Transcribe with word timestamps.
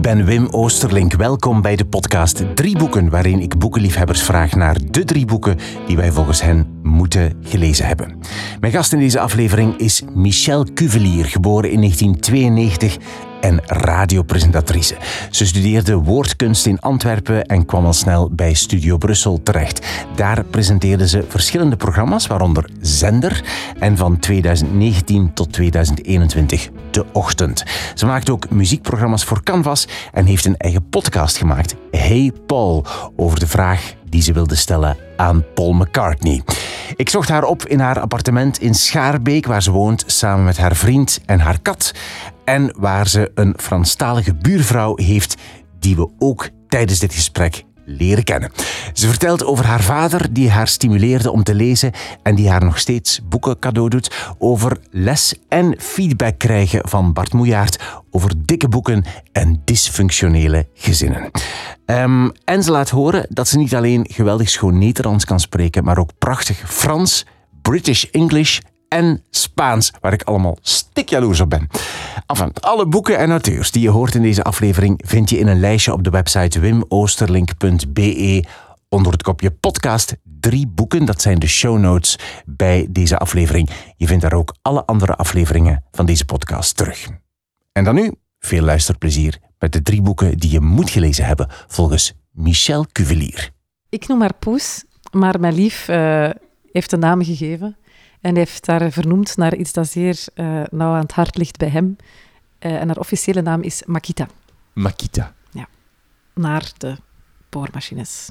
Ik 0.00 0.06
ben 0.06 0.24
Wim 0.24 0.48
Oosterlink. 0.50 1.12
Welkom 1.14 1.62
bij 1.62 1.76
de 1.76 1.84
podcast 1.84 2.56
Drie 2.56 2.78
Boeken, 2.78 3.10
waarin 3.10 3.40
ik 3.40 3.58
boekenliefhebbers 3.58 4.22
vraag 4.22 4.54
naar 4.54 4.76
de 4.90 5.04
drie 5.04 5.24
boeken 5.24 5.56
die 5.86 5.96
wij 5.96 6.12
volgens 6.12 6.42
hen 6.42 6.80
moeten 6.82 7.36
gelezen 7.42 7.86
hebben. 7.86 8.18
Mijn 8.60 8.72
gast 8.72 8.92
in 8.92 8.98
deze 8.98 9.20
aflevering 9.20 9.76
is 9.76 10.02
Michelle 10.14 10.72
Cuvelier, 10.72 11.24
geboren 11.24 11.70
in 11.70 11.80
1992 11.80 12.96
en 13.40 13.60
radiopresentatrice. 13.66 14.96
Ze 15.30 15.46
studeerde 15.46 15.94
woordkunst 15.94 16.66
in 16.66 16.80
Antwerpen 16.80 17.46
en 17.46 17.66
kwam 17.66 17.86
al 17.86 17.92
snel 17.92 18.30
bij 18.32 18.54
Studio 18.54 18.96
Brussel 18.96 19.40
terecht. 19.42 19.86
Daar 20.16 20.44
presenteerde 20.44 21.08
ze 21.08 21.24
verschillende 21.28 21.76
programma's, 21.76 22.26
waaronder 22.26 22.70
Zender 22.80 23.44
en 23.78 23.96
van 23.96 24.18
2019 24.18 25.34
tot 25.34 25.52
2021 25.52 26.68
De 26.90 27.04
Ochtend. 27.12 27.64
Ze 27.94 28.06
maakt 28.06 28.30
ook 28.30 28.50
muziekprogramma's 28.50 29.24
voor 29.24 29.42
Canvas 29.42 29.88
en 30.12 30.24
heeft 30.24 30.44
een 30.44 30.56
eigen 30.56 30.88
podcast 30.88 31.36
gemaakt, 31.36 31.74
Hey 31.90 32.32
Paul, 32.46 32.86
over 33.16 33.38
de 33.38 33.46
vraag 33.46 33.94
die 34.10 34.22
ze 34.22 34.32
wilde 34.32 34.54
stellen 34.54 34.96
aan 35.16 35.44
Paul 35.54 35.72
McCartney. 35.72 36.42
Ik 36.96 37.08
zocht 37.08 37.28
haar 37.28 37.44
op 37.44 37.66
in 37.66 37.80
haar 37.80 38.00
appartement 38.00 38.60
in 38.60 38.74
Schaarbeek, 38.74 39.46
waar 39.46 39.62
ze 39.62 39.70
woont 39.70 40.04
samen 40.06 40.44
met 40.44 40.56
haar 40.56 40.76
vriend 40.76 41.20
en 41.26 41.40
haar 41.40 41.60
kat. 41.60 41.92
En 42.50 42.74
waar 42.78 43.08
ze 43.08 43.30
een 43.34 43.54
Franstalige 43.56 44.34
buurvrouw 44.34 44.96
heeft 44.96 45.36
die 45.78 45.96
we 45.96 46.10
ook 46.18 46.48
tijdens 46.68 46.98
dit 46.98 47.14
gesprek 47.14 47.64
leren 47.84 48.24
kennen. 48.24 48.52
Ze 48.92 49.08
vertelt 49.08 49.44
over 49.44 49.66
haar 49.66 49.82
vader 49.82 50.32
die 50.32 50.50
haar 50.50 50.68
stimuleerde 50.68 51.30
om 51.30 51.42
te 51.42 51.54
lezen 51.54 51.92
en 52.22 52.34
die 52.34 52.50
haar 52.50 52.64
nog 52.64 52.78
steeds 52.78 53.20
boeken 53.28 53.58
cadeau 53.58 53.88
doet. 53.88 54.34
Over 54.38 54.78
les 54.90 55.34
en 55.48 55.74
feedback 55.78 56.38
krijgen 56.38 56.88
van 56.88 57.12
Bart 57.12 57.32
Moejaert 57.32 57.82
over 58.10 58.30
dikke 58.36 58.68
boeken 58.68 59.04
en 59.32 59.62
dysfunctionele 59.64 60.68
gezinnen. 60.74 61.30
Ehm, 61.84 62.28
en 62.44 62.62
ze 62.62 62.70
laat 62.70 62.90
horen 62.90 63.26
dat 63.28 63.48
ze 63.48 63.58
niet 63.58 63.74
alleen 63.74 64.06
geweldig 64.10 64.48
schoon 64.48 64.78
Nederlands 64.78 65.24
kan 65.24 65.40
spreken, 65.40 65.84
maar 65.84 65.98
ook 65.98 66.18
prachtig 66.18 66.62
Frans, 66.66 67.26
British 67.62 68.04
English 68.04 68.58
en 68.90 69.22
Spaans, 69.30 69.92
waar 70.00 70.12
ik 70.12 70.22
allemaal 70.22 70.58
stikjaloers 70.60 71.40
op 71.40 71.50
ben. 71.50 71.68
Enfin, 72.26 72.52
alle 72.60 72.86
boeken 72.86 73.18
en 73.18 73.30
auteurs 73.30 73.70
die 73.70 73.82
je 73.82 73.88
hoort 73.88 74.14
in 74.14 74.22
deze 74.22 74.42
aflevering 74.42 75.00
vind 75.06 75.30
je 75.30 75.38
in 75.38 75.46
een 75.46 75.60
lijstje 75.60 75.92
op 75.92 76.04
de 76.04 76.10
website 76.10 76.60
wimoosterlink.be 76.60 78.44
onder 78.88 79.12
het 79.12 79.22
kopje 79.22 79.50
podcast 79.50 80.16
drie 80.22 80.66
boeken. 80.66 81.04
Dat 81.04 81.22
zijn 81.22 81.38
de 81.38 81.46
show 81.46 81.78
notes 81.78 82.18
bij 82.46 82.86
deze 82.90 83.18
aflevering. 83.18 83.70
Je 83.96 84.06
vindt 84.06 84.22
daar 84.22 84.32
ook 84.32 84.54
alle 84.62 84.84
andere 84.84 85.16
afleveringen 85.16 85.84
van 85.90 86.06
deze 86.06 86.24
podcast 86.24 86.76
terug. 86.76 87.08
En 87.72 87.84
dan 87.84 87.94
nu 87.94 88.14
veel 88.38 88.62
luisterplezier 88.62 89.38
met 89.58 89.72
de 89.72 89.82
drie 89.82 90.02
boeken 90.02 90.38
die 90.38 90.50
je 90.50 90.60
moet 90.60 90.90
gelezen 90.90 91.24
hebben 91.24 91.48
volgens 91.66 92.14
Michel 92.30 92.86
Cuvelier. 92.92 93.50
Ik 93.88 94.08
noem 94.08 94.20
haar 94.20 94.34
Poes, 94.34 94.84
maar 95.12 95.40
mijn 95.40 95.54
lief 95.54 95.88
uh, 95.88 96.30
heeft 96.72 96.92
een 96.92 96.98
naam 96.98 97.24
gegeven. 97.24 97.76
En 98.20 98.30
hij 98.30 98.38
heeft 98.38 98.66
haar 98.66 98.90
vernoemd 98.90 99.36
naar 99.36 99.54
iets 99.54 99.72
dat 99.72 99.88
zeer 99.88 100.24
uh, 100.34 100.62
nauw 100.70 100.92
aan 100.94 101.00
het 101.00 101.12
hart 101.12 101.36
ligt 101.36 101.56
bij 101.56 101.68
hem. 101.68 101.96
Uh, 102.60 102.80
en 102.80 102.86
haar 102.86 102.98
officiële 102.98 103.42
naam 103.42 103.62
is 103.62 103.82
Makita. 103.86 104.28
Makita? 104.72 105.34
Ja. 105.50 105.68
Naar 106.34 106.72
de 106.78 106.96
boormachines. 107.48 108.30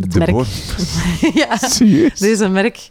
Het 0.00 0.12
de 0.12 0.18
merk... 0.18 0.30
Boor... 0.30 0.46
ja, 1.42 1.56
Serieus? 1.56 2.18
Deze 2.18 2.48
merk, 2.48 2.88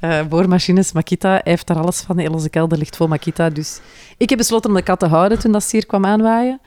uh, 0.00 0.26
boormachines, 0.26 0.92
Makita, 0.92 1.28
hij 1.28 1.40
heeft 1.44 1.66
daar 1.66 1.78
alles 1.78 2.00
van. 2.00 2.18
Heel 2.18 2.32
onze 2.32 2.50
kelder 2.50 2.78
ligt 2.78 2.96
vol 2.96 3.08
Makita. 3.08 3.50
Dus 3.50 3.80
ik 4.16 4.28
heb 4.28 4.38
besloten 4.38 4.70
om 4.70 4.76
de 4.76 4.82
kat 4.82 4.98
te 4.98 5.06
houden 5.06 5.38
toen 5.38 5.52
dat 5.52 5.64
ze 5.64 5.76
hier 5.76 5.86
kwam 5.86 6.06
aanwaaien. 6.06 6.60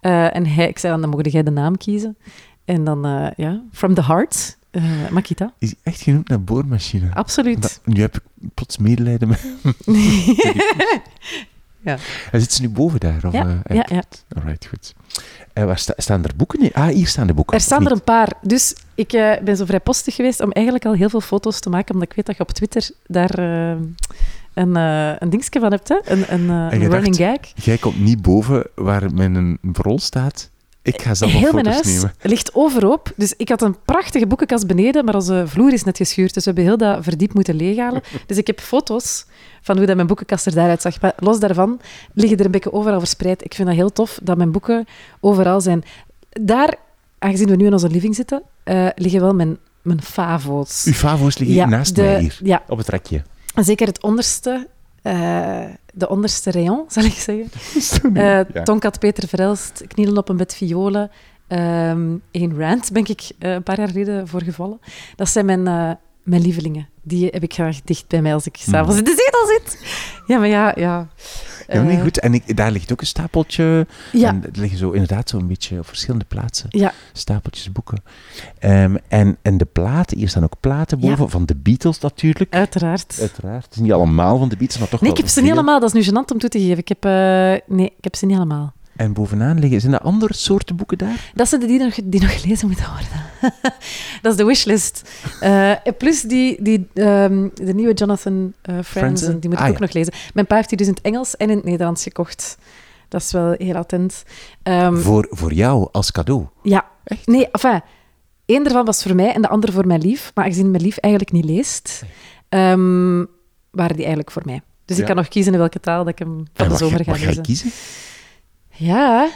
en 0.00 0.46
hij, 0.46 0.68
ik 0.68 0.78
zei 0.78 0.92
dan, 0.92 1.02
dan 1.02 1.10
mocht 1.10 1.32
jij 1.32 1.42
de 1.42 1.50
naam 1.50 1.76
kiezen. 1.76 2.16
En 2.64 2.84
dan, 2.84 3.32
ja, 3.36 3.62
From 3.72 3.94
the 3.94 4.04
Heart 4.04 4.58
uh, 4.72 5.08
Makita. 5.10 5.52
Is 5.58 5.74
echt 5.82 6.00
genoemd 6.00 6.28
naar 6.28 6.42
boormachine? 6.42 7.14
Absoluut. 7.14 7.62
Dat, 7.62 7.80
nu 7.84 8.00
heb 8.00 8.16
ik 8.16 8.22
plots 8.54 8.78
medelijden 8.78 9.28
met... 9.28 9.44
ja. 11.80 11.96
En 12.30 12.40
zit 12.40 12.52
ze 12.52 12.62
nu 12.62 12.68
boven 12.68 13.00
daar? 13.00 13.24
Of, 13.26 13.32
ja, 13.32 13.46
uh, 13.46 13.76
ja, 13.76 13.86
ja. 13.88 14.02
Alright, 14.36 14.66
goed. 14.66 14.94
Uh, 15.54 15.64
waar 15.64 15.78
sta, 15.78 15.92
staan 15.96 16.24
er 16.24 16.36
boeken 16.36 16.60
in? 16.60 16.72
Ah, 16.72 16.86
hier 16.86 17.06
staan 17.06 17.26
de 17.26 17.34
boeken. 17.34 17.56
Er 17.56 17.62
staan 17.62 17.86
er 17.86 17.92
een 17.92 18.02
paar. 18.04 18.32
Dus 18.42 18.76
ik 18.94 19.12
uh, 19.12 19.32
ben 19.44 19.56
zo 19.56 19.64
vrijpostig 19.64 20.14
geweest 20.14 20.40
om 20.40 20.50
eigenlijk 20.50 20.86
al 20.86 20.94
heel 20.94 21.10
veel 21.10 21.20
foto's 21.20 21.60
te 21.60 21.70
maken, 21.70 21.94
omdat 21.94 22.10
ik 22.10 22.16
weet 22.16 22.26
dat 22.26 22.36
je 22.36 22.42
op 22.42 22.50
Twitter 22.50 22.90
daar 23.06 23.38
een, 23.38 24.74
een 24.74 25.30
dingetje 25.30 25.60
van 25.60 25.70
hebt, 25.70 25.88
hè? 25.88 25.98
Een, 26.04 26.32
een, 26.32 26.48
een 26.48 26.90
running 26.90 27.16
dacht, 27.16 27.52
gag. 27.54 27.64
Jij 27.64 27.78
komt 27.78 28.00
niet 28.00 28.22
boven 28.22 28.66
waar 28.74 29.14
mijn 29.14 29.58
rol 29.72 29.98
staat 29.98 30.50
ik 30.82 31.02
ga 31.02 31.14
zelf 31.14 31.32
Heel 31.32 31.52
mijn 31.52 31.66
huis 31.66 31.86
nemen. 31.86 32.14
ligt 32.20 32.54
overhoop. 32.54 33.12
Dus 33.16 33.34
ik 33.36 33.48
had 33.48 33.62
een 33.62 33.76
prachtige 33.84 34.26
boekenkast 34.26 34.66
beneden, 34.66 35.04
maar 35.04 35.14
onze 35.14 35.44
vloer 35.46 35.72
is 35.72 35.84
net 35.84 35.96
geschuurd. 35.96 36.34
Dus 36.34 36.44
we 36.44 36.50
hebben 36.50 36.64
heel 36.68 36.76
dat 36.76 37.04
verdiep 37.04 37.34
moeten 37.34 37.54
leeghalen. 37.54 38.02
Dus 38.26 38.36
ik 38.36 38.46
heb 38.46 38.60
foto's 38.60 39.26
van 39.60 39.76
hoe 39.76 39.86
dat 39.86 39.94
mijn 39.94 40.06
boekenkast 40.06 40.46
er 40.46 40.54
daaruit 40.54 40.82
zag. 40.82 41.00
Maar 41.00 41.12
los 41.16 41.40
daarvan 41.40 41.80
liggen 42.14 42.38
er 42.38 42.44
een 42.44 42.50
beetje 42.50 42.72
overal 42.72 42.98
verspreid. 42.98 43.44
Ik 43.44 43.54
vind 43.54 43.68
dat 43.68 43.76
heel 43.76 43.92
tof 43.92 44.18
dat 44.22 44.36
mijn 44.36 44.52
boeken 44.52 44.86
overal 45.20 45.60
zijn. 45.60 45.84
Daar, 46.28 46.74
aangezien 47.18 47.48
we 47.48 47.56
nu 47.56 47.66
in 47.66 47.72
onze 47.72 47.88
living 47.88 48.14
zitten, 48.14 48.42
uh, 48.64 48.88
liggen 48.94 49.20
wel 49.20 49.34
mijn, 49.34 49.58
mijn 49.82 50.02
favo's. 50.02 50.84
Uw 50.84 50.92
favo's 50.92 51.38
liggen 51.38 51.56
ja, 51.56 51.66
naast 51.66 51.94
de, 51.94 52.02
mij 52.02 52.20
hier, 52.20 52.38
ja. 52.42 52.62
op 52.68 52.78
het 52.78 52.88
rekje. 52.88 53.22
Zeker 53.54 53.86
het 53.86 54.02
onderste 54.02 54.68
uh, 55.02 55.64
de 55.94 56.08
onderste 56.08 56.50
rayon, 56.50 56.84
zal 56.94 57.04
ik 57.04 57.12
zeggen. 57.12 57.50
Uh, 58.02 58.22
ja. 58.22 58.62
Tonkat 58.62 58.98
Peter 58.98 59.28
Verelst, 59.28 59.84
Knielen 59.86 60.16
op 60.16 60.28
een 60.28 60.36
bed 60.36 60.54
violen. 60.54 61.10
Um, 61.48 62.22
een 62.30 62.58
rant 62.58 62.92
ben 62.92 63.06
ik 63.06 63.30
uh, 63.38 63.52
een 63.52 63.62
paar 63.62 63.78
jaar 63.78 63.88
geleden 63.88 64.28
voor 64.28 64.42
gevallen. 64.42 64.80
Dat 65.16 65.28
zijn 65.28 65.46
mijn, 65.46 65.62
mijn 66.22 66.42
lievelingen. 66.42 66.88
Die 67.02 67.28
heb 67.30 67.42
ik 67.42 67.54
graag 67.54 67.80
dicht 67.82 68.08
bij 68.08 68.22
mij 68.22 68.34
als 68.34 68.46
ik 68.46 68.56
s'avonds 68.56 68.98
in 68.98 69.04
de 69.04 69.10
zetel 69.24 69.46
zit. 69.46 69.78
Ja, 70.26 70.38
maar 70.38 70.48
ja... 70.48 70.72
ja. 70.76 71.08
Ja, 71.72 71.82
nee, 71.82 72.00
goed. 72.00 72.20
En 72.20 72.34
ik, 72.34 72.56
daar 72.56 72.70
ligt 72.70 72.92
ook 72.92 73.00
een 73.00 73.06
stapeltje. 73.06 73.86
Ja. 74.12 74.28
En 74.28 74.44
er 74.44 74.60
liggen 74.60 74.78
zo 74.78 74.90
inderdaad 74.90 75.28
zo'n 75.28 75.46
beetje 75.46 75.78
op 75.78 75.86
verschillende 75.86 76.24
plaatsen 76.24 76.66
ja. 76.70 76.92
stapeltjes 77.12 77.72
boeken. 77.72 78.02
Um, 78.60 78.98
en, 79.08 79.36
en 79.42 79.58
de 79.58 79.64
platen, 79.64 80.18
hier 80.18 80.28
staan 80.28 80.44
ook 80.44 80.60
platen 80.60 81.00
boven, 81.00 81.24
ja. 81.24 81.30
van 81.30 81.46
de 81.46 81.54
Beatles 81.54 81.98
natuurlijk. 81.98 82.54
Uiteraard. 82.54 83.16
Uiteraard. 83.20 83.64
Het 83.64 83.74
is 83.74 83.80
niet 83.80 83.92
allemaal 83.92 84.38
van 84.38 84.48
de 84.48 84.56
Beatles, 84.56 84.78
maar 84.78 84.88
toch 84.88 85.00
Nee, 85.00 85.10
wel 85.10 85.18
ik 85.18 85.24
heb 85.24 85.34
ze 85.34 85.42
niet 85.42 85.52
allemaal. 85.52 85.80
Dat 85.80 85.94
is 85.94 86.04
nu 86.04 86.10
gênant 86.10 86.32
om 86.32 86.38
toe 86.38 86.48
te 86.50 86.60
geven. 86.60 86.78
Ik 86.78 86.88
heb, 86.88 87.04
uh, 87.04 87.12
nee, 87.76 87.86
ik 87.86 88.04
heb 88.04 88.16
ze 88.16 88.26
niet 88.26 88.36
allemaal. 88.36 88.72
En 88.96 89.12
bovenaan 89.12 89.58
liggen, 89.58 89.80
zijn 89.80 89.92
er 89.92 90.00
andere 90.00 90.34
soorten 90.34 90.76
boeken 90.76 90.98
daar? 90.98 91.30
Dat 91.34 91.48
zijn 91.48 91.60
de 91.60 91.66
die 91.66 91.78
nog, 91.78 91.94
die 92.04 92.20
nog 92.20 92.40
gelezen 92.40 92.66
moeten 92.66 92.86
worden. 92.90 93.52
dat 94.22 94.32
is 94.32 94.38
de 94.38 94.44
wishlist. 94.44 95.10
Uh, 95.42 95.72
plus 95.98 96.22
die, 96.22 96.62
die, 96.62 96.88
um, 96.94 97.50
de 97.54 97.74
nieuwe 97.74 97.92
Jonathan 97.92 98.52
uh, 98.70 98.78
Franzen, 98.84 99.40
die 99.40 99.50
moet 99.50 99.58
ik 99.58 99.64
ah, 99.64 99.70
ook 99.70 99.78
ja. 99.78 99.84
nog 99.84 99.92
lezen. 99.92 100.12
Mijn 100.34 100.46
pa 100.46 100.56
heeft 100.56 100.68
die 100.68 100.78
dus 100.78 100.86
in 100.86 100.92
het 100.92 101.02
Engels 101.02 101.36
en 101.36 101.50
in 101.50 101.56
het 101.56 101.64
Nederlands 101.64 102.02
gekocht. 102.02 102.58
Dat 103.08 103.22
is 103.22 103.32
wel 103.32 103.54
heel 103.58 103.74
attent. 103.74 104.22
Um, 104.62 104.98
voor, 104.98 105.26
voor 105.30 105.52
jou 105.52 105.88
als 105.92 106.12
cadeau? 106.12 106.46
Ja. 106.62 106.84
Echt? 107.04 107.26
Nee, 107.26 107.50
enfin, 107.50 107.80
één 108.44 108.64
daarvan 108.64 108.84
was 108.84 109.02
voor 109.02 109.14
mij 109.14 109.34
en 109.34 109.42
de 109.42 109.48
andere 109.48 109.72
voor 109.72 109.86
mijn 109.86 110.00
lief. 110.00 110.30
Maar 110.34 110.44
aangezien 110.44 110.70
mijn 110.70 110.82
lief 110.82 110.96
eigenlijk 110.96 111.34
niet 111.34 111.44
leest, 111.44 112.04
um, 112.48 113.26
waren 113.70 113.96
die 113.96 114.04
eigenlijk 114.04 114.30
voor 114.30 114.42
mij. 114.44 114.62
Dus 114.84 114.96
Ja. 114.96 115.02
ik 115.02 115.08
kan 115.08 115.16
nog 115.16 115.28
kiezen 115.28 115.52
in 115.52 115.58
welke 115.58 115.80
taal 115.80 115.98
dat 116.04 116.12
ik 116.12 116.18
hem 116.18 116.44
van 116.54 116.68
de 116.68 116.76
zomer 116.76 116.98
ga, 116.98 117.04
ga 117.04 117.10
wat 117.10 117.20
ga 117.20 117.22
je 117.22 117.28
lezen. 117.28 117.42
kiezen? 117.42 117.70
Ja, 118.72 119.28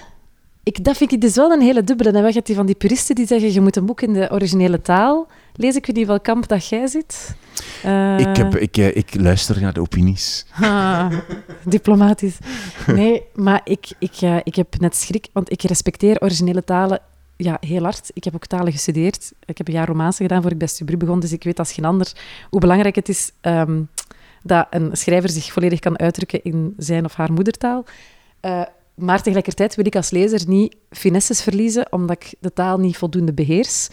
ik, 0.62 0.84
dat 0.84 0.96
vind 0.96 1.12
ik 1.12 1.20
dus 1.20 1.34
wel 1.34 1.50
een 1.50 1.60
hele 1.60 1.84
dubbele. 1.84 2.10
En 2.10 2.22
wat 2.22 2.34
je 2.34 2.40
die 2.42 2.54
van 2.54 2.66
die 2.66 2.74
puristen 2.74 3.14
die 3.14 3.26
zeggen, 3.26 3.52
je 3.52 3.60
moet 3.60 3.76
een 3.76 3.86
boek 3.86 4.00
in 4.00 4.12
de 4.12 4.30
originele 4.30 4.82
taal 4.82 5.26
lezen. 5.54 5.76
Ik 5.76 5.86
weet 5.86 5.96
niet 5.96 6.06
welk 6.06 6.22
kamp 6.22 6.48
dat 6.48 6.68
jij 6.68 6.86
zit. 6.86 7.36
Uh, 7.84 8.18
Ik, 8.18 8.36
heb, 8.36 8.56
ik, 8.56 8.76
eh, 8.76 8.96
ik 8.96 9.14
luister 9.14 9.60
naar 9.60 9.72
de 9.72 9.80
opinies. 9.80 10.46
ah, 10.60 11.12
diplomatisch. 11.64 12.38
Nee, 12.86 13.22
maar 13.34 13.60
ik, 13.64 13.88
ik, 13.98 14.20
uh, 14.20 14.36
ik 14.42 14.54
heb 14.54 14.80
net 14.80 14.96
schrik, 14.96 15.28
want 15.32 15.52
ik 15.52 15.62
respecteer 15.62 16.20
originele 16.20 16.64
talen 16.64 17.00
ja, 17.36 17.56
heel 17.60 17.82
hard. 17.82 18.10
Ik 18.12 18.24
heb 18.24 18.34
ook 18.34 18.46
talen 18.46 18.72
gestudeerd. 18.72 19.32
Ik 19.44 19.58
heb 19.58 19.68
een 19.68 19.74
jaar 19.74 19.86
Romaanse 19.86 20.22
gedaan 20.22 20.42
voor 20.42 20.50
ik 20.50 20.58
bij 20.58 20.68
Stubru 20.68 20.96
begon, 20.96 21.20
dus 21.20 21.32
ik 21.32 21.44
weet 21.44 21.58
als 21.58 21.72
geen 21.72 21.84
ander 21.84 22.12
hoe 22.50 22.60
belangrijk 22.60 22.94
het 22.94 23.08
is 23.08 23.32
um, 23.42 23.88
dat 24.42 24.66
een 24.70 24.96
schrijver 24.96 25.30
zich 25.30 25.52
volledig 25.52 25.78
kan 25.78 25.98
uitdrukken 25.98 26.42
in 26.42 26.74
zijn 26.76 27.04
of 27.04 27.14
haar 27.14 27.32
moedertaal. 27.32 27.84
Uh, 28.42 28.62
maar 28.96 29.22
tegelijkertijd 29.22 29.74
wil 29.74 29.86
ik 29.86 29.96
als 29.96 30.10
lezer 30.10 30.48
niet 30.48 30.76
finesses 30.90 31.42
verliezen, 31.42 31.92
omdat 31.92 32.16
ik 32.16 32.34
de 32.40 32.52
taal 32.52 32.78
niet 32.78 32.96
voldoende 32.96 33.32
beheers. 33.32 33.88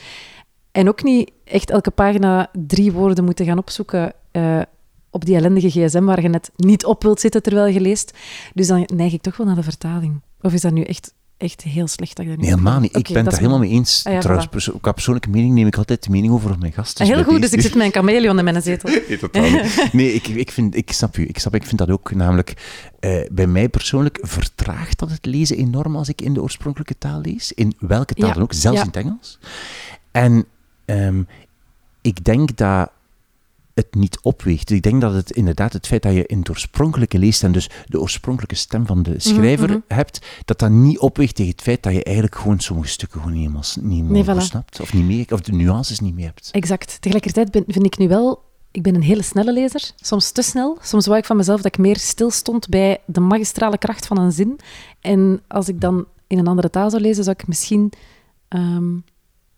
En 0.71 0.87
ook 0.87 1.03
niet 1.03 1.31
echt 1.43 1.69
elke 1.69 1.91
pagina 1.91 2.49
drie 2.51 2.91
woorden 2.91 3.23
moeten 3.23 3.45
gaan 3.45 3.57
opzoeken 3.57 4.13
uh, 4.31 4.61
op 5.09 5.25
die 5.25 5.35
ellendige 5.35 5.69
gsm 5.69 6.03
waar 6.03 6.21
je 6.21 6.27
net 6.27 6.51
niet 6.55 6.85
op 6.85 7.03
wilt 7.03 7.19
zitten 7.19 7.43
terwijl 7.43 7.73
je 7.73 7.81
leest. 7.81 8.17
Dus 8.53 8.67
dan 8.67 8.89
neig 8.93 9.13
ik 9.13 9.21
toch 9.21 9.37
wel 9.37 9.47
naar 9.47 9.55
de 9.55 9.63
vertaling. 9.63 10.21
Of 10.41 10.53
is 10.53 10.61
dat 10.61 10.73
nu 10.73 10.81
echt 10.81 11.13
echt 11.43 11.61
heel 11.61 11.87
slecht 11.87 12.15
dat 12.15 12.25
ik 12.25 12.31
dat 12.31 12.39
Nee, 12.39 12.49
helemaal 12.49 12.79
niet. 12.79 12.97
Ik 12.97 13.07
ben 13.07 13.15
het 13.15 13.25
daar 13.25 13.35
helemaal 13.39 13.59
mee 13.59 13.69
eens. 13.69 14.03
Ah 14.05 14.13
ja, 14.13 14.19
Trouwens, 14.19 14.47
perso- 14.47 14.77
qua 14.81 14.91
persoonlijke 14.91 15.29
mening 15.29 15.53
neem 15.53 15.67
ik 15.67 15.77
altijd 15.77 16.03
de 16.03 16.09
mening 16.09 16.33
over 16.33 16.55
mijn 16.59 16.71
gasten. 16.73 17.05
Ah, 17.05 17.13
heel 17.13 17.23
goed, 17.23 17.41
dus 17.41 17.51
ik 17.51 17.61
zit 17.61 17.75
met 17.75 17.85
een 17.85 17.91
chameleon 17.91 18.37
in 18.37 18.43
mijn 18.43 18.61
zetel. 18.61 18.89
Nee, 19.07 19.17
totaal 19.17 19.49
niet. 19.49 19.89
Nee, 19.91 20.13
ik, 20.13 20.27
ik, 20.27 20.51
vind, 20.51 20.75
ik 20.75 20.91
snap 20.91 21.17
u. 21.17 21.27
Ik, 21.27 21.39
snap, 21.39 21.55
ik 21.55 21.65
vind 21.65 21.77
dat 21.77 21.89
ook. 21.89 22.13
Namelijk, 22.13 22.53
eh, 22.99 23.19
bij 23.31 23.47
mij 23.47 23.69
persoonlijk 23.69 24.19
vertraagt 24.21 24.99
dat 24.99 25.11
het 25.11 25.25
lezen 25.25 25.57
enorm 25.57 25.95
als 25.95 26.09
ik 26.09 26.21
in 26.21 26.33
de 26.33 26.41
oorspronkelijke 26.41 26.97
taal 26.97 27.21
lees. 27.21 27.51
In 27.51 27.75
welke 27.79 28.13
taal 28.13 28.27
Ja, 28.27 28.33
dan 28.33 28.43
ook, 28.43 28.53
zelfs 28.53 28.77
ja. 28.77 28.83
in 28.83 28.89
het 28.93 28.97
Engels. 28.97 29.39
En 30.11 30.45
ehm, 30.85 31.21
ik 32.01 32.23
denk 32.23 32.57
dat 32.57 32.89
het 33.73 33.95
niet 33.95 34.19
opweegt. 34.21 34.69
Ik 34.69 34.81
denk 34.81 35.01
dat 35.01 35.13
het 35.13 35.31
inderdaad 35.31 35.73
het 35.73 35.87
feit 35.87 36.01
dat 36.01 36.13
je 36.13 36.25
in 36.25 36.39
het 36.39 36.49
oorspronkelijke 36.49 37.17
leest 37.17 37.43
en 37.43 37.51
dus 37.51 37.69
de 37.85 37.99
oorspronkelijke 37.99 38.55
stem 38.55 38.85
van 38.85 39.03
de 39.03 39.19
schrijver 39.19 39.69
mhm. 39.69 39.79
hebt, 39.87 40.25
dat 40.45 40.59
dat 40.59 40.69
niet 40.69 40.99
opweegt 40.99 41.35
tegen 41.35 41.51
het 41.51 41.61
feit 41.61 41.83
dat 41.83 41.93
je 41.93 42.03
eigenlijk 42.03 42.35
gewoon 42.35 42.59
sommige 42.59 42.89
stukken 42.89 43.19
gewoon 43.19 43.33
niet 43.33 43.41
helemaal 43.41 43.63
niet 43.81 44.09
Nee, 44.09 44.23
meer 44.23 44.35
voilà. 44.35 44.45
snapt. 44.45 44.79
Of, 44.79 44.93
niet 44.93 45.05
mee, 45.05 45.25
of 45.29 45.41
de 45.41 45.51
nuances 45.51 45.99
niet 45.99 46.15
mee 46.15 46.25
hebt. 46.25 46.49
Exact. 46.51 47.01
Tegelijkertijd 47.01 47.51
ben, 47.51 47.63
vind 47.67 47.85
ik 47.85 47.97
nu 47.97 48.07
wel... 48.07 48.51
Ik 48.71 48.81
ben 48.81 48.95
een 48.95 49.03
hele 49.03 49.21
snelle 49.21 49.53
lezer. 49.53 49.91
Soms 49.95 50.31
te 50.31 50.41
snel. 50.41 50.77
Soms 50.81 51.05
wou 51.05 51.19
ik 51.19 51.25
van 51.25 51.37
mezelf 51.37 51.61
dat 51.61 51.73
ik 51.73 51.77
meer 51.77 51.97
stilstond 51.97 52.69
bij 52.69 53.01
de 53.05 53.19
magistrale 53.19 53.77
kracht 53.77 54.07
van 54.07 54.19
een 54.19 54.31
zin. 54.31 54.59
En 55.01 55.41
als 55.47 55.67
ik 55.67 55.81
dan 55.81 56.05
in 56.27 56.37
een 56.37 56.47
andere 56.47 56.69
taal 56.69 56.89
zou 56.89 57.01
lezen, 57.01 57.23
zou 57.23 57.35
ik 57.39 57.47
misschien 57.47 57.91
ehm, 58.47 58.95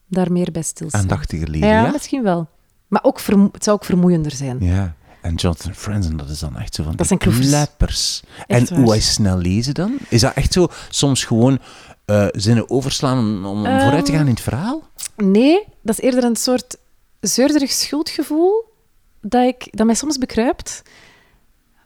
daar 0.07 0.31
meer 0.31 0.51
bij 0.51 0.61
stilstaan. 0.61 1.01
Aandachtiger 1.01 1.49
lezen, 1.49 1.67
ja, 1.67 1.85
ja? 1.85 1.91
misschien 1.91 2.23
wel. 2.23 2.47
Maar 2.95 3.03
ook 3.03 3.19
het 3.51 3.63
zou 3.63 3.77
ook 3.77 3.85
vermoeiender 3.85 4.31
zijn. 4.31 4.57
Ja, 4.59 4.95
en 5.21 5.35
Jonathan 5.35 5.73
Franzen, 5.73 6.17
dat 6.17 6.29
is 6.29 6.39
dan 6.39 6.57
echt 6.57 6.75
zo 6.75 6.83
van 6.83 6.95
Dat 6.95 7.07
zijn 7.07 7.19
kleppers. 7.19 8.23
En 8.47 8.75
hoe 8.75 8.89
hij 8.89 8.99
snel 8.99 9.37
lezen 9.37 9.73
dan? 9.73 9.97
Is 10.09 10.21
dat 10.21 10.33
echt 10.33 10.53
zo 10.53 10.67
soms 10.89 11.23
gewoon 11.25 11.59
eh, 12.05 12.27
zinnen 12.31 12.69
overslaan 12.69 13.17
om, 13.17 13.45
om 13.45 13.65
Ehm, 13.65 13.81
vooruit 13.81 14.05
te 14.05 14.11
gaan 14.11 14.21
in 14.21 14.33
het 14.33 14.41
verhaal? 14.41 14.81
Nee, 15.15 15.63
dat 15.81 15.97
is 15.97 16.03
eerder 16.03 16.23
een 16.23 16.35
soort 16.35 16.77
zeurderig 17.19 17.71
schuldgevoel 17.71 18.73
dat, 19.21 19.45
ik, 19.45 19.67
dat 19.71 19.85
mij 19.85 19.95
soms 19.95 20.17
bekruipt. 20.17 20.81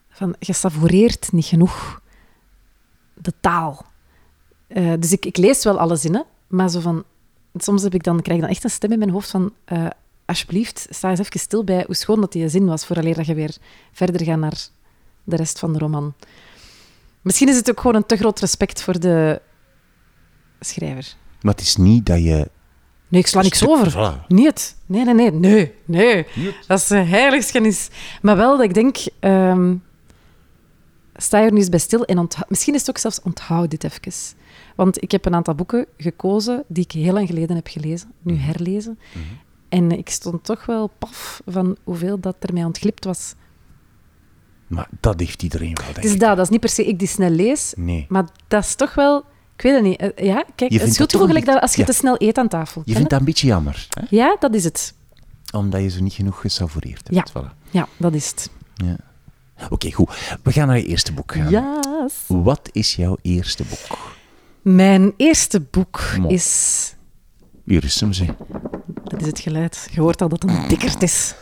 Van, 0.10 0.36
je 0.40 0.54
savoureert 0.54 1.32
niet 1.32 1.46
genoeg 1.46 2.02
de 3.14 3.34
taal. 3.40 3.86
Eh, 4.68 4.94
dus 5.00 5.12
ik, 5.12 5.26
ik 5.26 5.38
lees 5.38 5.64
wel 5.64 5.80
alle 5.80 5.96
zinnen, 5.96 6.26
maar 6.48 6.70
zo 6.70 6.80
van, 6.80 7.04
soms 7.56 7.84
heb 7.84 7.94
ik 7.94 8.04
dan, 8.04 8.22
krijg 8.22 8.38
ik 8.38 8.44
dan 8.44 8.54
echt 8.54 8.64
een 8.64 8.70
stem 8.70 8.92
in 8.92 9.00
mijn 9.00 9.12
hoofd 9.12 9.30
van 9.30 9.54
eh, 9.66 9.86
alsjeblieft, 10.30 10.88
sta 10.90 11.10
eens 11.10 11.20
even 11.20 11.40
stil 11.40 11.64
bij 11.64 11.84
hoe 11.86 11.96
schoon 11.96 12.22
dat 12.22 12.32
die 12.32 12.50
zin 12.50 12.66
was, 12.66 12.86
vooraleer 12.86 13.16
dat 13.16 13.26
je 13.26 13.34
weer 13.34 13.56
verder 13.92 14.26
gaat 14.26 14.40
naar 14.40 14.68
de 15.24 15.36
rest 15.36 15.60
van 15.60 15.74
de 15.74 15.80
roman. 15.80 16.14
Misschien 17.22 17.50
is 17.50 17.56
het 17.56 17.70
ook 17.70 17.80
gewoon 17.80 17.96
een 17.96 18.06
te 18.06 18.16
groot 18.16 18.40
respect 18.40 18.82
voor 18.82 19.00
de 19.00 19.42
schrijver. 20.60 21.16
Maar 21.42 21.54
het 21.54 21.64
is 21.64 21.76
niet 21.76 22.06
dat 22.06 22.24
je... 22.24 22.50
Nee, 23.08 23.22
ik 23.22 23.28
sla 23.28 23.42
niks 23.42 23.68
over. 23.68 23.92
Voilà. 23.92 24.28
Niet. 24.28 24.76
Nee, 24.86 25.04
nee, 25.06 25.14
nee. 25.14 25.32
Nee, 25.32 25.74
nee. 25.86 26.26
Dat 26.68 26.80
is 26.80 26.92
uh, 26.92 27.10
heiligschennis. 27.10 27.90
Maar 28.22 28.36
wel 28.36 28.58
dat 28.58 28.66
ik 28.66 28.74
denk... 28.74 28.98
ehm, 29.20 29.76
sta 31.16 31.42
er 31.42 31.52
nu 31.52 31.58
eens 31.58 31.70
bij 31.70 31.80
stil 31.80 32.06
en 32.06 32.18
onthoud... 32.18 32.50
Misschien 32.50 32.74
is 32.74 32.80
het 32.80 32.90
ook 32.90 32.98
zelfs 32.98 33.22
onthoud 33.22 33.70
dit 33.70 33.84
even. 33.84 34.12
Want 34.76 35.02
ik 35.02 35.12
heb 35.12 35.26
een 35.26 35.36
aantal 35.36 35.56
boeken 35.56 35.86
gekozen 35.98 36.64
die 36.68 36.84
ik 36.84 36.92
heel 36.92 37.14
lang 37.14 37.28
geleden 37.28 37.56
heb 37.56 37.68
gelezen. 37.68 38.12
Nu 38.22 38.36
herlezen. 38.36 39.00
En 39.70 39.92
ik 39.98 40.10
stond 40.10 40.44
toch 40.44 40.66
wel 40.66 40.92
paf 41.00 41.42
van 41.46 41.78
hoeveel 41.84 42.20
dat 42.20 42.36
er 42.40 42.54
mij 42.54 42.64
ontglipt 42.64 43.06
was. 43.06 43.34
Maar 44.68 44.88
dat 45.00 45.20
heeft 45.20 45.44
iedereen 45.44 45.74
wel, 45.74 45.84
denk 45.86 45.96
Het 45.96 46.06
is 46.06 46.14
ik. 46.14 46.20
dat. 46.20 46.36
Dat 46.36 46.46
is 46.46 46.52
niet 46.52 46.60
per 46.60 46.70
se 46.70 46.86
ik 46.86 47.00
die 47.00 47.08
snel 47.08 47.30
lees. 47.30 47.74
Nee. 47.78 48.06
Maar 48.10 48.28
dat 48.48 48.64
is 48.64 48.76
toch 48.76 48.94
wel... 48.96 49.18
Ik 49.56 49.62
weet 49.66 49.74
het 49.74 49.84
niet. 49.84 50.00
Eh, 50.00 50.26
ja, 50.26 50.34
kijk. 50.36 50.48
Je 50.58 50.66
Het 50.66 50.72
vindt 50.72 50.84
dat 50.86 50.94
schuldgevoel 50.94 51.28
toch 51.28 51.36
gelijk 51.36 51.48
een 51.48 51.54
dat 51.54 51.62
als 51.62 51.74
je 51.76 51.82
ja. 51.82 51.88
te 51.88 51.94
snel 51.94 52.16
eet 52.18 52.38
aan 52.38 52.48
tafel. 52.48 52.82
Je 52.86 52.94
vindt 52.94 53.10
dat 53.10 53.20
een 53.20 53.26
beetje 53.26 53.48
jammer, 53.48 53.88
hè? 53.90 54.06
Ja, 54.10 54.36
dat 54.40 54.54
is 54.56 54.64
het. 54.64 54.94
omdat 55.54 55.82
je 55.82 55.90
zo 55.90 56.02
niet 56.02 56.14
genoeg 56.14 56.42
gesavoureerd 56.42 57.08
Ja. 57.12 57.16
hebt. 57.18 57.32
Voilà. 57.32 57.70
Ja, 57.72 57.88
dat 57.98 58.14
is 58.14 58.30
het. 58.30 58.50
Ja. 58.76 58.96
Oké, 59.70 59.92
goed. 59.92 60.38
We 60.44 60.52
gaan 60.52 60.68
naar 60.68 60.78
je 60.78 60.86
eerste 60.86 61.14
boek 61.14 61.32
gaan. 61.32 61.50
Yes. 61.50 62.14
Wat 62.28 62.70
is 62.72 62.96
jouw 62.96 63.18
eerste 63.22 63.64
boek? 63.64 63.98
Mijn 64.62 65.14
eerste 65.18 65.62
boek 65.62 66.00
is... 66.28 66.94
Hier 67.66 67.84
is 67.84 68.00
hem. 68.00 68.12
Is 69.20 69.26
het 69.26 69.40
geluid. 69.40 69.88
Je 69.92 70.02
hoort 70.02 70.22
al 70.22 70.30
dat 70.30 70.42
het 70.42 70.52
een 70.52 70.68
dikkerd 70.68 71.02
is. 71.02 71.36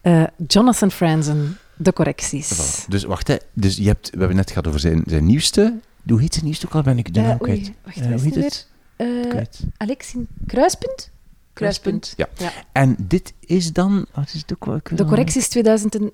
Eh, 0.00 0.24
Jonathan 0.46 0.90
Franzen, 0.90 1.58
De 1.76 1.92
Correcties. 1.92 2.52
Voilà. 2.54 2.88
Dus 2.88 3.04
wacht, 3.04 3.28
hè. 3.28 3.36
Dus 3.52 3.76
je 3.76 3.86
hebt, 3.86 4.10
we 4.10 4.18
hebben 4.18 4.36
net 4.36 4.48
gehad 4.50 4.66
over 4.66 4.80
zijn, 4.80 5.02
zijn 5.06 5.26
nieuwste. 5.26 5.78
Hoe 6.08 6.20
heet 6.20 6.32
zijn 6.32 6.44
nieuwste 6.44 6.66
ook 6.66 6.74
al? 6.74 6.82
Ben 6.82 6.98
ik 6.98 7.14
de 7.14 7.20
Eh, 7.20 7.26
naam 7.26 7.38
kwijt. 7.38 7.72
wacht, 7.84 7.96
Eh, 8.00 8.02
hoe 8.06 8.20
heet 8.20 8.34
het 8.34 8.44
het? 8.44 8.68
Eh, 8.96 9.28
Kwijt. 9.28 9.60
Alex 9.76 10.14
in 10.14 10.28
Kruispunt? 10.46 11.10
Kruispunt. 11.52 12.12
Ja. 12.16 12.28
Ja. 12.36 12.52
En 12.72 12.96
dit 12.98 13.32
is 13.40 13.72
dan... 13.72 14.06
Wat 14.14 14.26
is 14.34 14.40
het 14.40 14.52
ook? 14.54 14.64
wel? 14.64 14.76
Ik 14.76 14.88
weet 14.88 14.98
De 14.98 15.04
al- 15.04 15.10
Correcties 15.10 15.48
2001, 15.48 16.12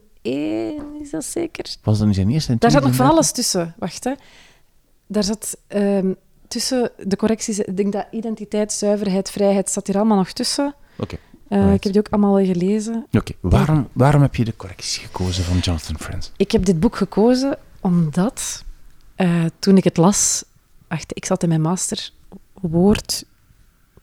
is 1.02 1.10
dat 1.10 1.24
zeker? 1.24 1.76
Was 1.82 1.98
dat 1.98 2.06
nu 2.06 2.14
zijn 2.14 2.30
eerste 2.30 2.56
Daar 2.58 2.70
zat 2.70 2.82
nog 2.82 2.94
van 2.94 3.06
alles 3.08 3.32
tussen. 3.32 3.74
Wacht, 3.78 4.04
hè. 4.04 4.12
Daar 5.06 5.24
zat 5.24 5.56
ehm, 5.66 6.12
tussen 6.48 6.90
de 7.06 7.16
correcties... 7.16 7.58
Ik 7.58 7.76
denk 7.76 7.92
dat 7.92 8.06
identiteit, 8.10 8.72
zuiverheid, 8.72 9.30
vrijheid 9.30 9.70
zat 9.70 9.86
hier 9.86 9.96
allemaal 9.96 10.16
nog 10.16 10.32
tussen. 10.32 10.74
Oké. 10.96 11.16
Eh. 11.48 11.72
Ik 11.72 11.82
heb 11.84 11.92
die 11.92 12.02
ook 12.02 12.12
allemaal 12.12 12.38
al 12.38 12.44
gelezen. 12.44 13.06
Oké, 13.12 13.32
waarom, 13.40 13.88
waarom 13.92 14.22
heb 14.22 14.34
je 14.34 14.44
de 14.44 14.56
correcties 14.56 14.96
gekozen 14.96 15.44
van 15.44 15.58
Jonathan 15.58 15.98
Friends? 15.98 16.32
Ik 16.36 16.52
heb 16.52 16.64
dit 16.64 16.80
boek 16.80 16.96
gekozen 16.96 17.58
omdat 17.80 18.64
eh, 19.14 19.44
toen 19.58 19.76
ik 19.76 19.84
het 19.84 19.96
las, 19.96 20.44
wacht, 20.88 21.16
ik 21.16 21.24
zat 21.24 21.42
in 21.42 21.48
mijn 21.48 21.60
master 21.60 22.10
woord, 22.60 23.24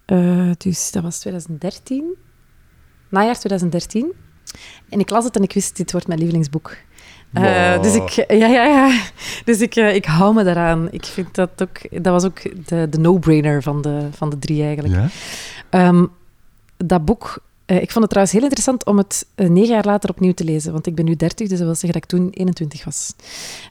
eh, 0.05 0.51
dus 0.57 0.91
dat 0.91 1.03
was 1.03 1.19
2013, 1.19 2.15
najaar 3.09 3.37
2013, 3.37 4.13
en 4.89 4.99
ik 4.99 5.09
las 5.09 5.23
het 5.23 5.35
en 5.35 5.43
ik 5.43 5.53
wist, 5.53 5.77
dit 5.77 5.91
wordt 5.91 6.07
mijn 6.07 6.19
lievelingsboek. 6.19 6.77
Wow. 7.29 7.83
Dus 7.83 7.95
ik, 7.95 8.09
ja, 8.09 8.47
ja, 8.47 8.63
ja. 8.65 9.01
Dus 9.45 9.61
ik, 9.61 9.75
ik 9.75 10.05
hou 10.05 10.33
me 10.33 10.43
daaraan. 10.43 10.87
Ik 10.91 11.05
vind 11.05 11.35
dat 11.35 11.49
ook, 11.61 12.03
dat 12.03 12.13
was 12.13 12.25
ook 12.25 12.67
de, 12.67 12.89
de 12.89 12.97
no-brainer 12.97 13.63
van 13.63 13.81
de, 13.81 14.07
van 14.11 14.29
de 14.29 14.39
drie 14.39 14.63
eigenlijk. 14.63 14.93
Ja? 14.93 15.07
Ehm, 15.69 16.05
dat 16.85 17.05
boek, 17.05 17.43
eh, 17.65 17.81
ik 17.81 17.91
vond 17.91 17.99
het 17.99 18.09
trouwens 18.09 18.33
heel 18.33 18.43
interessant 18.43 18.85
om 18.85 18.97
het 18.97 19.27
eh, 19.35 19.49
negen 19.49 19.73
jaar 19.73 19.85
later 19.85 20.09
opnieuw 20.09 20.33
te 20.33 20.43
lezen, 20.43 20.71
want 20.71 20.87
ik 20.87 20.95
ben 20.95 21.05
nu 21.05 21.15
30, 21.15 21.47
dus 21.47 21.57
dat 21.57 21.67
wil 21.67 21.75
zeggen 21.75 22.01
dat 22.01 22.03
ik 22.03 22.09
toen 22.09 22.29
21 22.29 22.83
was. 22.83 23.13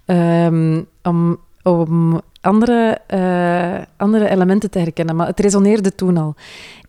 Ehm, 0.05 0.83
om 1.03 1.39
om 1.63 2.21
andere, 2.41 3.01
eh, 3.07 3.83
andere 3.97 4.29
elementen 4.29 4.71
te 4.71 4.79
herkennen, 4.79 5.17
maar 5.17 5.27
het 5.27 5.41
resoneerde 5.41 5.95
toen 5.95 6.17
al. 6.17 6.35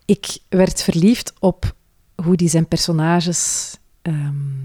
Ik 0.04 0.38
werd 0.48 0.82
verliefd 0.82 1.32
op 1.38 1.74
hoe 2.14 2.36
die 2.36 2.48
zijn 2.48 2.66
personages, 2.66 3.74
ehm, 4.02 4.60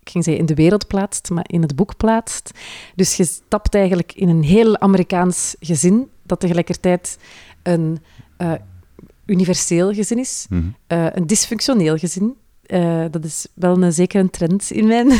ik 0.00 0.10
ging 0.10 0.24
zeggen 0.24 0.42
in 0.42 0.46
de 0.46 0.54
wereld 0.54 0.86
plaatst, 0.86 1.30
maar 1.30 1.44
in 1.46 1.62
het 1.62 1.76
boek 1.76 1.96
plaatst. 1.96 2.50
Dus 2.94 3.14
je 3.16 3.24
stapt 3.24 3.74
eigenlijk 3.74 4.12
in 4.12 4.28
een 4.28 4.42
heel 4.42 4.78
Amerikaans 4.78 5.56
gezin, 5.60 6.10
dat 6.22 6.40
tegelijkertijd 6.40 7.18
een 7.62 7.98
eh, 8.36 8.52
universeel 9.30 9.92
gezin 9.94 10.18
is, 10.18 10.46
Mhm. 10.48 10.62
eh, 10.86 11.06
een 11.12 11.26
dysfunctioneel 11.26 11.96
gezin. 11.96 12.34
Eh, 12.62 13.04
dat 13.10 13.24
is 13.24 13.46
wel 13.54 13.82
een 13.82 13.92
zekere 13.92 14.30
trend 14.30 14.70
in 14.70 14.86
mijn 14.86 15.12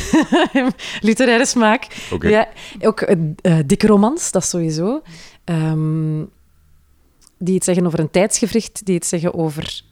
literaire 1.08 1.46
smaak. 1.46 1.86
Ja, 2.30 2.48
ook 2.80 3.00
eh, 3.00 3.58
dikke 3.66 3.86
romans, 3.86 4.30
dat 4.30 4.44
sowieso. 4.44 5.02
Ehm, 5.44 6.22
die 7.38 7.54
iets 7.54 7.64
zeggen 7.66 7.86
over 7.86 8.00
een 8.00 8.10
tijdsgevricht, 8.10 8.86
die 8.86 8.94
iets 8.94 9.08
zeggen 9.08 9.34
over 9.34 9.82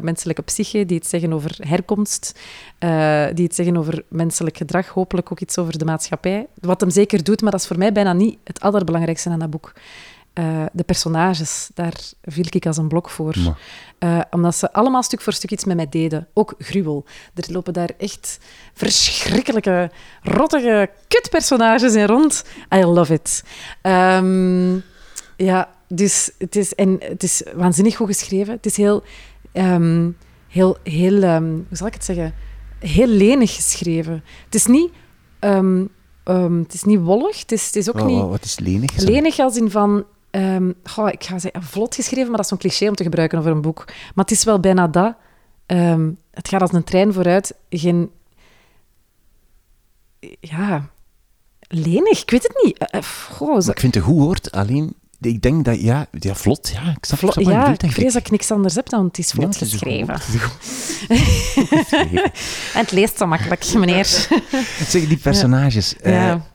menselijke 0.00 0.42
psyche, 0.42 0.86
die 0.86 0.96
iets 0.96 1.08
zeggen 1.08 1.32
over 1.32 1.56
herkomst, 1.60 2.38
die 3.34 3.44
iets 3.44 3.56
zeggen 3.56 3.76
over 3.76 4.02
menselijk 4.08 4.56
gedrag, 4.56 4.86
hopelijk 4.88 5.32
ook 5.32 5.40
iets 5.40 5.58
over 5.58 5.78
de 5.78 5.84
maatschappij. 5.84 6.46
Wat 6.60 6.80
hem 6.80 6.90
zeker 6.90 7.24
doet, 7.24 7.40
maar 7.40 7.50
dat 7.50 7.60
is 7.60 7.66
voor 7.66 7.78
mij 7.78 7.92
bijna 7.92 8.12
niet 8.12 8.38
het 8.44 8.60
allerbelangrijkste 8.60 9.30
aan 9.30 9.38
dat 9.38 9.50
boek. 9.50 9.72
Eh, 10.38 10.64
de 10.72 10.82
personages, 10.82 11.70
daar 11.74 11.94
viel 12.22 12.44
ik 12.50 12.66
als 12.66 12.76
een 12.76 12.88
blok 12.88 13.10
voor. 13.10 13.34
Eh, 13.98 14.20
omdat 14.30 14.54
ze 14.56 14.72
allemaal 14.72 15.02
stuk 15.02 15.20
voor 15.20 15.32
stuk 15.32 15.50
iets 15.50 15.64
met 15.64 15.76
mij 15.76 15.88
deden. 15.88 16.28
Ook 16.34 16.54
gruwel. 16.58 17.04
Er 17.34 17.52
lopen 17.52 17.72
daar 17.72 17.90
echt 17.98 18.38
verschrikkelijke, 18.74 19.90
rottige 20.22 20.90
kutpersonages 21.08 21.94
in 21.94 22.06
rond. 22.06 22.44
I 22.74 22.84
love 22.84 23.12
it. 23.12 23.44
Ehm, 23.82 24.74
ja, 25.36 25.68
dus 25.88 26.30
het 26.38 26.56
is, 26.56 26.74
en 26.74 26.96
het 27.00 27.22
is 27.22 27.42
waanzinnig 27.54 27.96
goed 27.96 28.06
geschreven. 28.06 28.54
Het 28.54 28.66
is 28.66 28.76
heel, 28.76 29.02
ehm, 29.52 30.10
heel, 30.48 30.76
heel 30.82 31.22
ehm, 31.22 31.44
hoe 31.44 31.76
zal 31.76 31.86
ik 31.86 31.94
het 31.94 32.04
zeggen? 32.04 32.34
Heel 32.78 33.06
lenig 33.06 33.54
geschreven. 33.54 34.24
Het 34.44 34.54
is 34.54 34.66
niet, 34.66 34.90
het 36.66 36.74
is 36.74 36.82
niet 36.84 37.00
wollig. 37.00 37.40
Het 37.40 37.52
is, 37.52 37.66
het 37.66 37.76
is 37.76 37.88
ook 37.88 37.98
Wa- 37.98 38.06
niet... 38.06 38.20
wa- 38.20 38.26
wat 38.28 38.44
is 38.44 38.58
lenig? 38.58 38.96
Lenig 38.96 39.38
als 39.38 39.56
in 39.56 39.70
van... 39.70 40.04
ehm, 40.30 40.72
goh, 40.84 41.08
ik 41.08 41.24
ga 41.24 41.38
zeggen 41.38 41.62
vlot 41.62 41.94
geschreven, 41.94 42.26
maar 42.26 42.36
dat 42.36 42.44
is 42.44 42.48
zo'n 42.48 42.58
cliché 42.58 42.88
om 42.88 42.94
te 42.94 43.02
gebruiken 43.02 43.38
over 43.38 43.50
een 43.50 43.60
boek. 43.60 43.84
Maar 43.86 44.24
het 44.24 44.30
is 44.30 44.44
wel 44.44 44.60
bijna 44.60 44.88
dat. 44.88 45.14
Ehm, 45.66 46.10
het 46.30 46.48
gaat 46.48 46.60
als 46.60 46.72
een 46.72 46.84
trein 46.84 47.12
vooruit. 47.12 47.54
Geen... 47.70 48.10
Ja... 50.40 50.88
Lenig, 51.70 52.22
ik 52.22 52.30
weet 52.30 52.42
het 52.42 52.60
niet. 52.64 52.78
Eh, 52.78 52.98
eh, 52.98 53.04
goh, 53.30 53.60
zo- 53.60 53.70
ik 53.70 53.80
vind 53.80 53.94
het 53.94 54.04
goed 54.04 54.16
woord, 54.18 54.50
alleen 54.52 54.94
ik 55.20 55.42
denk 55.42 55.64
dat, 55.64 55.80
ja, 55.80 56.06
ja 56.10 56.34
vlot, 56.34 56.70
ja. 56.74 56.80
Ik 56.90 57.04
snap, 57.04 57.18
Vlot- 57.18 57.32
snap 57.32 57.44
je 57.44 57.50
ja, 57.50 57.60
bedoelt, 57.60 57.82
ik 57.82 57.92
vrees 57.92 58.12
dat 58.12 58.22
ik 58.22 58.30
niks 58.30 58.50
anders 58.50 58.74
heb 58.74 58.88
dan 58.88 59.04
het 59.04 59.18
is 59.18 59.26
Ja, 59.28 59.34
vlot 59.34 59.52
het 59.54 59.62
is 59.62 59.70
geschreven. 59.72 60.20
goed, 60.20 60.50
geschreven. 60.60 62.22
En 62.74 62.80
het 62.80 62.92
leest 62.92 63.18
zo 63.18 63.26
makkelijk, 63.26 63.72
meneer. 63.74 64.04
Zeg, 64.86 65.06
die 65.08 65.16
personages, 65.16 65.96
eh, 65.96 66.12
Ja. 66.12 66.46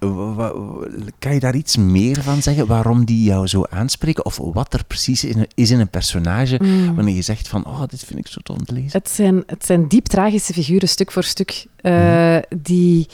kan 1.19 1.33
je 1.33 1.39
daar 1.39 1.55
iets 1.55 1.77
meer 1.77 2.23
van 2.23 2.41
zeggen? 2.41 2.67
Waarom 2.67 3.05
die 3.05 3.23
jou 3.23 3.47
zo 3.47 3.63
aanspreken? 3.69 4.25
Of 4.25 4.37
wat 4.37 4.73
er 4.73 4.83
precies 4.85 5.23
in, 5.23 5.47
is 5.55 5.71
in 5.71 5.79
een 5.79 5.89
personage 5.89 6.59
Mm. 6.63 6.95
wanneer 6.95 7.15
je 7.15 7.21
zegt 7.21 7.47
van, 7.47 7.65
oh, 7.65 7.81
dit 7.87 8.03
vind 8.03 8.19
ik 8.19 8.27
zo 8.27 8.39
te 8.65 8.73
lezen? 8.73 8.89
Het 8.99 9.09
zijn, 9.09 9.43
het 9.47 9.65
zijn 9.65 9.87
diep 9.87 10.05
tragische 10.05 10.53
figuren, 10.53 10.89
stuk 10.89 11.11
voor 11.11 11.23
stuk, 11.23 11.65
eh, 11.81 11.93
Mhm. 11.93 12.41
die, 12.61 13.07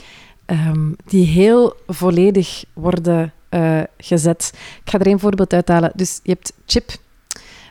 ehm, 0.46 0.92
die 1.06 1.26
heel 1.26 1.76
volledig 1.86 2.64
worden 2.74 3.32
eh, 3.50 3.80
gezet. 3.98 4.52
Ik 4.84 4.90
ga 4.90 4.98
er 4.98 5.06
één 5.06 5.18
voorbeeld 5.18 5.52
uithalen. 5.52 5.92
Dus 5.94 6.20
je 6.22 6.30
hebt 6.30 6.52
Chip. 6.66 6.90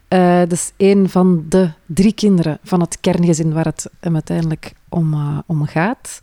Eh, 0.07 0.39
dat 0.39 0.51
is 0.51 0.71
een 0.77 1.09
van 1.09 1.45
de 1.49 1.71
drie 1.85 2.13
kinderen 2.13 2.59
van 2.63 2.81
het 2.81 2.99
kerngezin 2.99 3.53
waar 3.53 3.65
het 3.65 3.89
hem 3.99 4.13
uiteindelijk 4.13 4.73
om, 4.89 5.13
eh, 5.13 5.37
om 5.45 5.65
gaat. 5.65 6.19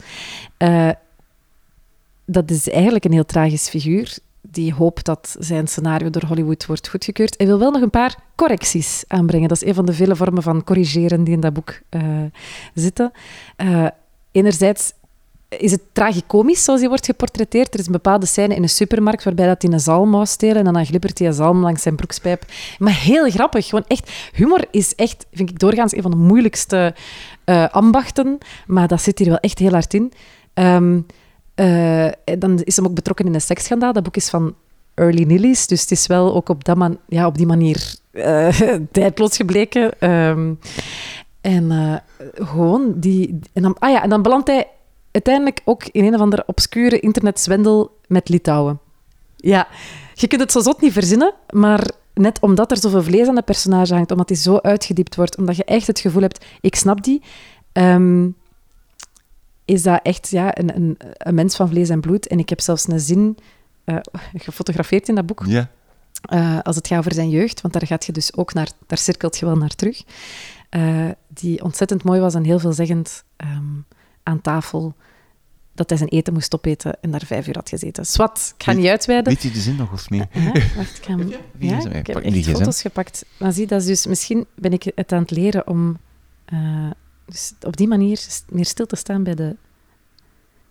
Dat 2.25 2.51
is 2.51 2.69
eigenlijk 2.69 3.05
een 3.05 3.13
heel 3.13 3.25
tragisch 3.25 3.69
figuur. 3.69 4.19
Die 4.41 4.75
hoopt 4.75 5.05
dat 5.05 5.37
zijn 5.39 5.67
scenario 5.67 6.11
door 6.11 6.25
Hollywood 6.25 6.67
wordt 6.67 6.89
goedgekeurd. 6.89 7.35
Hij 7.37 7.47
wil 7.47 7.59
wel 7.59 7.71
nog 7.71 7.83
een 7.83 7.91
paar 7.91 8.17
correcties 8.35 9.05
aanbrengen. 9.09 9.49
Dat 9.49 9.63
is 9.63 9.69
een 9.69 9.75
van 9.75 9.87
de 9.87 9.93
vele 9.93 10.17
vormen 10.17 10.43
van 10.43 10.65
corrigeren 10.65 11.25
die 11.25 11.35
in 11.35 11.41
dat 11.41 11.53
boek 11.53 11.81
zitten. 12.75 13.13
Enerzijds 14.33 14.93
is 15.59 15.71
het 15.71 15.81
tragicomisch, 15.93 16.65
zoals 16.65 16.81
hij 16.81 16.89
wordt 16.89 17.07
geportretteerd. 17.07 17.75
Er 17.75 17.81
is 17.81 17.87
een 17.87 17.93
bepaalde 17.93 18.27
scène 18.27 18.55
in 18.55 18.63
een 18.63 18.69
supermarkt 18.69 19.25
waarbij 19.25 19.47
dat 19.47 19.63
hij 19.63 19.73
een 19.73 19.81
zalm 19.81 20.11
wou 20.11 20.27
stelen 20.27 20.67
en 20.67 20.73
dan 20.73 20.87
glibbert 20.87 21.19
hij 21.19 21.29
een 21.29 21.35
zalm 21.35 21.61
langs 21.61 21.83
zijn 21.83 21.97
broekspijp. 21.97 22.45
Maar 22.79 22.95
heel 22.95 23.31
grappig. 23.31 23.67
Gewoon 23.67 23.85
echt, 23.87 24.11
humor 24.33 24.65
is 24.71 24.95
echt, 24.95 25.27
vind 25.33 25.51
ik 25.51 25.59
doorgaans, 25.59 25.97
een 25.97 26.03
van 26.03 26.11
de 26.11 26.17
moeilijkste 26.17 26.95
eh, 27.45 27.69
ambachten. 27.69 28.39
Maar 28.67 28.89
dat 28.89 29.03
zit 29.03 29.19
hier 29.19 29.29
wel 29.29 29.39
echt 29.39 29.59
heel 29.59 29.73
hard 29.73 29.95
in. 29.95 30.13
Ehm, 30.55 31.01
eh, 31.55 32.09
dan 32.39 32.61
is 32.63 32.77
hem 32.77 32.87
ook 32.87 32.95
betrokken 32.95 33.27
in 33.27 33.35
een 33.35 33.41
seksschandaal. 33.41 33.93
Dat 33.93 34.03
boek 34.03 34.17
is 34.17 34.29
van 34.29 34.55
Early 34.95 35.23
Nillies, 35.23 35.67
dus 35.67 35.81
het 35.81 35.91
is 35.91 36.07
wel 36.07 36.35
ook 36.35 36.49
op, 36.49 36.65
dat 36.65 36.77
man, 36.77 36.99
ja, 37.09 37.27
op 37.27 37.37
die 37.37 37.47
manier 37.47 37.95
eh, 38.11 38.49
tijdloos 38.93 39.37
gebleken. 39.37 40.01
Ehm, 40.01 40.53
en 41.41 42.03
gewoon 42.35 42.93
die... 42.97 43.39
En 43.53 43.63
dan, 43.63 43.77
ah 43.79 43.91
ja, 43.91 44.03
en 44.03 44.09
dan 44.09 44.23
belandt 44.23 44.49
hij 44.49 44.67
uiteindelijk 45.17 45.61
ook 45.65 45.85
in 45.85 46.05
een 46.05 46.15
of 46.15 46.21
andere 46.21 46.43
obscure 46.47 47.01
internetzwendel 47.01 47.99
met 48.07 48.29
Litouwen. 48.29 48.81
Ja, 49.37 49.69
je 50.15 50.27
kunt 50.27 50.41
het 50.41 50.53
zo 50.53 50.61
zot 50.61 50.81
niet 50.81 50.93
verzinnen, 50.93 51.35
maar 51.51 51.91
net 52.15 52.41
omdat 52.41 52.71
er 52.71 52.77
zoveel 52.77 53.03
vlees 53.03 53.29
aan 53.29 53.35
de 53.35 53.43
personage 53.43 53.95
hangt, 53.95 54.11
omdat 54.11 54.29
hij 54.29 54.39
zo 54.39 54.59
uitgediept 54.59 55.17
wordt, 55.17 55.37
omdat 55.37 55.57
je 55.57 55.65
echt 55.65 55.87
het 55.87 56.01
gevoel 56.01 56.23
hebt, 56.23 56.45
ik 56.61 56.75
snap 56.75 57.03
die, 57.05 57.23
ehm, 57.73 58.29
is 59.65 59.83
dat 59.83 60.01
echt 60.03 60.31
ja, 60.31 60.59
een, 60.59 60.77
een, 60.77 60.97
een 61.17 61.35
mens 61.35 61.57
van 61.57 61.69
vlees 61.69 61.89
en 61.89 62.01
bloed. 62.01 62.27
En 62.27 62.39
ik 62.39 62.49
heb 62.49 62.61
zelfs 62.61 62.89
een 62.89 63.01
zin 63.01 63.39
eh, 63.85 63.97
gefotografeerd 64.35 65.09
in 65.09 65.15
dat 65.15 65.27
boek, 65.27 65.43
Ja. 65.47 65.71
eh, 66.23 66.59
als 66.63 66.77
het 66.77 66.87
gaat 66.87 66.99
over 66.99 67.15
zijn 67.15 67.31
jeugd, 67.31 67.61
want 67.61 67.75
daar 67.75 67.87
gaat 67.87 68.05
je 68.05 68.13
dus 68.13 68.37
ook 68.37 68.55
naar, 68.55 68.69
daar 68.87 68.99
cirkelt 68.99 69.39
je 69.39 69.47
wel 69.47 69.57
naar 69.57 69.75
terug, 69.75 70.03
eh, 70.69 71.09
die 71.29 71.63
ontzettend 71.63 72.03
mooi 72.03 72.21
was 72.21 72.35
en 72.35 72.45
heel 72.45 72.59
veelzeggend 72.59 73.25
ehm, 73.37 73.65
aan 74.27 74.41
tafel, 74.41 74.95
dat 75.75 75.89
hij 75.89 75.99
zijn 75.99 76.11
eten 76.11 76.33
moest 76.33 76.55
opeten 76.55 77.03
en 77.03 77.11
daar 77.11 77.25
vijf 77.25 77.47
uur 77.47 77.55
had 77.55 77.69
gezeten. 77.69 78.07
Swat, 78.07 78.55
ik 78.57 78.65
ga 78.65 78.73
niet 78.73 78.87
uitweiden. 78.87 79.33
Weet 79.33 79.43
je 79.43 79.51
de 79.51 79.61
zin 79.61 79.77
nog 79.77 80.11
mee? 80.11 80.25
Ja, 80.33 80.53
wacht, 80.77 80.97
ik 80.97 81.05
ga 81.05 81.17
Ja, 81.59 81.79
ik 81.79 82.07
heb 82.07 82.23
Pak 82.23 82.23
echt 82.23 82.49
foto's 82.49 82.81
gepakt. 82.81 83.25
Maar 83.39 83.53
zie, 83.53 83.67
dat 83.67 83.81
is 83.81 83.87
dus... 83.87 84.07
Misschien 84.07 84.47
ben 84.55 84.73
ik 84.73 84.93
het 84.95 85.13
aan 85.13 85.21
het 85.21 85.31
leren 85.31 85.67
om 85.67 85.99
eh, 86.45 86.91
dus 87.27 87.53
op 87.61 87.77
die 87.77 87.89
manier 87.89 88.27
meer 88.49 88.65
stil 88.65 88.87
te 88.87 88.97
staan 88.97 89.23
bij 89.23 89.35
de... 89.35 89.57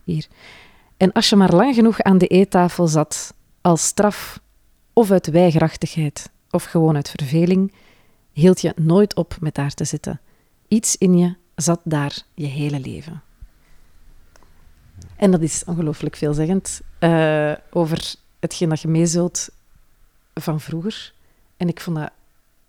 Hier. 0.03 0.27
En 0.97 1.11
als 1.11 1.29
je 1.29 1.35
maar 1.35 1.55
lang 1.55 1.75
genoeg 1.75 2.01
aan 2.01 2.17
de 2.17 2.27
eettafel 2.27 2.87
zat, 2.87 3.33
als 3.61 3.85
straf, 3.85 4.39
of 4.93 5.11
uit 5.11 5.27
weigerachtigheid, 5.27 6.29
of 6.49 6.63
gewoon 6.63 6.95
uit 6.95 7.09
verveling, 7.09 7.73
hield 8.31 8.61
je 8.61 8.73
nooit 8.75 9.15
op 9.15 9.37
met 9.39 9.55
daar 9.55 9.73
te 9.73 9.85
zitten. 9.85 10.21
Iets 10.67 10.97
in 10.97 11.17
je 11.17 11.35
zat 11.55 11.79
daar 11.83 12.17
je 12.33 12.45
hele 12.45 12.79
leven. 12.79 13.21
En 15.15 15.31
dat 15.31 15.41
is 15.41 15.63
ongelooflijk 15.65 16.15
veelzeggend 16.15 16.81
eh, 16.99 17.51
over 17.71 18.13
hetgeen 18.39 18.69
dat 18.69 18.81
je 18.81 18.87
meezult 18.87 19.49
van 20.33 20.59
vroeger. 20.59 21.13
En 21.57 21.67
ik 21.67 21.79
vond 21.81 21.97
dat 21.97 22.09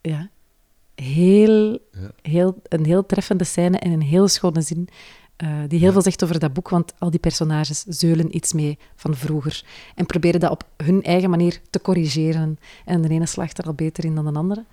ja, 0.01 0.29
heel, 0.95 1.73
Ja. 1.73 2.11
heel, 2.23 2.61
een 2.69 2.85
heel 2.85 3.07
treffende 3.07 3.45
scène 3.45 3.79
en 3.79 3.93
een 3.93 4.03
heel 4.03 4.29
schone 4.29 4.61
zin. 4.61 4.89
eh, 5.37 5.49
die 5.69 5.79
heel 5.79 5.93
veel 5.93 6.03
zegt 6.03 6.25
over 6.25 6.39
dat 6.39 6.53
boek, 6.53 6.69
want 6.69 6.93
al 6.99 7.11
die 7.11 7.21
personages 7.21 7.83
zeulen 7.89 8.37
iets 8.37 8.53
mee 8.53 8.79
van 8.95 9.15
vroeger. 9.15 9.65
En 9.95 10.07
proberen 10.07 10.41
dat 10.41 10.51
op 10.51 10.65
hun 10.77 11.03
eigen 11.03 11.31
manier 11.31 11.61
te 11.71 11.81
corrigeren. 11.81 12.59
En 12.85 13.03
de 13.03 13.09
ene 13.09 13.27
slaagt 13.27 13.59
er 13.59 13.65
al 13.65 13.73
beter 13.75 14.05
in 14.05 14.15
dan 14.15 14.25
de 14.33 14.39
andere. 14.39 14.65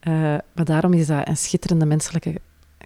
Eh, 0.00 0.12
maar 0.52 0.64
daarom 0.64 0.92
is 0.92 1.06
dat 1.06 1.28
een 1.28 1.36
schitterende 1.36 1.86
menselijke 1.86 2.40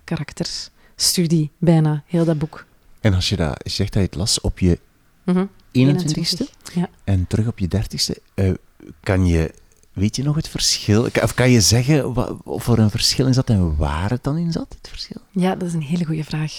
karakterstudie, 0.04 1.50
bijna, 1.58 2.02
heel 2.06 2.24
dat 2.24 2.38
boek. 2.38 2.66
En 3.00 3.14
als 3.14 3.28
je, 3.28 3.36
dat, 3.36 3.60
zegt 3.64 3.92
dat 3.92 4.02
je 4.02 4.08
het 4.08 4.16
las 4.18 4.40
op 4.40 4.58
je 4.58 4.78
Mhm. 5.24 5.44
21ste 5.72 6.46
Ja. 6.74 6.88
en 7.04 7.26
terug 7.26 7.46
op 7.46 7.58
je 7.58 7.68
30ste, 7.68 8.14
eh, 8.34 8.52
kan 9.00 9.26
je, 9.26 9.54
weet 9.92 10.16
je 10.16 10.22
nog 10.22 10.36
het 10.36 10.48
verschil? 10.48 11.08
Of 11.22 11.34
kan 11.34 11.50
je 11.50 11.60
zeggen 11.60 12.12
wa- 12.14 12.36
of 12.44 12.66
er 12.68 12.78
een 12.78 12.90
verschil 12.90 13.26
in 13.26 13.34
zat 13.34 13.50
en 13.50 13.76
waar 13.76 14.10
het 14.10 14.24
dan 14.24 14.36
in 14.36 14.52
zat, 14.52 14.74
het 14.78 14.88
verschil? 14.88 15.20
Ja, 15.30 15.54
dat 15.54 15.68
is 15.68 15.74
een 15.74 15.82
hele 15.82 16.04
goede 16.04 16.24
vraag. 16.24 16.58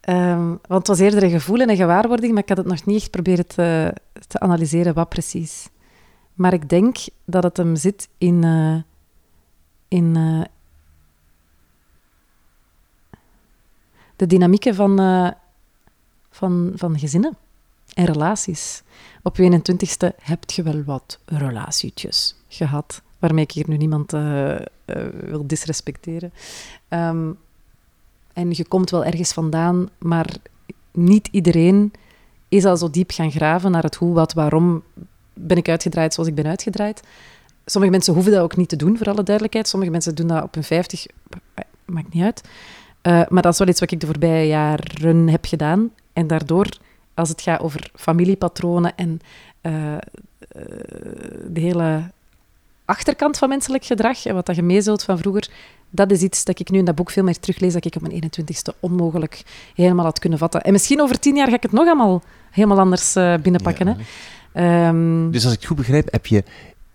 Ehm, 0.00 0.46
want 0.46 0.62
het 0.68 0.86
was 0.86 0.98
eerder 0.98 1.22
een 1.22 1.30
gevoel 1.30 1.60
en 1.60 1.70
een 1.70 1.76
gewaarwording, 1.76 2.32
maar 2.32 2.42
ik 2.42 2.48
had 2.48 2.58
het 2.58 2.66
nog 2.66 2.84
niet 2.84 3.00
echt 3.00 3.10
proberen 3.10 3.46
te, 3.46 3.94
te 4.26 4.40
analyseren 4.40 4.94
wat 4.94 5.08
precies. 5.08 5.68
Maar 6.34 6.52
ik 6.52 6.68
denk 6.68 6.96
dat 7.24 7.42
het 7.42 7.56
hem 7.56 7.76
zit 7.76 8.08
in, 8.18 8.44
eh, 8.44 8.76
in 9.88 10.16
eh, 10.16 10.40
de 14.18 14.26
dynamieken 14.26 14.74
van, 14.74 15.00
eh, 15.00 15.30
van, 16.30 16.72
van 16.74 16.98
gezinnen 16.98 17.36
en 17.94 18.04
relaties. 18.04 18.82
Op 19.22 19.36
je 19.36 19.42
21ste 19.42 20.14
heb 20.22 20.50
je 20.50 20.62
wel 20.62 20.82
wat 20.84 21.18
relatietjes 21.24 22.34
gehad, 22.48 23.02
waarmee 23.18 23.44
ik 23.44 23.50
hier 23.50 23.68
nu 23.68 23.76
niemand 23.76 24.12
eh, 24.12 24.54
eh, 24.54 24.60
wil 25.20 25.46
disrespecteren. 25.46 26.32
Ehm, 26.88 27.30
en 28.32 28.50
je 28.50 28.64
komt 28.68 28.90
wel 28.90 29.04
ergens 29.04 29.32
vandaan, 29.32 29.88
maar 29.98 30.36
niet 30.92 31.28
iedereen 31.30 31.92
is 32.48 32.64
al 32.64 32.76
zo 32.76 32.90
diep 32.90 33.10
gaan 33.10 33.30
graven 33.30 33.70
naar 33.70 33.82
het 33.82 33.94
hoe, 33.94 34.14
wat, 34.14 34.32
waarom 34.32 34.82
ben 35.34 35.56
ik 35.56 35.68
uitgedraaid 35.68 36.14
zoals 36.14 36.28
ik 36.28 36.34
ben 36.34 36.46
uitgedraaid. 36.46 37.02
Sommige 37.64 37.92
mensen 37.92 38.14
hoeven 38.14 38.32
dat 38.32 38.42
ook 38.42 38.56
niet 38.56 38.68
te 38.68 38.76
doen, 38.76 38.96
voor 38.96 39.06
alle 39.06 39.22
duidelijkheid. 39.22 39.68
Sommige 39.68 39.92
mensen 39.92 40.14
doen 40.14 40.26
dat 40.26 40.42
op 40.42 40.54
hun 40.54 40.64
50, 40.64 41.06
maakt 41.84 42.14
niet 42.14 42.24
uit. 42.24 42.42
Eh, 43.02 43.22
maar 43.28 43.42
dat 43.42 43.52
is 43.52 43.58
wel 43.58 43.68
iets 43.68 43.80
wat 43.80 43.90
ik 43.90 44.00
de 44.00 44.06
voorbije 44.06 44.46
jaren 44.46 45.28
heb 45.28 45.44
gedaan. 45.44 45.90
En 46.12 46.26
daardoor, 46.26 46.68
als 47.14 47.28
het 47.28 47.40
gaat 47.40 47.60
over 47.60 47.90
familiepatronen 47.94 48.96
en 48.96 49.20
eh, 49.60 49.94
eh, 49.94 50.00
de 51.48 51.60
hele 51.60 52.10
achterkant 52.84 53.38
van 53.38 53.48
menselijk 53.48 53.84
gedrag 53.84 54.26
en 54.26 54.34
wat 54.34 54.46
dat 54.46 54.56
je 54.56 54.62
meezult 54.62 55.02
van 55.02 55.18
vroeger, 55.18 55.48
dat 55.90 56.10
is 56.10 56.20
iets 56.22 56.44
dat 56.44 56.58
ik 56.58 56.70
nu 56.70 56.78
in 56.78 56.84
dat 56.84 56.94
boek 56.94 57.10
veel 57.10 57.22
meer 57.22 57.40
teruglees, 57.40 57.72
dat 57.72 57.84
ik 57.84 57.94
op 57.96 58.02
mijn 58.02 58.22
21ste 58.22 58.78
onmogelijk 58.80 59.42
helemaal 59.74 60.04
had 60.04 60.18
kunnen 60.18 60.38
vatten. 60.38 60.62
En 60.62 60.72
misschien 60.72 61.00
over 61.00 61.18
tien 61.18 61.36
jaar 61.36 61.48
ga 61.48 61.54
ik 61.54 61.62
het 61.62 61.72
nog 61.72 61.86
allemaal 61.86 62.22
helemaal 62.50 62.78
anders 62.78 63.12
binnenpakken. 63.42 63.86
Ja. 63.86 63.96
hè. 64.52 64.88
Ehm, 64.88 65.30
Dus 65.30 65.44
als 65.44 65.52
ik 65.52 65.58
het 65.58 65.68
goed 65.68 65.76
begrijp, 65.76 66.12
heb 66.12 66.26
je 66.26 66.44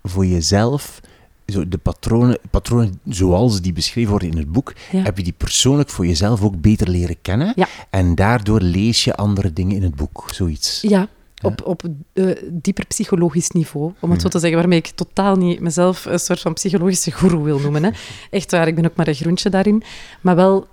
voor 0.02 0.26
jezelf 0.26 1.00
zo 1.46 1.68
de 1.68 1.78
patronen, 1.78 2.38
patronen 2.50 3.00
zoals 3.08 3.60
die 3.60 3.72
beschreven 3.72 4.10
worden 4.10 4.30
in 4.30 4.36
het 4.36 4.52
boek, 4.52 4.72
Ja. 4.92 5.02
heb 5.02 5.16
je 5.16 5.24
die 5.24 5.34
persoonlijk 5.36 5.90
voor 5.90 6.06
jezelf 6.06 6.42
ook 6.42 6.60
beter 6.60 6.88
leren 6.88 7.16
kennen. 7.22 7.52
Ja. 7.56 7.66
En 7.90 8.14
daardoor 8.14 8.60
lees 8.60 9.04
je 9.04 9.14
andere 9.14 9.52
dingen 9.52 9.76
in 9.76 9.82
het 9.82 9.94
boek, 9.94 10.24
zoiets. 10.32 10.80
Ja, 10.80 11.08
op, 11.42 11.66
op 11.66 11.82
eh, 12.12 12.26
dieper 12.50 12.86
psychologisch 12.86 13.50
niveau, 13.50 13.92
om 14.00 14.10
het 14.10 14.20
zo 14.22 14.28
te 14.28 14.38
zeggen, 14.38 14.58
waarmee 14.58 14.78
ik 14.78 14.86
totaal 14.86 15.36
niet 15.36 15.60
mezelf 15.60 16.04
een 16.04 16.18
soort 16.18 16.40
van 16.40 16.52
psychologische 16.52 17.10
guru 17.10 17.36
wil 17.38 17.58
noemen. 17.58 17.84
Hè. 17.84 17.90
Echt 18.30 18.50
waar, 18.50 18.66
ik 18.66 18.74
ben 18.74 18.84
ook 18.84 18.96
maar 18.96 19.08
een 19.08 19.14
groentje 19.14 19.50
daarin. 19.50 19.82
Maar 20.20 20.36
wel 20.36 20.66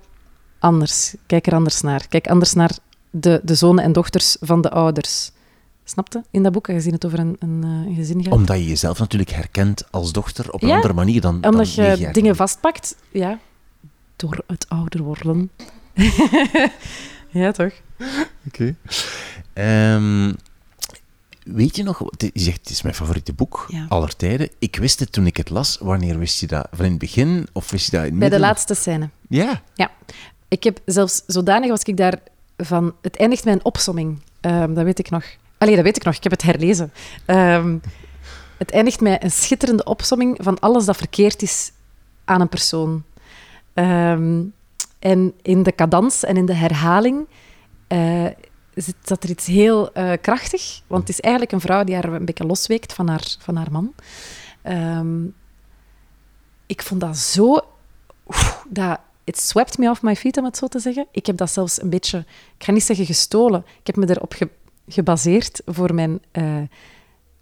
anders. 0.58 1.14
Kijk 1.26 1.46
er 1.46 1.54
anders 1.54 1.80
naar. 1.80 2.06
Kijk 2.08 2.26
anders 2.26 2.52
naar 2.52 2.78
de, 3.10 3.40
de 3.44 3.54
zonen 3.54 3.84
en 3.84 3.92
dochters 3.92 4.36
van 4.40 4.60
de 4.60 4.70
ouders. 4.70 5.30
Snapte? 5.84 6.24
In 6.30 6.42
dat 6.42 6.52
boek, 6.52 6.68
aangezien 6.70 6.92
het 6.92 7.06
over 7.06 7.18
een, 7.18 7.36
een, 7.38 7.60
eh, 7.64 7.70
een 7.88 7.94
gezin 7.94 8.22
gaat. 8.22 8.32
Omdat 8.32 8.56
je 8.56 8.66
jezelf 8.66 8.98
natuurlijk 8.98 9.30
herkent 9.30 9.84
als 9.90 10.12
dochter 10.12 10.52
op 10.52 10.62
een 10.62 10.68
Ja, 10.68 10.74
andere 10.74 10.92
manier 10.94 11.20
dan 11.20 11.40
dan 11.40 11.50
Omdat 11.50 11.74
je 11.74 11.82
dingen 11.82 11.96
geleden. 12.12 12.36
vastpakt, 12.36 12.96
ja, 13.10 13.38
door 14.16 14.42
het 14.46 14.66
ouder 14.68 15.02
worden. 15.02 15.50
ja, 17.30 17.50
toch? 17.52 17.72
Oké. 18.46 18.74
Ehm, 19.52 20.32
weet 21.44 21.76
je 21.76 21.82
nog, 21.82 21.98
je 22.18 22.30
zegt 22.34 22.58
het 22.58 22.70
is 22.70 22.82
mijn 22.82 22.94
favoriete 22.94 23.32
boek 23.32 23.64
Ja. 23.68 23.86
aller 23.88 24.16
tijden. 24.16 24.48
Ik 24.58 24.76
wist 24.76 25.00
het 25.00 25.12
toen 25.12 25.26
ik 25.26 25.36
het 25.36 25.50
las. 25.50 25.78
Wanneer 25.80 26.18
wist 26.18 26.40
je 26.40 26.46
dat? 26.46 26.68
Van 26.72 26.84
in 26.84 26.90
het 26.90 27.00
begin? 27.00 27.46
Of 27.52 27.70
wist 27.70 27.84
je 27.90 27.96
dat 27.96 28.04
in 28.04 28.10
het 28.10 28.18
Bij 28.18 28.28
de 28.28 28.38
laatste 28.38 28.74
scène. 28.74 29.08
Ja. 29.28 29.62
Ja. 29.74 29.90
Ik 30.48 30.62
heb 30.64 30.80
zelfs 30.86 31.22
zodanig 31.26 31.68
was 31.70 31.82
ik 31.82 31.96
daar 31.96 32.18
van... 32.56 32.94
Het 33.02 33.16
eindigt 33.16 33.44
met 33.44 33.54
een 33.54 33.64
opsomming. 33.64 34.20
Ehm, 34.40 34.74
dat 34.74 34.84
weet 34.84 34.98
ik 34.98 35.10
nog. 35.10 35.24
Allee, 35.62 35.74
dat 35.74 35.84
weet 35.84 35.96
ik 35.96 36.04
nog. 36.04 36.14
Ik 36.14 36.22
heb 36.22 36.32
het 36.32 36.42
herlezen. 36.42 36.92
Ehm, 37.26 37.78
het 38.58 38.70
eindigt 38.70 39.00
met 39.00 39.22
een 39.22 39.30
schitterende 39.30 39.84
opsomming 39.84 40.38
van 40.40 40.58
alles 40.58 40.84
dat 40.84 40.96
verkeerd 40.96 41.42
is 41.42 41.72
aan 42.24 42.40
een 42.40 42.48
persoon. 42.48 43.02
Ehm, 43.74 44.42
en 44.98 45.34
in 45.42 45.62
de 45.62 45.74
cadans 45.74 46.24
en 46.24 46.36
in 46.36 46.46
de 46.46 46.54
herhaling 46.54 47.26
eh, 47.86 48.26
zit 48.74 48.94
dat 49.04 49.22
er 49.24 49.30
iets 49.30 49.46
heel 49.46 49.92
eh, 49.92 50.12
krachtig. 50.20 50.80
Want 50.86 51.00
het 51.00 51.10
is 51.10 51.20
eigenlijk 51.20 51.52
een 51.54 51.60
vrouw 51.60 51.84
die 51.84 51.94
haar 51.94 52.04
een 52.04 52.24
beetje 52.24 52.46
losweekt 52.46 52.92
van 52.92 53.08
haar, 53.08 53.36
van 53.38 53.56
haar 53.56 53.72
man. 53.72 53.94
Ehm, 54.62 55.24
ik 56.66 56.82
vond 56.82 57.00
dat 57.00 57.16
zo... 57.16 57.60
Oef, 58.26 58.64
dat, 58.68 59.00
it 59.24 59.38
swept 59.38 59.78
me 59.78 59.90
off 59.90 60.02
my 60.02 60.16
feet, 60.16 60.36
om 60.36 60.44
het 60.44 60.56
zo 60.56 60.66
te 60.66 60.78
zeggen. 60.78 61.06
Ik 61.10 61.26
heb 61.26 61.36
dat 61.36 61.50
zelfs 61.50 61.82
een 61.82 61.90
beetje... 61.90 62.18
Ik 62.58 62.64
ga 62.64 62.72
niet 62.72 62.84
zeggen 62.84 63.06
gestolen. 63.06 63.64
Ik 63.80 63.86
heb 63.86 63.96
me 63.96 64.10
erop 64.10 64.32
ge- 64.32 64.60
gebaseerd 64.88 65.62
voor 65.66 65.94
mijn, 65.94 66.20
eh, 66.30 66.56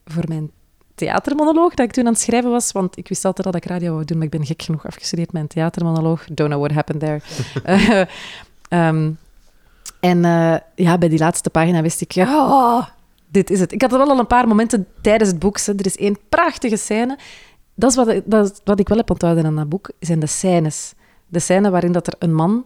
voor 0.05 0.25
mijn 0.29 0.51
theatermonoloog 0.95 1.75
dat 1.75 1.87
ik 1.87 1.93
toen 1.93 2.07
aan 2.07 2.13
het 2.13 2.21
schrijven 2.21 2.51
was. 2.51 2.73
Want 2.73 2.97
ik 2.97 3.09
wist 3.09 3.25
altijd 3.25 3.47
dat 3.47 3.57
ik 3.57 3.65
radio 3.65 3.93
wou 3.93 4.05
doen, 4.05 4.17
maar 4.17 4.27
ik 4.27 4.33
ben 4.33 4.47
gek 4.47 4.63
genoeg 4.63 4.87
afgestudeerd 4.87 5.33
met 5.33 5.43
een 5.43 5.49
theatermonoloog. 5.49 6.25
Don't 6.25 6.51
know 6.51 6.63
what 6.63 6.73
happened 6.73 7.01
there. 7.01 7.21
Eh, 7.63 8.01
ehm, 8.69 9.11
en 10.01 10.25
eh, 10.25 10.57
ja, 10.75 10.99
bij 10.99 11.09
die 11.09 11.19
laatste 11.19 11.51
pagina 11.51 11.83
wist 11.83 12.01
ik... 12.01 12.13
Ja, 12.13 12.47
oh, 12.47 12.87
dit 13.27 13.51
is 13.51 13.61
het. 13.61 13.73
Ik 13.73 13.83
had 13.83 13.93
er 13.93 13.99
wel 13.99 14.11
al 14.11 14.19
een 14.19 14.27
paar 14.27 14.49
momenten 14.49 14.87
tijdens 15.01 15.31
het 15.31 15.39
boek. 15.39 15.61
hè. 15.61 15.73
Er 15.73 15.87
is 15.87 15.97
één 15.97 16.19
prachtige 16.29 16.77
scène. 16.77 17.19
Dat 17.75 17.91
is 17.91 17.97
wat, 17.97 18.21
dat 18.25 18.51
is 18.51 18.61
wat 18.65 18.81
ik 18.81 18.89
wel 18.89 18.99
heb 18.99 19.11
onthouden 19.11 19.45
aan 19.45 19.57
dat 19.57 19.69
boek, 19.69 19.91
zijn 20.01 20.21
de 20.21 20.27
scènes. 20.27 20.93
De 21.27 21.39
scène 21.39 21.71
waarin 21.71 21.93
dat 21.93 22.07
er 22.07 22.15
een 22.19 22.35
man, 22.35 22.65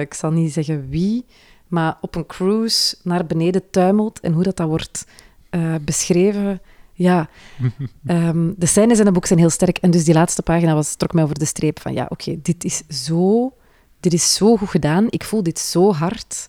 ik 0.00 0.14
zal 0.14 0.30
niet 0.30 0.52
zeggen 0.52 0.88
wie, 0.88 1.24
maar 1.68 1.96
op 2.00 2.14
een 2.14 2.26
cruise 2.26 2.96
naar 3.02 3.26
beneden 3.26 3.70
tuimelt 3.70 4.20
en 4.20 4.32
hoe 4.32 4.42
dat, 4.42 4.56
dat 4.56 4.68
wordt 4.68 5.06
eh, 5.50 5.74
beschreven. 5.80 6.60
Ja, 6.92 7.28
Ehm, 8.06 8.50
de 8.56 8.66
scènes 8.66 8.98
in 8.98 9.04
het 9.04 9.14
boek 9.14 9.26
zijn 9.26 9.38
heel 9.38 9.50
sterk. 9.50 9.78
En 9.78 9.90
dus 9.90 10.04
die 10.04 10.14
laatste 10.14 10.42
pagina 10.42 10.74
was, 10.74 10.94
trok 10.94 11.12
mij 11.12 11.22
over 11.22 11.38
de 11.38 11.44
streep 11.44 11.80
van, 11.80 11.92
ja, 11.92 12.06
oké, 12.08 12.36
dit 12.42 12.64
is 12.64 12.82
zo... 12.88 13.52
Dit 14.00 14.12
is 14.12 14.34
zo 14.34 14.56
goed 14.56 14.68
gedaan. 14.70 15.06
Ik 15.08 15.24
voel 15.24 15.42
dit 15.42 15.58
zo 15.58 15.92
hard. 15.92 16.48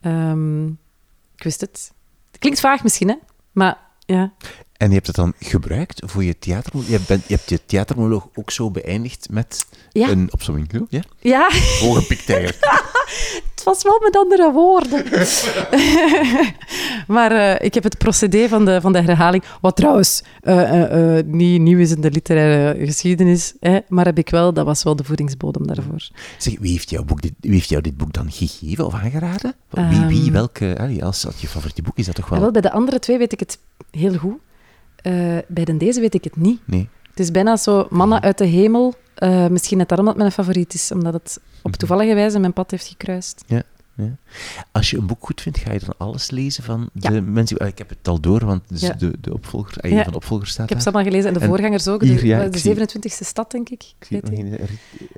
Ehm, 0.00 0.66
ik 1.36 1.42
wist 1.42 1.60
het. 1.60 1.92
Het 2.30 2.38
klinkt 2.40 2.60
vaag 2.60 2.82
misschien, 2.82 3.08
hè? 3.08 3.14
Maar 3.52 3.78
ja. 3.98 4.32
En 4.76 4.88
je 4.88 4.94
hebt 4.94 5.06
het 5.06 5.16
dan 5.16 5.32
gebruikt 5.38 6.02
voor 6.04 6.24
je 6.24 6.38
theatermonoloog? 6.38 6.98
Je, 7.00 7.04
bent, 7.06 7.28
je 7.28 7.34
hebt 7.34 7.48
je 7.48 7.60
theatermonoloog 7.66 8.28
ook 8.34 8.50
zo 8.50 8.70
beëindigd 8.70 9.28
met 9.30 9.66
Ja. 9.90 10.08
een 10.08 10.32
opzomming. 10.32 10.68
zo? 10.72 10.86
Ja? 10.88 11.02
Ja, 11.20 11.50
Hooggepikt 11.80 12.30
eigenlijk. 12.30 12.82
het 13.64 13.74
was 13.74 13.82
wel 13.82 14.00
met 14.02 14.16
andere 14.16 14.52
woorden. 14.52 15.04
maar 17.16 17.32
eh, 17.32 17.66
ik 17.66 17.74
heb 17.74 17.82
het 17.82 17.98
procedé 17.98 18.48
van 18.48 18.64
de, 18.64 18.80
van 18.80 18.92
de 18.92 19.00
herhaling, 19.00 19.44
wat 19.60 19.76
trouwens 19.76 20.22
eh, 20.40 20.62
eh, 20.62 21.18
eh, 21.18 21.26
niet 21.26 21.60
nieuw 21.60 21.78
is 21.78 21.90
in 21.90 22.00
de 22.00 22.10
literaire 22.10 22.86
geschiedenis, 22.86 23.54
hè, 23.60 23.78
maar 23.88 24.04
heb 24.04 24.18
ik 24.18 24.30
wel, 24.30 24.52
dat 24.52 24.64
was 24.66 24.82
wel 24.82 24.96
de 24.96 25.04
voedingsbodem 25.04 25.66
daarvoor. 25.66 26.08
Zeg, 26.38 26.58
wie 26.58 26.72
heeft, 26.72 26.90
jouw 26.90 27.04
boek 27.04 27.22
dit, 27.22 27.32
wie 27.40 27.52
heeft 27.52 27.68
jou 27.68 27.82
dit 27.82 27.96
boek 27.96 28.12
dan 28.12 28.30
gegeven 28.30 28.86
of 28.86 28.94
aangeraden? 28.94 29.54
Wie, 29.70 30.06
wie 30.06 30.22
Ehm. 30.22 30.32
welke... 30.32 30.76
allee, 30.78 31.04
als 31.04 31.22
dat 31.22 31.40
je 31.40 31.48
favoriete 31.48 31.82
boek 31.82 31.98
is, 31.98 32.06
dat 32.06 32.14
toch 32.14 32.28
wel... 32.28 32.40
Wel, 32.40 32.50
bij 32.50 32.60
de 32.60 32.72
andere 32.72 32.98
twee 32.98 33.18
weet 33.18 33.32
ik 33.32 33.40
het 33.40 33.58
heel 33.90 34.14
goed. 34.14 34.36
Eh, 35.04 35.12
bij 35.48 35.64
de 35.64 35.76
deze 35.76 36.00
weet 36.00 36.14
ik 36.14 36.24
het 36.24 36.36
niet. 36.36 36.60
Nee. 36.64 36.88
Het 37.14 37.22
is 37.22 37.30
bijna 37.30 37.56
zo 37.56 37.86
mannen 37.90 38.20
uit 38.22 38.38
de 38.38 38.44
hemel. 38.46 38.94
Eh, 39.14 39.46
misschien 39.46 39.78
net 39.78 39.88
daarom 39.88 40.06
dat 40.06 40.16
mijn 40.16 40.32
favoriet 40.32 40.74
is, 40.74 40.92
omdat 40.92 41.12
het 41.12 41.40
op 41.62 41.72
toevallige 41.76 42.14
wijze 42.14 42.38
mijn 42.38 42.52
pad 42.52 42.70
heeft 42.70 42.86
gekruist. 42.86 43.44
Als 44.72 44.90
je 44.90 44.96
een 44.98 45.06
boek 45.06 45.24
goed 45.24 45.40
vindt, 45.40 45.58
ga 45.58 45.72
je 45.72 45.78
dan 45.78 45.94
alles 45.98 46.30
lezen 46.30 46.64
van 46.64 46.88
Ja. 46.92 47.10
de 47.10 47.20
mensen... 47.20 47.58
ah, 47.58 47.66
Ik 47.68 47.78
heb 47.78 47.88
het 47.88 48.08
al 48.08 48.20
door, 48.20 48.44
want 48.44 48.62
dus 48.68 48.80
Ja. 48.80 48.92
de, 48.92 49.12
de 49.20 49.32
opvolger, 49.32 49.80
ah, 49.80 49.90
Ja. 49.90 49.96
een 49.96 50.02
van 50.02 50.12
de 50.12 50.18
opvolgers 50.18 50.50
staat 50.50 50.64
Ik 50.64 50.68
heb 50.70 50.78
ze 50.80 50.84
allemaal 50.84 51.04
gelezen 51.06 51.28
en 51.28 51.34
de 51.34 51.40
En 51.40 51.46
voorgangers 51.48 51.88
ook. 51.88 52.02
hier, 52.02 52.20
de, 52.20 52.26
ja, 52.26 52.38
de 52.38 52.44
ik 52.46 52.56
zie- 52.56 52.74
27e 52.74 53.24
stad, 53.24 53.50
denk 53.50 53.68
ik. 53.68 53.82
Ik 53.98 54.06
Weet 54.08 54.28
in... 54.30 54.58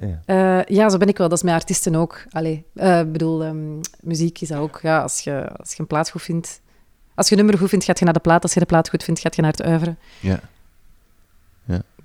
Ja. 0.01 0.23
Eh, 0.59 0.77
ja, 0.77 0.89
zo 0.89 0.97
ben 0.99 1.09
ik 1.09 1.19
wel. 1.19 1.29
Dat 1.29 1.39
is 1.39 1.45
met 1.45 1.55
artiesten 1.55 1.95
ook. 1.95 2.25
Eh, 2.31 3.01
ik 3.01 3.13
bedoel, 3.13 3.45
ehm, 3.45 3.79
muziek 4.01 4.41
is 4.41 4.49
dat 4.49 4.59
ook. 4.59 4.79
Ja, 4.83 5.01
als, 5.03 5.21
je, 5.21 5.49
als 5.57 5.71
je 5.73 5.81
een 5.81 5.87
plaat 5.87 6.11
goed 6.11 6.23
vindt... 6.23 6.61
Als 7.15 7.29
je 7.29 7.33
een 7.37 7.41
nummer 7.41 7.59
goed 7.61 7.69
vindt, 7.69 7.85
gaat 7.85 7.99
je 7.99 8.05
naar 8.05 8.15
de 8.15 8.21
plaat. 8.21 8.43
Als 8.43 8.55
je 8.55 8.61
de 8.61 8.67
plaat 8.67 8.89
goed 8.89 9.03
vindt, 9.05 9.21
gaat 9.21 9.37
je 9.37 9.43
naar 9.43 9.51
het 9.51 9.63
uiveren. 9.63 9.99
Ja. 10.21 10.41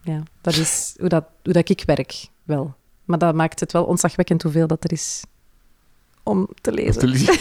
Ja, 0.03 0.23
dat 0.41 0.55
is 0.55 0.93
hoe, 0.99 1.09
dat, 1.09 1.23
hoe 1.43 1.53
dat 1.53 1.69
ik 1.69 1.83
werk, 1.85 2.27
wel. 2.43 2.73
Maar 3.05 3.17
dat 3.17 3.35
maakt 3.35 3.59
het 3.59 3.71
wel 3.71 3.83
ontzagwekkend 3.83 4.43
hoeveel 4.43 4.67
dat 4.67 4.83
er 4.83 4.91
is 4.91 5.23
om 6.23 6.49
te 6.61 6.71
lezen. 6.71 6.99
Te 7.01 7.07
lezen. 7.07 7.35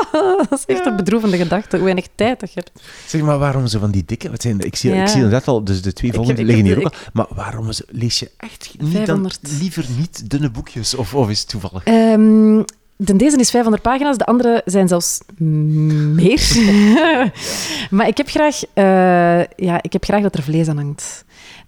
dat 0.50 0.52
is 0.58 0.64
echt 0.66 0.86
een 0.86 0.96
bedroevende 0.96 1.36
gedachte, 1.36 1.76
hoe 1.76 1.84
weinig 1.84 2.06
tijd 2.14 2.40
dat 2.40 2.52
je 2.52 2.60
hebt. 2.64 2.82
Zeg 3.06 3.20
maar, 3.20 3.38
waarom 3.38 3.66
zo 3.66 3.78
van 3.78 3.90
die 3.90 4.04
dikke... 4.06 4.30
Wat 4.30 4.42
zijn, 4.42 4.60
ik, 4.60 4.76
zie, 4.76 4.94
Ja. 4.94 5.02
ik 5.02 5.08
zie 5.08 5.16
inderdaad 5.16 5.48
al, 5.48 5.64
dus 5.64 5.82
de 5.82 5.92
twee 5.92 6.10
Ik 6.10 6.16
volgende 6.16 6.40
heb- 6.40 6.50
ik 6.50 6.56
liggen 6.56 6.74
hier 6.76 6.86
ook 6.86 6.92
al. 6.92 6.98
Maar 7.12 7.26
waarom 7.28 7.68
lees 7.86 8.18
je 8.18 8.30
echt 8.36 8.74
niet 8.78 8.92
500. 8.92 9.38
dan 9.42 9.52
liever 9.58 9.84
niet 9.98 10.30
dunne 10.30 10.50
boekjes? 10.50 10.94
Of, 10.94 11.14
of 11.14 11.30
is 11.30 11.40
het 11.40 11.48
toevallig? 11.48 11.84
Ehm, 11.84 12.62
de, 12.96 13.16
deze 13.16 13.36
is 13.36 13.50
500 13.50 13.82
pagina's, 13.82 14.16
de 14.18 14.26
andere 14.26 14.62
zijn 14.64 14.88
zelfs 14.88 15.20
meer. 15.36 16.42
maar 17.90 18.08
ik 18.08 18.16
heb, 18.16 18.28
graag, 18.28 18.62
eh, 18.74 18.84
ja, 19.66 19.82
ik 19.82 19.92
heb 19.92 20.04
graag 20.04 20.22
dat 20.22 20.34
er 20.34 20.42
vlees 20.42 20.68
aan 20.68 20.76
hangt. 20.76 21.24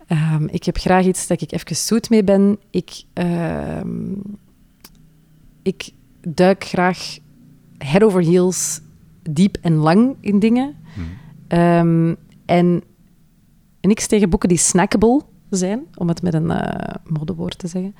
Ehm, 0.07 0.47
ik 0.51 0.65
heb 0.65 0.77
graag 0.77 1.05
iets 1.05 1.27
dat 1.27 1.41
ik 1.41 1.53
even 1.53 1.77
zoet 1.77 2.11
mee 2.11 2.25
ben. 2.25 2.59
Ik, 2.71 3.03
ehm, 3.13 4.13
ik 5.63 5.91
duik 6.21 6.65
graag 6.65 7.19
head 7.79 8.03
over 8.03 8.23
heels 8.23 8.81
diep 9.31 9.57
en 9.61 9.75
lang 9.75 10.17
in 10.21 10.39
dingen. 10.39 10.77
Ehm, 11.49 12.15
en 12.45 12.83
niks 13.81 14.07
tegen 14.07 14.31
boeken 14.31 14.49
die 14.49 14.59
snackable 14.59 15.23
zijn, 15.51 15.87
om 15.95 16.09
het 16.09 16.23
met 16.23 16.35
een 16.35 16.51
eh, 16.51 16.95
modewoord 17.05 17.59
te 17.59 17.67
zeggen. 17.67 17.95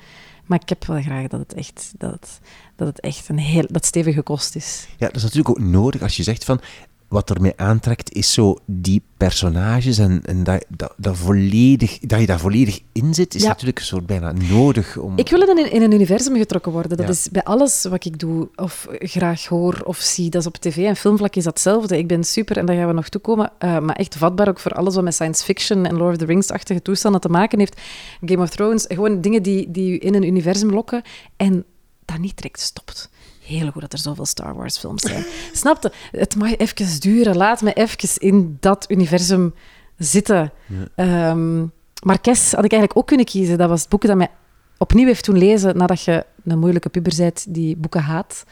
Maar 0.45 0.59
ik 0.61 0.69
heb 0.69 0.85
wel 0.85 1.01
graag 1.01 1.27
dat 1.27 1.39
het 1.39 1.53
echt, 1.53 1.93
dat 1.97 2.11
het, 2.11 2.39
dat 2.75 2.87
het 2.87 2.99
echt 2.99 3.29
een 3.29 3.37
heel 3.37 3.65
dat 3.67 3.85
stevige 3.85 4.21
kost 4.21 4.55
is. 4.55 4.87
Ja, 4.97 5.07
dat 5.07 5.15
is 5.15 5.23
natuurlijk 5.23 5.49
ook 5.49 5.59
nodig 5.59 6.01
als 6.01 6.17
je 6.17 6.23
zegt 6.23 6.43
van... 6.43 6.59
Wat 7.07 7.29
er 7.29 7.41
mij 7.41 7.53
aantrekt, 7.55 8.13
is 8.13 8.33
zo 8.33 8.57
die 8.65 9.01
personages 9.17 9.97
en, 9.97 10.21
en 10.25 10.43
dat, 10.43 10.65
dat, 10.67 10.93
dat, 10.97 11.17
volledig, 11.17 11.99
dat 11.99 12.19
je 12.19 12.25
daar 12.25 12.39
volledig 12.39 12.79
in 12.91 13.13
zit, 13.13 13.35
is 13.35 13.41
Ja. 13.41 13.47
natuurlijk 13.47 13.79
een 13.79 13.85
soort 13.85 14.05
bijna 14.05 14.31
nodig 14.31 14.97
om... 14.97 15.17
Ik 15.17 15.29
wil 15.29 15.41
in 15.41 15.57
een, 15.57 15.71
in 15.71 15.81
een 15.81 15.91
universum 15.93 16.35
getrokken 16.37 16.71
worden. 16.71 16.97
Dat 16.97 17.05
Ja. 17.05 17.11
is 17.11 17.29
bij 17.31 17.43
alles 17.43 17.83
wat 17.89 18.05
ik 18.05 18.19
doe, 18.19 18.49
of 18.55 18.87
graag 18.89 19.45
hoor 19.45 19.81
of 19.83 19.97
zie. 19.97 20.29
Dat 20.29 20.41
is 20.41 20.47
op 20.47 20.55
tv 20.57 20.77
en 20.77 20.95
filmvlak 20.95 21.35
is 21.35 21.43
dat 21.43 21.53
hetzelfde. 21.53 21.97
Ik 21.97 22.07
ben 22.07 22.23
super, 22.23 22.57
en 22.57 22.65
daar 22.65 22.75
gaan 22.75 22.87
we 22.87 22.93
nog 22.93 23.09
toekomen, 23.09 23.51
uh, 23.59 23.79
maar 23.79 23.95
echt 23.95 24.15
vatbaar 24.15 24.47
ook 24.47 24.59
voor 24.59 24.71
alles 24.71 24.95
wat 24.95 25.03
met 25.03 25.13
science 25.13 25.43
fiction 25.43 25.85
en 25.85 25.95
Lord 25.97 26.11
of 26.11 26.17
the 26.17 26.25
Rings-achtige 26.25 26.81
toestanden 26.81 27.21
te 27.21 27.29
maken 27.29 27.59
heeft. 27.59 27.81
Game 28.25 28.41
of 28.43 28.49
Thrones, 28.49 28.85
gewoon 28.87 29.21
dingen 29.21 29.43
die, 29.43 29.71
die 29.71 29.91
u 29.91 29.97
in 30.07 30.15
een 30.15 30.23
universum 30.23 30.69
lokken 30.69 31.01
en 31.37 31.65
dat 32.05 32.17
niet 32.19 32.37
direct 32.37 32.59
stopt. 32.59 33.09
Heel 33.47 33.71
goed 33.71 33.81
dat 33.81 33.93
er 33.93 33.99
zoveel 33.99 34.25
Star 34.25 34.55
Wars-films 34.55 35.01
zijn. 35.01 35.25
Snapte? 35.53 35.91
Het 36.11 36.35
mag 36.35 36.57
even 36.57 36.99
duren. 36.99 37.37
Laat 37.37 37.61
me 37.61 37.73
even 37.73 38.09
in 38.17 38.57
dat 38.59 38.85
universum 38.89 39.53
zitten. 39.97 40.51
Ja. 40.95 41.29
Um, 41.29 41.71
Marques 42.03 42.51
had 42.51 42.65
ik 42.65 42.71
eigenlijk 42.71 42.97
ook 42.97 43.07
kunnen 43.07 43.25
kiezen. 43.25 43.57
Dat 43.57 43.69
was 43.69 43.81
het 43.81 43.89
boek 43.89 44.05
dat 44.05 44.17
mij 44.17 44.29
opnieuw 44.77 45.05
heeft 45.05 45.23
toen 45.23 45.37
lezen 45.37 45.77
nadat 45.77 46.01
je 46.01 46.25
een 46.43 46.59
moeilijke 46.59 46.89
puber 46.89 47.13
bent 47.17 47.45
die 47.49 47.75
boeken 47.75 48.01
haat. 48.01 48.43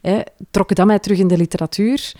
Hè, 0.00 0.20
trok 0.50 0.74
dat 0.74 0.86
mij 0.86 0.98
terug 0.98 1.18
in 1.18 1.28
de 1.28 1.36
literatuur. 1.36 2.12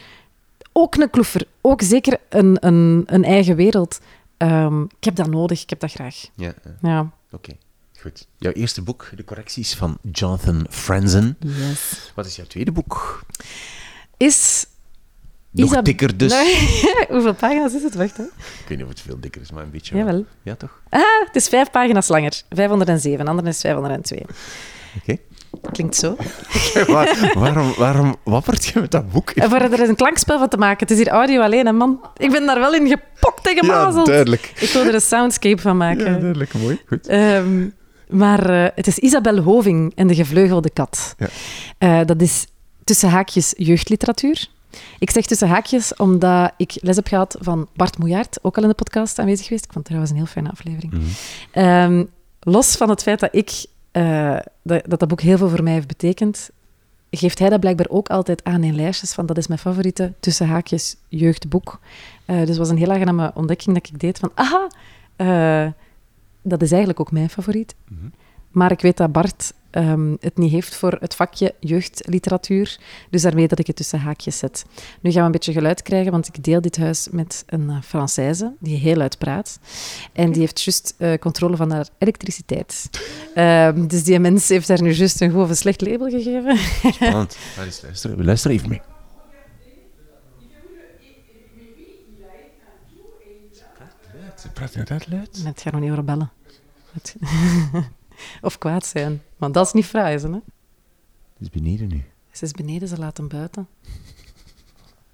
Ook 0.73 0.95
een 0.95 1.11
kloefer. 1.11 1.47
Ook 1.61 1.83
zeker 1.83 2.19
een, 2.29 2.57
een, 2.61 3.03
een 3.07 3.25
eigen 3.25 3.57
wereld. 3.57 4.01
Um, 4.39 4.83
ik 4.83 5.05
heb 5.05 5.15
dat 5.17 5.31
nodig. 5.31 5.63
Ik 5.63 5.71
heb 5.71 5.81
dat 5.81 5.93
graag. 5.93 6.17
Ja. 6.35 6.55
ja. 6.83 7.01
Oké. 7.01 7.11
Okay. 7.33 7.59
Goed. 8.03 8.27
Jouw 8.39 8.53
eerste 8.53 8.83
boek, 8.83 9.11
De 9.17 9.25
Correcties 9.25 9.75
van 9.75 9.99
Jonathan 10.13 10.67
Franzen. 10.71 11.37
Yes. 11.41 12.13
Wat 12.15 12.27
is 12.27 12.37
jouw 12.37 12.47
tweede 12.47 12.73
boek? 12.73 13.25
Is... 14.17 14.67
Nog 15.51 15.71
Isab 15.71 15.85
dikker 15.85 16.17
dus. 16.17 16.33
Nee. 16.33 16.81
Hoeveel 17.09 17.35
pagina's 17.35 17.75
is 17.75 17.83
het? 17.83 17.95
Wacht, 17.95 18.17
hè? 18.17 18.23
Ik 18.23 18.65
weet 18.69 18.79
niet 18.79 18.87
of 18.87 18.89
het 18.89 19.01
veel 19.01 19.21
dikker 19.21 19.41
is, 19.41 19.51
maar 19.51 19.63
een 19.63 19.71
beetje 19.71 19.97
Jawel. 19.97 20.13
Wel. 20.13 20.25
Ja, 20.43 20.55
toch? 20.55 20.83
Ah, 20.89 21.01
het 21.27 21.37
is 21.37 21.49
vijf 21.49 21.71
pagina's 21.71 22.09
langer. 22.09 22.43
507, 22.51 23.27
andere 23.27 23.49
is 23.49 23.61
502. 23.61 24.21
Oké. 24.21 24.31
Okay. 25.03 25.21
Klinkt 25.73 25.97
zo. 25.97 26.17
Waar, 26.87 27.33
waarom, 27.35 27.75
waarom 27.77 28.17
wappert 28.25 28.65
je 28.65 28.81
met 28.81 28.91
dat 28.91 29.13
boek? 29.13 29.31
En 29.31 29.51
voor 29.51 29.61
er 29.61 29.81
is 29.81 29.89
een 29.89 29.97
klankspel 29.97 30.39
van 30.39 30.49
te 30.49 30.57
maken. 30.57 30.79
Het 30.79 30.91
is 30.91 30.97
hier 30.97 31.09
audio 31.09 31.41
alleen, 31.41 31.67
hè, 31.67 31.73
man. 31.73 32.01
Ik 32.17 32.31
ben 32.31 32.47
daar 32.47 32.59
wel 32.59 32.75
in 32.75 32.89
gepokt 32.89 33.47
en 33.49 33.57
gemazeld. 33.57 34.07
Ja, 34.07 34.13
duidelijk. 34.13 34.53
Ik 34.55 34.69
wil 34.69 34.85
er 34.85 34.95
een 34.95 35.01
soundscape 35.01 35.61
van 35.61 35.77
maken. 35.77 36.05
Ja, 36.05 36.19
duidelijk. 36.19 36.55
Mooi. 36.55 36.81
Goed. 36.87 37.11
Um, 37.11 37.75
maar 38.13 38.51
uh, 38.51 38.67
het 38.75 38.87
is 38.87 38.99
Isabel 38.99 39.39
Hoving 39.39 39.93
en 39.95 40.07
de 40.07 40.15
gevleugelde 40.15 40.71
kat. 40.71 41.15
Ja. 41.19 41.29
Uh, 42.01 42.07
dat 42.07 42.21
is 42.21 42.47
tussen 42.85 43.09
haakjes 43.09 43.55
jeugdliteratuur. 43.57 44.49
Ik 44.99 45.11
zeg 45.11 45.27
tussen 45.27 45.49
haakjes 45.49 45.97
omdat 45.97 46.53
ik 46.57 46.79
les 46.81 46.97
heb 46.97 47.07
gehad 47.07 47.37
van 47.41 47.69
Bart 47.75 47.99
Moejaert, 47.99 48.39
ook 48.43 48.57
al 48.57 48.63
in 48.63 48.69
de 48.69 48.75
podcast 48.75 49.19
aanwezig 49.19 49.47
geweest. 49.47 49.65
Ik 49.65 49.73
vond 49.73 49.89
het 49.89 49.97
trouwens 49.97 50.11
een 50.11 50.17
heel 50.19 50.27
fijne 50.27 50.51
aflevering. 50.51 50.93
Mhm. 50.93 51.03
Ehm, 51.51 52.05
los 52.41 52.77
van 52.77 52.89
het 52.89 53.03
feit 53.03 53.21
dat 53.21 53.35
ik 53.35 53.65
eh, 53.93 54.39
dat, 54.63 54.83
dat 54.87 55.01
dat 55.01 55.09
boek 55.09 55.21
heel 55.21 55.37
veel 55.37 55.49
voor 55.49 55.63
mij 55.63 55.73
heeft 55.73 55.87
betekend, 55.87 56.51
geeft 57.11 57.39
hij 57.39 57.49
dat 57.49 57.61
blijkbaar 57.61 57.89
ook 57.89 58.09
altijd 58.09 58.45
aan 58.45 58.63
in 58.63 58.75
lijstjes 58.75 59.13
van 59.13 59.27
dat 59.27 59.39
is 59.39 59.47
mijn 59.47 59.61
favoriete 59.61 60.13
tussen 60.21 60.47
haakjes 60.47 60.97
jeugdboek. 61.09 61.81
Eh, 62.25 62.39
dus 62.39 62.49
het 62.49 62.59
was 62.59 62.69
een 62.69 62.77
heel 62.77 62.93
aangename 62.93 63.31
ontdekking 63.35 63.77
dat 63.77 63.89
ik 63.89 64.01
deed 64.01 64.19
van 64.19 64.31
aha, 64.35 64.67
eh, 65.17 65.73
dat 66.43 66.63
is 66.63 66.71
eigenlijk 66.71 67.01
ook 67.01 67.13
mijn 67.13 67.31
favoriet. 67.31 67.75
Mhm. 67.89 68.07
Maar 68.53 68.71
ik 68.71 68.81
weet 68.81 68.97
dat 68.97 69.13
Bart 69.13 69.53
ehm, 69.71 70.15
het 70.21 70.39
niet 70.39 70.53
heeft 70.53 70.75
voor 70.75 70.97
het 71.01 71.15
vakje 71.15 71.55
jeugdliteratuur. 71.61 72.79
Dus 73.11 73.23
daarmee 73.23 73.49
dat 73.49 73.59
ik 73.59 73.67
het 73.67 73.77
tussen 73.77 73.99
haakjes 73.99 74.39
zet. 74.39 74.65
Nu 75.01 75.11
gaan 75.11 75.21
we 75.21 75.27
een 75.27 75.33
beetje 75.33 75.53
geluid 75.53 75.83
krijgen, 75.83 76.13
want 76.13 76.27
ik 76.27 76.45
deel 76.45 76.61
dit 76.61 76.77
huis 76.77 77.09
met 77.11 77.45
een 77.47 77.71
uh, 77.71 77.77
Française 77.83 78.45
die 78.61 78.77
heel 78.77 78.97
luid 78.97 79.19
praat. 79.19 79.59
En 80.13 80.33
die 80.33 80.41
heeft 80.41 80.61
juist 80.61 80.95
eh, 80.99 81.19
controle 81.19 81.57
van 81.57 81.71
haar 81.71 81.89
elektriciteit. 81.99 82.91
Ehm, 83.35 83.87
dus 83.87 84.05
die 84.05 84.19
mens 84.19 84.49
heeft 84.49 84.67
daar 84.67 84.83
nu 84.83 84.93
juist 84.93 85.21
een 85.21 85.31
goed 85.31 85.43
of 85.43 85.49
een 85.49 85.57
slecht 85.57 85.81
label 85.81 86.09
gegeven. 86.09 86.57
Spannend. 86.93 87.37
Luisteren. 87.57 88.17
We 88.17 88.25
luisteren 88.25 88.57
even 88.57 88.69
mee. 88.69 88.92
Praat 94.53 94.75
inderdaad 94.75 95.09
luid. 95.11 95.43
Het 95.45 95.61
gaat 95.61 95.73
nog 95.73 95.83
niet 95.83 95.91
over 95.91 96.05
bellen. 96.05 96.31
Of 98.41 98.59
kwaad 98.59 98.87
zijn. 98.87 99.23
Want 99.37 99.55
dat 99.55 99.67
is 99.67 99.73
niet 99.73 99.87
fraai, 99.87 100.19
hè? 100.19 100.29
Het 100.33 100.41
is 101.39 101.51
beneden 101.51 101.89
nu. 101.89 102.05
Ze 102.31 102.45
is 102.45 102.51
beneden, 102.53 102.89
ze 102.89 102.99
laat 102.99 103.17
hem 103.17 103.29
buiten. 103.29 103.69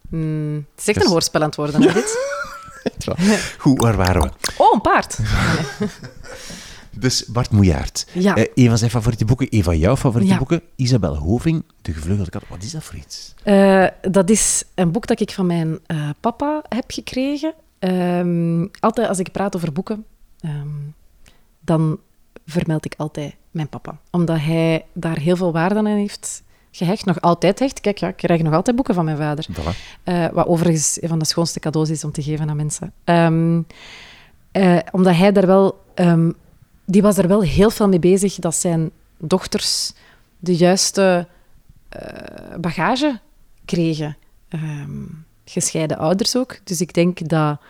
Hmm, 0.08 0.54
het 0.74 0.80
is 0.80 0.88
echt 0.94 1.04
een 1.04 1.10
hoorspel 1.10 1.40
aan 1.40 1.46
het 1.46 1.56
worden, 1.56 1.82
hè, 1.82 1.92
dit? 1.92 2.18
Goed, 3.58 3.80
waar 3.80 3.96
waren 3.96 4.22
we? 4.22 4.30
Oh, 4.56 4.72
een 4.72 4.80
paard. 4.80 5.18
Dus 6.90 7.24
Bart 7.26 7.50
Moejaert. 7.50 8.06
Ja. 8.12 8.34
Eh, 8.36 8.44
een 8.54 8.68
van 8.68 8.78
zijn 8.78 8.90
favoriete 8.90 9.24
boeken, 9.24 9.46
een 9.50 9.62
van 9.62 9.78
jouw 9.78 9.96
favoriete 9.96 10.32
Ja. 10.32 10.38
boeken, 10.38 10.62
Isabel 10.76 11.16
Hoving, 11.16 11.64
De 11.82 11.92
Gevleugelde 11.92 12.30
Kat. 12.30 12.42
Wat 12.48 12.62
is 12.62 12.70
dat 12.70 12.84
voor 12.84 12.94
iets? 12.94 13.34
Eh, 13.42 13.86
dat 14.10 14.30
is 14.30 14.64
een 14.74 14.92
boek 14.92 15.06
dat 15.06 15.20
ik 15.20 15.30
van 15.30 15.46
mijn 15.46 15.78
eh, 15.86 16.10
papa 16.20 16.62
heb 16.68 16.84
gekregen. 16.90 17.54
Ehm, 17.78 18.66
altijd 18.80 19.08
als 19.08 19.18
ik 19.18 19.32
praat 19.32 19.56
over 19.56 19.72
boeken, 19.72 20.04
ehm, 20.40 20.68
dan 21.60 21.98
vermeld 22.46 22.84
ik 22.84 22.94
altijd 22.96 23.34
mijn 23.50 23.68
papa. 23.68 23.98
Omdat 24.10 24.38
hij 24.38 24.84
daar 24.92 25.18
heel 25.18 25.36
veel 25.36 25.52
waarde 25.52 25.74
aan 25.74 25.86
heeft 25.86 26.42
gehecht. 26.70 27.04
Nog 27.04 27.20
altijd 27.20 27.58
hecht. 27.58 27.80
Kijk, 27.80 27.98
ja, 27.98 28.08
ik 28.08 28.16
krijg 28.16 28.42
nog 28.42 28.54
altijd 28.54 28.76
boeken 28.76 28.94
van 28.94 29.04
mijn 29.04 29.16
vader. 29.16 29.46
Eh, 30.02 30.26
wat 30.32 30.46
overigens 30.46 31.02
een 31.02 31.08
van 31.08 31.18
de 31.18 31.24
schoonste 31.24 31.60
cadeaus 31.60 31.90
is 31.90 32.04
om 32.04 32.12
te 32.12 32.22
geven 32.22 32.50
aan 32.50 32.56
mensen. 32.56 32.92
Ehm, 33.04 33.62
eh, 34.52 34.78
omdat 34.90 35.14
hij 35.14 35.32
daar 35.32 35.46
wel... 35.46 35.84
die 36.84 37.02
was 37.02 37.18
er 37.18 37.28
wel 37.28 37.42
heel 37.42 37.70
veel 37.70 37.88
mee 37.88 37.98
bezig 37.98 38.34
dat 38.34 38.54
zijn 38.54 38.90
dochters 39.18 39.92
de 40.38 40.56
juiste 40.56 41.26
eh, 41.88 42.56
bagage 42.60 43.20
kregen. 43.64 44.16
Gescheiden 45.50 45.98
ouders 45.98 46.36
ook. 46.36 46.58
Dus 46.64 46.80
ik 46.80 46.94
denk 46.94 47.28
dat 47.28 47.60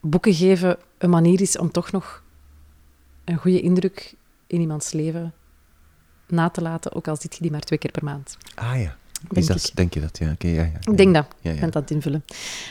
boeken 0.00 0.34
geven 0.34 0.76
een 0.98 1.10
manier 1.10 1.40
is 1.40 1.58
om 1.58 1.70
toch 1.70 1.92
nog 1.92 2.22
een 3.24 3.36
goede 3.36 3.60
indruk 3.60 4.14
in 4.46 4.60
iemands 4.60 4.92
leven 4.92 5.32
na 6.26 6.48
te 6.48 6.62
laten, 6.62 6.94
ook 6.94 7.08
al 7.08 7.16
zit 7.16 7.34
je 7.34 7.42
die 7.42 7.50
maar 7.50 7.60
twee 7.60 7.78
keer 7.78 7.90
per 7.90 8.04
maand. 8.04 8.36
Ah 8.54 8.80
ja. 8.80 8.96
Denk 9.28 9.40
Is 9.42 9.46
dat, 9.46 9.68
ik. 9.68 9.76
denk 9.76 9.94
je 9.94 10.00
dat? 10.00 10.18
Ja, 10.18 10.30
oké. 10.30 10.46
ja, 10.46 10.54
ja, 10.54 10.62
ja. 10.62 10.90
Ik 10.90 10.96
denk 10.96 11.14
dat. 11.14 11.26
Ja, 11.40 11.50
Ik 11.50 11.60
ben 11.60 11.70
dat 11.70 11.90
invullen. 11.90 12.24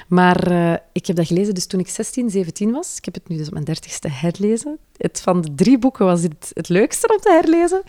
Maar 0.07 0.51
eh, 0.51 0.73
ik 0.91 1.05
heb 1.05 1.15
dat 1.15 1.27
gelezen 1.27 1.53
dus 1.53 1.65
toen 1.65 1.79
ik 1.79 1.87
16, 1.87 2.29
17 2.29 2.71
was. 2.71 2.97
Ik 2.97 3.05
heb 3.05 3.13
het 3.13 3.27
nu 3.27 3.37
dus 3.37 3.47
op 3.47 3.53
mijn 3.53 3.65
dertigste 3.65 4.07
herlezen. 4.09 4.77
Het, 4.97 5.21
van 5.21 5.41
de 5.41 5.55
drie 5.55 5.77
boeken 5.79 6.05
was 6.05 6.21
dit 6.21 6.51
het 6.53 6.69
leukste 6.69 7.07
om 7.07 7.17
te 7.17 7.31
herlezen. 7.41 7.81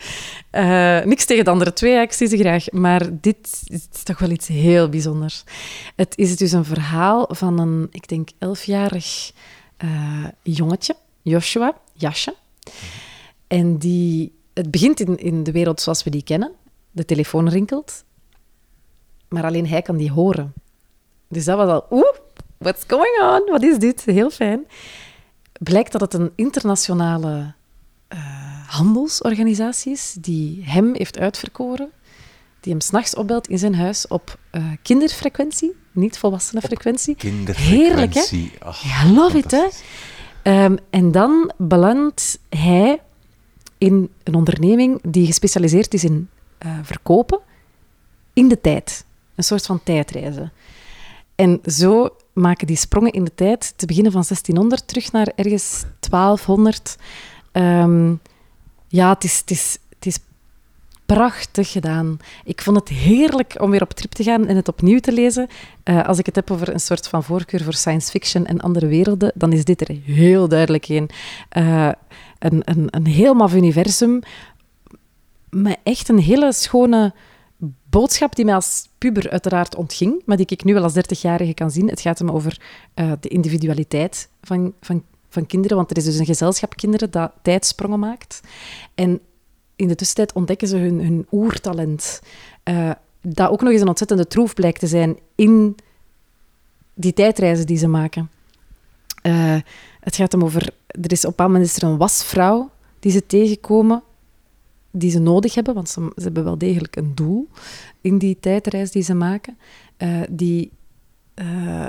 Eh, 0.49 1.05
niks 1.05 1.25
tegen 1.25 1.43
de 1.45 1.51
andere 1.51 1.73
twee, 1.73 2.01
ik 2.01 2.13
zie 2.13 2.27
ze 2.27 2.37
graag. 2.37 2.71
Maar 2.71 3.09
dit 3.21 3.61
is 3.65 4.03
toch 4.03 4.19
wel 4.19 4.29
iets 4.29 4.47
heel 4.47 4.89
bijzonders. 4.89 5.43
Het 5.95 6.17
is 6.17 6.37
dus 6.37 6.51
een 6.51 6.65
verhaal 6.65 7.29
van 7.29 7.59
een, 7.59 7.87
ik 7.91 8.07
denk, 8.07 8.29
elfjarig 8.39 9.31
eh, 9.77 10.25
jongetje, 10.43 10.95
Joshua, 11.21 11.77
Jasje. 11.93 12.35
En 13.47 13.77
die, 13.77 14.33
het 14.53 14.71
begint 14.71 14.99
in, 14.99 15.17
in 15.17 15.43
de 15.43 15.51
wereld 15.51 15.81
zoals 15.81 16.03
we 16.03 16.09
die 16.09 16.23
kennen. 16.23 16.51
De 16.91 17.05
telefoon 17.05 17.49
rinkelt. 17.49 18.03
Maar 19.33 19.45
alleen 19.45 19.67
hij 19.67 19.81
kan 19.81 19.97
die 19.97 20.11
horen. 20.11 20.53
Dus 21.27 21.45
dat 21.45 21.57
was 21.57 21.69
al, 21.69 21.85
oeh, 21.91 22.15
what's 22.57 22.83
going 22.87 23.21
on? 23.21 23.51
Wat 23.51 23.63
is 23.63 23.77
dit? 23.77 24.03
Heel 24.05 24.29
fijn. 24.29 24.67
Blijkt 25.59 25.91
dat 25.91 26.01
het 26.01 26.13
een 26.13 26.31
internationale 26.35 27.53
eh, 28.07 28.19
handelsorganisatie 28.67 29.91
is 29.91 30.15
die 30.19 30.63
hem 30.65 30.95
heeft 30.95 31.19
uitverkoren, 31.19 31.91
die 32.59 32.71
hem 32.71 32.81
s'nachts 32.81 33.15
opbelt 33.15 33.47
in 33.47 33.57
zijn 33.57 33.75
huis 33.75 34.07
op 34.07 34.37
eh, 34.49 34.65
kinderfrequentie, 34.81 35.75
niet 35.91 36.17
volwassenenfrequentie. 36.17 37.15
Heerlijk, 37.17 38.13
hè? 38.13 38.23
Kinderfrequentie. 38.23 38.51
I 39.05 39.13
love 39.13 39.37
it, 39.37 39.51
hè? 39.51 39.67
Ehm, 40.43 40.75
en 40.89 41.11
dan 41.11 41.51
belandt 41.57 42.39
hij 42.49 43.01
in 43.77 44.09
een 44.23 44.35
onderneming 44.35 45.01
die 45.03 45.25
gespecialiseerd 45.25 45.93
is 45.93 46.03
in 46.03 46.29
eh, 46.57 46.77
verkopen 46.83 47.39
in 48.33 48.47
de 48.47 48.61
tijd. 48.61 49.05
Een 49.35 49.43
soort 49.43 49.65
van 49.65 49.83
tijdreizen. 49.83 50.51
En 51.35 51.61
zo 51.65 52.09
maken 52.33 52.67
die 52.67 52.75
sprongen 52.75 53.11
in 53.11 53.23
de 53.23 53.35
tijd, 53.35 53.73
te 53.75 53.85
beginnen 53.85 54.11
van 54.11 54.23
1600 54.27 54.87
terug 54.87 55.11
naar 55.11 55.31
ergens 55.35 55.83
1200. 55.99 56.97
Ehm, 57.51 58.13
ja, 58.87 59.09
het 59.09 59.23
is, 59.23 59.37
het, 59.37 59.51
is, 59.51 59.77
het 59.89 60.05
is 60.05 60.19
prachtig 61.05 61.71
gedaan. 61.71 62.17
Ik 62.43 62.61
vond 62.61 62.77
het 62.77 62.89
heerlijk 62.89 63.55
om 63.61 63.71
weer 63.71 63.81
op 63.81 63.91
trip 63.91 64.11
te 64.11 64.23
gaan 64.23 64.47
en 64.47 64.55
het 64.55 64.67
opnieuw 64.67 64.99
te 64.99 65.11
lezen. 65.11 65.47
Eh, 65.83 66.07
als 66.07 66.17
ik 66.17 66.25
het 66.25 66.35
heb 66.35 66.51
over 66.51 66.73
een 66.73 66.79
soort 66.79 67.07
van 67.07 67.23
voorkeur 67.23 67.63
voor 67.63 67.73
science 67.73 68.09
fiction 68.09 68.45
en 68.45 68.61
andere 68.61 68.87
werelden, 68.87 69.31
dan 69.35 69.53
is 69.53 69.65
dit 69.65 69.81
er 69.81 69.97
heel 70.05 70.47
duidelijk 70.47 70.87
een. 70.87 71.09
Eh, 71.49 71.89
een, 72.39 72.61
een, 72.65 72.87
een 72.89 73.05
heel 73.05 73.33
maf 73.33 73.53
universum, 73.53 74.19
met 75.49 75.77
echt 75.83 76.09
een 76.09 76.19
hele 76.19 76.53
schone 76.53 77.13
boodschap 77.89 78.35
die 78.35 78.45
mij 78.45 78.53
als 78.55 78.89
puber 78.97 79.29
uiteraard 79.29 79.75
ontging, 79.75 80.21
maar 80.25 80.37
die 80.37 80.45
ik 80.45 80.63
nu 80.63 80.73
wel 80.73 80.83
als 80.83 80.93
dertigjarige 80.93 81.53
kan 81.53 81.71
zien. 81.71 81.89
Het 81.89 82.01
gaat 82.01 82.19
hem 82.19 82.29
over 82.29 82.61
eh, 82.93 83.11
de 83.19 83.29
individualiteit 83.29 84.29
van, 84.41 84.73
van, 84.81 85.03
van 85.29 85.45
kinderen, 85.45 85.77
want 85.77 85.91
er 85.91 85.97
is 85.97 86.03
dus 86.03 86.17
een 86.17 86.25
gezelschap 86.25 86.75
kinderen 86.75 87.11
dat 87.11 87.31
tijdsprongen 87.41 87.99
maakt. 87.99 88.41
En 88.95 89.19
in 89.75 89.87
de 89.87 89.95
tussentijd 89.95 90.33
ontdekken 90.33 90.67
ze 90.67 90.77
hun, 90.77 91.01
hun 91.01 91.27
oertalent, 91.31 92.21
eh, 92.63 92.91
dat 93.21 93.49
ook 93.49 93.61
nog 93.61 93.71
eens 93.71 93.81
een 93.81 93.87
ontzettende 93.87 94.27
troef 94.27 94.53
blijkt 94.53 94.79
te 94.79 94.87
zijn 94.87 95.17
in 95.35 95.75
die 96.93 97.13
tijdreizen 97.13 97.65
die 97.65 97.77
ze 97.77 97.87
maken. 97.87 98.29
Eh, 99.21 99.57
het 99.99 100.15
gaat 100.15 100.31
hem 100.31 100.43
over... 100.43 100.73
Er 100.87 101.11
is 101.11 101.25
op 101.25 101.39
een 101.39 101.45
bepaald 101.47 101.65
is 101.65 101.75
er 101.75 101.83
een 101.83 101.97
wasvrouw 101.97 102.69
die 102.99 103.11
ze 103.11 103.25
tegenkomen, 103.25 104.03
die 104.95 105.11
ze 105.11 105.19
nodig 105.19 105.55
hebben, 105.55 105.73
want 105.73 105.89
ze, 105.89 106.11
hebben 106.15 106.43
wel 106.43 106.57
degelijk 106.57 106.95
een 106.95 107.15
doel 107.15 107.47
in 108.01 108.17
die 108.17 108.37
tijdreis 108.39 108.91
die 108.91 109.03
ze 109.03 109.13
maken, 109.13 109.57
eh, 109.97 110.21
die 110.29 110.71
eh, 111.33 111.85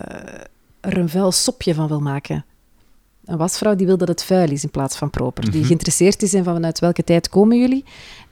er 0.81 0.99
een 0.99 1.09
vuil 1.09 1.33
sopje 1.33 1.75
van 1.75 1.89
wil 1.89 2.01
maken. 2.01 2.45
Een 3.27 3.37
wasvrouw 3.37 3.75
die 3.75 3.87
wil 3.87 3.97
dat 3.97 4.09
het 4.09 4.25
vuil 4.25 4.51
is 4.51 4.63
in 4.63 4.71
plaats 4.71 4.97
van 4.97 5.11
proper. 5.11 5.45
Die 5.45 5.55
Mhm. 5.55 5.65
geïnteresseerd 5.65 6.23
is 6.23 6.35
in 6.35 6.45
van 6.45 6.55
vanuit 6.55 6.79
welke 6.79 7.05
tijd 7.05 7.29
komen 7.29 7.59
jullie 7.59 7.85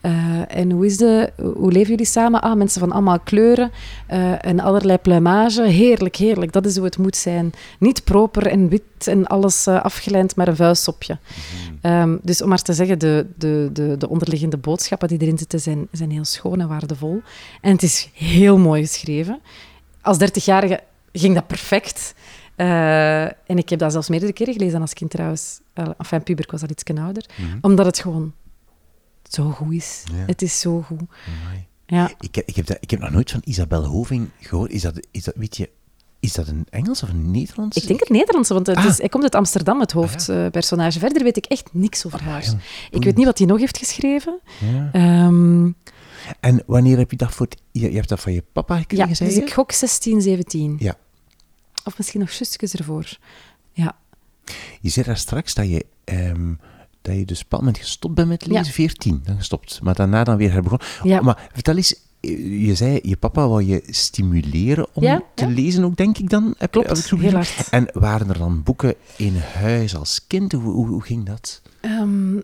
Eh, 0.03 0.57
en 0.57 0.71
hoe, 0.71 0.87
is 0.87 0.97
de, 0.97 1.33
hoe 1.57 1.73
leven 1.73 1.91
jullie 1.91 2.07
samen? 2.07 2.41
Ah, 2.43 2.57
mensen 2.57 2.81
van 2.81 2.93
allemaal 2.93 3.21
kleuren 3.21 3.71
eh, 4.07 4.45
en 4.45 4.61
allerlei 4.61 4.99
pluimage. 4.99 5.63
Heerlijk, 5.63 6.17
heerlijk. 6.17 6.53
Dat 6.53 6.67
is 6.67 6.77
hoe 6.77 6.85
het 6.85 6.99
moet 6.99 7.17
zijn. 7.17 7.53
Niet 7.79 8.05
proper 8.05 8.47
en 8.47 8.69
wit 8.69 8.83
en 9.05 9.27
alles 9.27 9.69
afgelijnd, 9.69 10.37
maar 10.37 10.49
een 10.49 10.57
vuil 10.57 10.75
sopje. 10.75 11.19
Ehm, 11.81 12.17
dus 12.23 12.43
om 12.43 12.49
maar 12.49 12.63
te 12.63 12.73
zeggen, 12.73 12.99
de, 12.99 13.27
de, 13.39 13.71
de, 13.73 13.97
de 13.99 14.09
onderliggende 14.09 14.57
boodschappen 14.57 15.09
die 15.09 15.19
erin 15.21 15.39
zitten 15.39 15.61
zijn, 15.61 15.89
zijn 15.93 16.11
heel 16.11 16.25
schoon 16.25 16.61
en 16.61 16.69
waardevol. 16.69 17.23
En 17.61 17.73
het 17.73 17.83
is 17.83 18.09
heel 18.13 18.59
mooi 18.59 18.83
geschreven. 18.83 19.41
Als 20.01 20.19
dertigjarige 20.19 20.81
ging 21.13 21.35
dat 21.35 21.47
perfect. 21.47 22.15
Eh, 22.57 23.23
en 23.25 23.35
ik 23.59 23.69
heb 23.69 23.79
dat 23.79 23.93
zelfs 23.93 24.09
meerdere 24.09 24.33
keren 24.33 24.53
gelezen 24.55 24.81
als 24.81 24.93
kind 24.93 25.11
trouwens. 25.11 25.61
Enfin, 25.99 26.23
puber, 26.23 26.45
ik 26.45 26.51
was 26.51 26.63
al 26.63 26.69
iets 26.71 26.85
ouder. 26.85 27.27
Mhm. 27.39 27.59
Omdat 27.61 27.87
het 27.87 27.99
gewoon 27.99 28.33
zo 29.29 29.51
goed 29.51 29.73
is. 29.73 30.03
Ja. 30.13 30.25
Het 30.27 30.43
is 30.43 30.61
zo 30.61 30.81
goed. 30.83 30.99
Amai. 30.99 31.67
Ja. 31.87 32.11
Ik, 32.21 32.35
heb- 32.35 32.47
ik, 32.49 32.57
heb 32.57 32.67
dat, 32.67 32.77
ik 32.81 32.91
heb 32.91 33.01
nog 33.01 33.11
nooit 33.11 33.31
van 33.31 33.41
Isabel 33.45 33.85
Hoving 33.85 34.29
gehoord. 34.41 34.71
Is 34.71 34.83
dat, 34.83 35.07
is 35.11 35.25
dat 35.25 35.35
weet 35.37 35.57
je, 35.57 35.71
Is 36.21 36.33
dat 36.33 36.49
een 36.49 36.67
Engels 36.71 37.03
of 37.03 37.09
een 37.09 37.31
Nederlands? 37.31 37.77
Ik 37.77 37.87
denk 37.87 38.01
het 38.01 38.09
Nederlandse, 38.09 38.55
want 38.55 38.67
het 38.67 38.77
Ah. 38.77 38.85
is, 38.85 38.99
hij 38.99 39.09
komt 39.09 39.23
uit 39.23 39.35
Amsterdam, 39.35 39.81
het 39.81 39.93
hoofdpersonage. 39.93 40.99
Verder 40.99 41.23
weet 41.23 41.37
ik 41.37 41.45
echt 41.47 41.69
niks 41.73 42.07
over 42.07 42.23
haar. 42.23 42.43
ja. 42.45 42.53
Ik 42.91 43.05
weet 43.05 43.17
niet 43.17 43.27
wat 43.27 43.39
hij 43.39 43.47
nog 43.47 43.59
heeft 43.59 43.79
geschreven. 43.79 44.41
Ja. 44.73 44.89
Ehm, 44.93 45.71
En 46.41 46.63
wanneer 46.67 46.99
heb 46.99 47.11
je 47.11 47.17
dat 47.17 47.33
voor 47.35 47.47
het... 47.47 47.61
Je, 47.71 47.91
je 47.91 47.97
hebt 47.97 48.09
dat 48.09 48.21
van 48.21 48.33
je 48.33 48.45
papa 48.53 48.79
gekregen, 48.79 49.09
ja, 49.09 49.15
zei 49.15 49.29
dus 49.35 49.39
ik 49.39 49.53
gok 49.53 49.73
16, 49.73 50.21
17. 50.23 50.77
Ja. 50.79 50.97
Of 51.85 51.97
misschien 51.99 52.21
nog 52.21 52.31
justjes 52.31 52.75
ervoor. 52.75 53.19
Ja. 53.73 53.97
Je 54.81 54.89
zei 54.89 55.07
daar 55.07 55.17
straks 55.17 55.55
dat 55.55 55.69
je, 55.69 55.87
ehm, 56.05 56.55
dat 57.03 57.15
je 57.15 57.25
dus 57.25 57.45
op 57.45 57.53
een 57.53 57.59
moment 57.59 57.79
gestopt 57.79 58.15
bent 58.15 58.29
met 58.29 58.47
lezen, 58.47 58.65
Ja. 58.65 58.71
14, 58.71 59.21
dan 59.25 59.37
gestopt. 59.37 59.81
Maar 59.83 59.95
daarna 59.95 60.25
dan 60.25 60.37
weer 60.37 60.53
herbegonnen. 60.53 60.87
Ja. 61.03 61.21
Maar 61.21 61.49
vertel 61.53 61.77
eens, 61.77 61.95
eh, 62.21 62.67
je 62.67 62.75
zei, 62.75 62.99
je 63.03 63.17
papa 63.17 63.49
wou 63.49 63.63
je 63.65 63.83
stimuleren 63.87 64.87
om 64.93 65.03
Ja, 65.03 65.23
te 65.35 65.47
ja. 65.47 65.51
lezen 65.51 65.85
ook, 65.85 65.97
denk 65.97 66.19
ik 66.19 66.31
dan? 66.31 66.55
Heb, 66.59 66.71
Klopt, 66.71 66.89
heb 66.89 66.97
ik 66.97 67.05
zo 67.05 67.17
heel 67.19 67.33
hard. 67.33 67.69
En 67.71 67.89
waren 67.93 68.29
er 68.29 68.39
dan 68.39 68.63
boeken 68.63 68.95
in 69.17 69.37
huis 69.37 69.97
als 69.97 70.27
kind? 70.27 70.53
Hoe, 70.53 70.63
hoe, 70.63 70.87
hoe 70.89 71.03
ging 71.03 71.27
dat? 71.27 71.63
Ehm, 71.81 72.37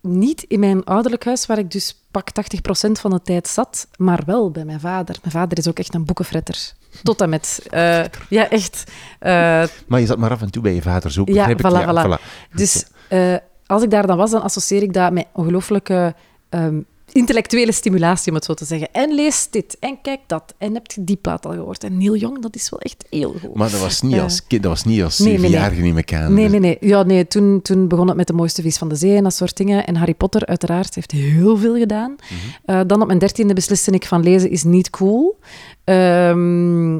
niet 0.00 0.42
in 0.42 0.60
mijn 0.60 0.84
ouderlijk 0.84 1.24
huis, 1.24 1.46
waar 1.46 1.58
ik 1.58 1.70
dus 1.70 2.02
pak 2.10 2.30
80% 2.30 3.00
van 3.00 3.10
de 3.10 3.22
tijd 3.22 3.48
zat, 3.48 3.88
maar 3.96 4.22
wel 4.26 4.50
bij 4.50 4.64
mijn 4.64 4.80
vader. 4.80 5.16
Mijn 5.20 5.32
vader 5.32 5.58
is 5.58 5.68
ook 5.68 5.78
echt 5.78 5.94
een 5.94 6.04
boekenfretter. 6.04 6.72
Tot 7.02 7.20
en 7.20 7.28
met. 7.28 7.66
eh, 7.70 8.04
ja, 8.28 8.48
echt. 8.50 8.84
Eh, 9.18 9.62
Maar 9.86 10.00
je 10.00 10.06
zat 10.06 10.18
maar 10.18 10.30
af 10.30 10.42
en 10.42 10.50
toe 10.50 10.62
bij 10.62 10.74
je 10.74 10.82
vader, 10.82 11.10
zo 11.12 11.22
Ja, 11.24 11.46
ik. 11.46 11.58
voilà, 11.58 12.06
voilà. 12.06 12.22
Dus 12.54 12.84
eh, 13.08 13.34
als 13.66 13.82
ik 13.82 13.90
daar 13.90 14.06
dan 14.06 14.16
was, 14.16 14.30
dan 14.30 14.42
associeer 14.42 14.82
ik 14.82 14.92
dat 14.92 15.12
met 15.12 15.26
ongelooflijke 15.32 16.14
ehm, 16.48 16.80
intellectuele 17.12 17.72
stimulatie, 17.72 18.28
om 18.28 18.34
het 18.36 18.44
zo 18.44 18.54
te 18.54 18.64
zeggen. 18.64 18.88
En 18.92 19.14
lees 19.14 19.48
dit, 19.50 19.76
en 19.80 20.00
kijk 20.02 20.20
dat, 20.26 20.54
en 20.58 20.74
heb 20.74 20.90
je 20.92 21.04
die 21.04 21.16
plaat 21.16 21.46
al 21.46 21.52
gehoord. 21.52 21.84
En 21.84 21.98
Neil 21.98 22.16
Young, 22.16 22.42
dat 22.42 22.54
is 22.54 22.70
wel 22.70 22.80
echt 22.80 23.04
heel 23.10 23.34
goed. 23.40 23.54
Maar 23.54 23.70
dat 23.70 23.80
was 23.80 24.02
niet 24.02 24.12
Eh, 24.12 24.22
als 24.22 24.46
kind, 24.46 24.62
dat 24.62 24.70
was 24.70 24.84
niet 24.84 25.02
als 25.02 25.18
nee, 25.18 25.28
nee, 25.28 25.38
nee. 25.38 25.46
zevenjarige, 25.46 25.80
neem 25.82 25.98
ik 25.98 26.12
aan. 26.12 26.34
Nee, 26.34 26.48
nee, 26.48 26.60
nee. 26.60 26.76
Ja, 26.80 27.02
nee 27.02 27.26
toen, 27.26 27.62
toen 27.62 27.88
begon 27.88 28.08
het 28.08 28.16
met 28.16 28.26
de 28.26 28.32
mooiste 28.32 28.62
vis 28.62 28.78
van 28.78 28.88
de 28.88 28.94
zee 28.94 29.16
en 29.16 29.22
dat 29.22 29.34
soort 29.34 29.56
dingen. 29.56 29.86
En 29.86 29.96
Harry 29.96 30.14
Potter, 30.14 30.46
uiteraard, 30.46 30.94
heeft 30.94 31.10
heel 31.10 31.56
veel 31.56 31.76
gedaan. 31.76 32.16
Eh, 32.64 32.80
dan 32.86 33.00
op 33.00 33.06
mijn 33.06 33.18
dertiende 33.18 33.54
besliste 33.54 33.90
ik 33.90 34.06
van 34.06 34.22
lezen 34.22 34.50
is 34.50 34.62
niet 34.64 34.90
cool. 34.90 35.38
Ehm, 35.84 36.98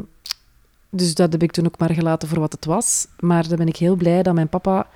dus 0.91 1.15
dat 1.15 1.33
heb 1.33 1.43
ik 1.43 1.53
toen 1.53 1.67
ook 1.67 1.79
maar 1.79 1.91
gelaten 1.93 2.29
voor 2.29 2.41
wat 2.41 2.53
het 2.53 2.65
was. 2.65 3.07
Maar 3.19 3.49
dan 3.49 3.59
ben 3.59 3.69
ik 3.69 3.77
heel 3.77 3.97
blij 3.97 4.23
dat 4.23 4.35
mijn 4.35 4.49
papa 4.49 4.87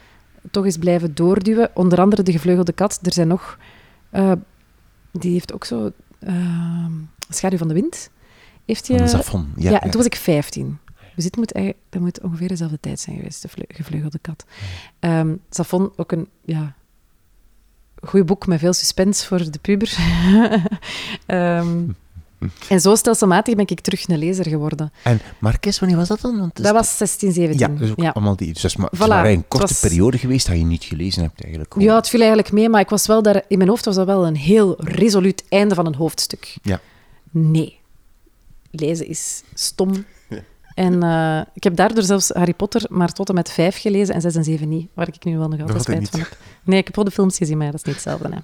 toch 0.51 0.67
is 0.67 0.77
blijven 0.77 1.15
doorduwen. 1.15 1.71
Onder 1.75 2.01
andere 2.01 2.23
De 2.23 2.33
Gevleugelde 2.33 2.73
Kat. 2.73 2.99
Er 3.03 3.13
zijn 3.13 3.29
nog... 3.29 3.59
eh, 4.11 4.33
die 5.23 5.33
heeft 5.33 5.53
ook 5.53 5.65
zo... 5.65 5.91
ehm, 6.19 6.93
Schaduw 7.29 7.59
van 7.59 7.69
de 7.69 7.75
Wind. 7.75 8.11
Heeft 8.65 8.87
je... 8.87 9.09
Zafon. 9.09 9.53
Ja, 9.57 9.63
Ja, 9.65 9.71
ja. 9.71 9.81
en 9.81 9.91
toen 9.91 9.97
was 9.97 10.07
ik 10.07 10.15
15. 10.17 10.79
Dus 11.15 11.25
dit 11.25 11.37
moet, 11.37 11.53
dat 11.89 12.01
moet 12.03 12.21
ongeveer 12.23 12.49
dezelfde 12.49 12.81
tijd 12.81 13.01
zijn 13.01 13.17
geweest, 13.17 13.43
de 13.43 13.49
vle- 13.49 13.65
gevleugelde 13.69 14.19
kat. 14.19 14.45
Ehm 14.99 15.35
Safon, 15.51 15.93
ook 15.97 16.13
een 16.13 16.29
ja, 16.45 16.75
goed 18.03 18.27
boek 18.27 18.47
met 18.47 18.59
veel 18.59 18.73
suspense 18.73 19.27
voor 19.27 19.51
de 19.51 19.59
puber. 19.59 19.97
Ehm, 21.27 21.89
en 22.69 22.81
zo 22.81 22.95
stelselmatig 22.95 23.55
ben 23.55 23.67
ik 23.69 23.81
terug 23.81 24.09
een 24.09 24.19
lezer 24.19 24.49
geworden. 24.49 24.93
En 25.03 25.21
Marques, 25.39 25.79
wanneer 25.79 25.99
was 25.99 26.09
dat 26.09 26.21
dan? 26.21 26.39
Want 26.39 26.63
Dat 26.63 26.73
was 26.73 26.97
16, 26.97 27.33
17. 27.33 27.59
Ja, 27.73 27.79
dus 27.81 27.91
ook 27.91 28.15
allemaal 28.15 28.37
die. 28.37 28.53
Dus 28.53 28.63
dat 28.63 28.71
is 28.71 28.77
maar, 28.77 28.89
het 28.91 29.01
Voilà, 29.05 29.09
maar 29.09 29.27
een 29.27 29.49
korte 29.49 29.67
was- 29.67 29.81
periode 29.81 30.19
geweest 30.19 30.47
dat 30.47 30.57
je 30.57 30.65
niet 30.65 30.85
gelezen 30.85 31.23
hebt, 31.23 31.43
eigenlijk. 31.43 31.75
Ja, 31.79 31.97
het 31.97 32.09
viel 32.09 32.19
eigenlijk 32.21 32.53
mee, 32.53 32.69
maar 32.69 32.81
ik 32.81 32.89
was 32.89 33.07
wel 33.07 33.23
daar, 33.23 33.43
in 33.49 33.57
mijn 33.59 33.71
hoofd 33.71 33.85
was 33.85 33.95
dat 33.95 34.07
wel 34.07 34.27
een 34.27 34.37
heel 34.37 34.75
resoluut 34.79 35.45
einde 35.49 35.75
van 35.75 35.87
een 35.87 35.95
hoofdstuk. 35.95 36.57
Ja. 36.63 36.81
Nee. 37.31 37.79
Lezen 38.71 39.07
is 39.09 39.43
stom. 39.55 40.05
En 40.77 41.03
eh, 41.03 41.41
ik 41.55 41.65
heb 41.65 41.77
daardoor 41.77 42.03
zelfs 42.03 42.29
Harry 42.29 42.55
Potter 42.55 42.87
maar 42.89 43.13
tot 43.13 43.29
en 43.29 43.35
met 43.35 43.51
vijf 43.51 43.81
gelezen 43.81 44.15
en 44.15 44.21
zes 44.21 44.35
en 44.35 44.45
zeven 44.45 44.69
niet, 44.69 44.89
waar 44.95 45.09
ik 45.09 45.25
nu 45.25 45.39
wel 45.39 45.49
nog 45.49 45.61
altijd 45.61 45.83
spijt 45.83 46.09
van 46.11 46.21
heb. 46.21 46.37
Nee, 46.65 46.79
ik 46.79 46.87
heb 46.87 46.95
wel 46.97 47.05
de 47.05 47.11
films 47.11 47.37
gezien, 47.37 47.57
maar 47.59 47.67
dat 47.71 47.75
is 47.75 47.83
niet 47.83 47.95
hetzelfde. 47.95 48.29
Hè. 48.29 48.39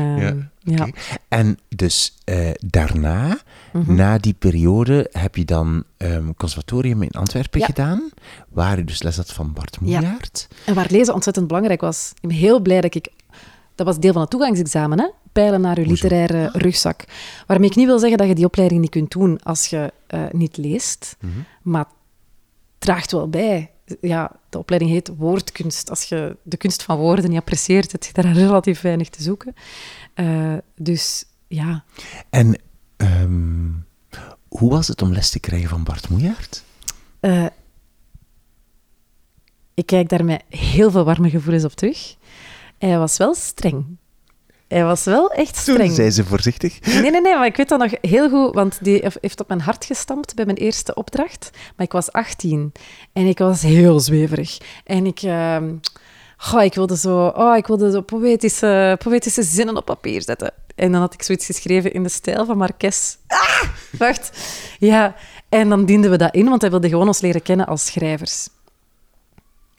Ehm, 0.00 0.20
Ja, 0.20 0.34
ja. 0.58 0.82
oké. 0.82 0.90
En 1.28 1.58
dus 1.68 2.18
eh, 2.24 2.50
daarna, 2.66 3.38
Mhm. 3.72 3.94
na 3.94 4.18
die 4.18 4.34
periode, 4.38 5.08
heb 5.12 5.36
je 5.36 5.44
dan 5.44 5.84
ehm 5.96 6.32
conservatorium 6.36 7.02
in 7.02 7.10
Antwerpen 7.10 7.60
Ja. 7.60 7.66
gedaan, 7.66 8.10
waar 8.48 8.76
je 8.78 8.84
dus 8.84 9.02
les 9.02 9.16
had 9.16 9.32
van 9.32 9.52
Bart 9.52 9.78
Ja. 9.84 10.00
Moejaert. 10.00 10.48
En 10.66 10.74
waar 10.74 10.86
lezen 10.90 11.14
ontzettend 11.14 11.46
belangrijk 11.46 11.80
was. 11.80 12.12
Ik 12.20 12.28
ben 12.28 12.36
heel 12.36 12.60
blij 12.60 12.80
dat 12.80 12.94
ik... 12.94 13.08
Dat 13.74 13.86
was 13.86 13.98
deel 13.98 14.12
van 14.12 14.20
het 14.20 14.30
toegangsexamen, 14.30 14.98
hè? 15.00 15.08
Pijlen 15.32 15.60
naar 15.60 15.80
je 15.80 15.86
literaire 15.86 16.50
rugzak. 16.52 17.04
Waarmee 17.46 17.68
ik 17.70 17.76
niet 17.76 17.86
wil 17.86 17.98
zeggen 17.98 18.18
dat 18.18 18.28
je 18.28 18.34
die 18.34 18.44
opleiding 18.44 18.80
niet 18.80 18.90
kunt 18.90 19.10
doen 19.10 19.42
als 19.42 19.66
je 19.66 19.92
eh, 20.06 20.24
niet 20.32 20.56
leest. 20.56 21.16
Mhm. 21.20 21.32
Maar 21.62 21.86
draagt 22.78 23.12
wel 23.12 23.28
bij. 23.28 23.70
Ja, 24.00 24.30
de 24.48 24.58
opleiding 24.58 24.92
heet 24.92 25.10
woordkunst. 25.16 25.90
Als 25.90 26.02
je 26.04 26.36
de 26.42 26.56
kunst 26.56 26.82
van 26.82 26.96
woorden 26.98 27.30
niet 27.30 27.38
apprecieert, 27.38 27.92
heb 27.92 28.02
je 28.04 28.12
daar 28.12 28.32
relatief 28.44 28.80
weinig 28.80 29.08
te 29.08 29.22
zoeken. 29.22 29.54
Eh, 30.14 30.54
dus 30.76 31.24
ja, 31.48 31.84
En 32.30 32.58
ehm, 32.96 33.68
hoe 34.48 34.70
was 34.70 34.88
het 34.88 35.02
om 35.02 35.12
les 35.12 35.30
te 35.30 35.40
krijgen 35.40 35.68
van 35.68 35.84
Bart 35.84 36.08
Moejaert? 36.08 36.64
eh, 37.20 37.46
ik 39.74 39.86
kijk 39.86 40.08
daar 40.08 40.24
met 40.24 40.42
heel 40.48 40.90
veel 40.90 41.04
warme 41.04 41.30
gevoelens 41.30 41.64
op 41.64 41.72
terug. 41.72 42.16
Hij 42.88 42.98
was 42.98 43.16
wel 43.16 43.34
streng. 43.34 43.96
Hij 44.68 44.84
was 44.84 45.04
wel 45.04 45.30
echt 45.30 45.64
Toen 45.64 45.74
streng. 45.74 45.92
zei 45.92 46.10
ze 46.10 46.24
voorzichtig. 46.24 46.80
Nee, 46.80 47.10
nee, 47.10 47.20
nee, 47.20 47.34
maar 47.34 47.46
ik 47.46 47.56
weet 47.56 47.68
dat 47.68 47.78
nog 47.78 47.92
heel 48.00 48.28
goed, 48.30 48.54
want 48.54 48.78
die 48.80 49.04
heeft 49.20 49.40
op 49.40 49.48
mijn 49.48 49.60
hart 49.60 49.84
gestampt 49.84 50.34
bij 50.34 50.44
mijn 50.44 50.56
eerste 50.56 50.94
opdracht. 50.94 51.50
Maar 51.76 51.86
ik 51.86 51.92
was 51.92 52.12
18 52.12 52.72
en 53.12 53.26
ik 53.26 53.38
was 53.38 53.62
heel 53.62 54.00
zweverig. 54.00 54.58
En 54.84 55.06
ik, 55.06 55.18
goh, 56.36 56.62
ik 56.62 56.74
wilde 56.74 56.96
zo, 56.96 57.26
oh, 57.26 57.56
ik 57.56 57.66
wilde 57.66 57.90
zo 57.90 58.00
poëtische, 58.00 58.96
poëtische 58.98 59.42
zinnen 59.42 59.76
op 59.76 59.84
papier 59.84 60.22
zetten. 60.22 60.52
En 60.74 60.92
dan 60.92 61.00
had 61.00 61.14
ik 61.14 61.22
zoiets 61.22 61.46
geschreven 61.46 61.92
in 61.92 62.02
de 62.02 62.08
stijl 62.08 62.44
van 62.44 62.56
Marques. 62.56 63.18
Ah, 63.26 63.62
wacht. 63.98 64.30
Ja, 64.78 65.14
en 65.48 65.68
dan 65.68 65.84
dienden 65.84 66.10
we 66.10 66.16
dat 66.16 66.34
in, 66.34 66.48
want 66.48 66.60
hij 66.60 66.70
wilde 66.70 66.88
gewoon 66.88 67.06
ons 67.06 67.20
leren 67.20 67.42
kennen 67.42 67.66
als 67.66 67.86
schrijvers. 67.86 68.48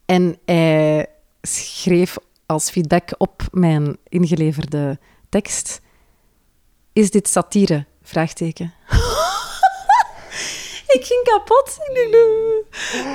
En 0.06 0.38
hij 0.46 1.06
schreef 1.42 2.18
als 2.54 2.70
feedback 2.70 3.10
op 3.18 3.42
mijn 3.52 3.98
ingeleverde 4.10 5.00
tekst... 5.30 5.82
Is 6.94 7.12
dit 7.12 7.28
satire? 7.28 7.86
Vraagteken. 8.04 8.74
ik 10.98 11.04
ging 11.04 11.24
kapot. 11.24 11.78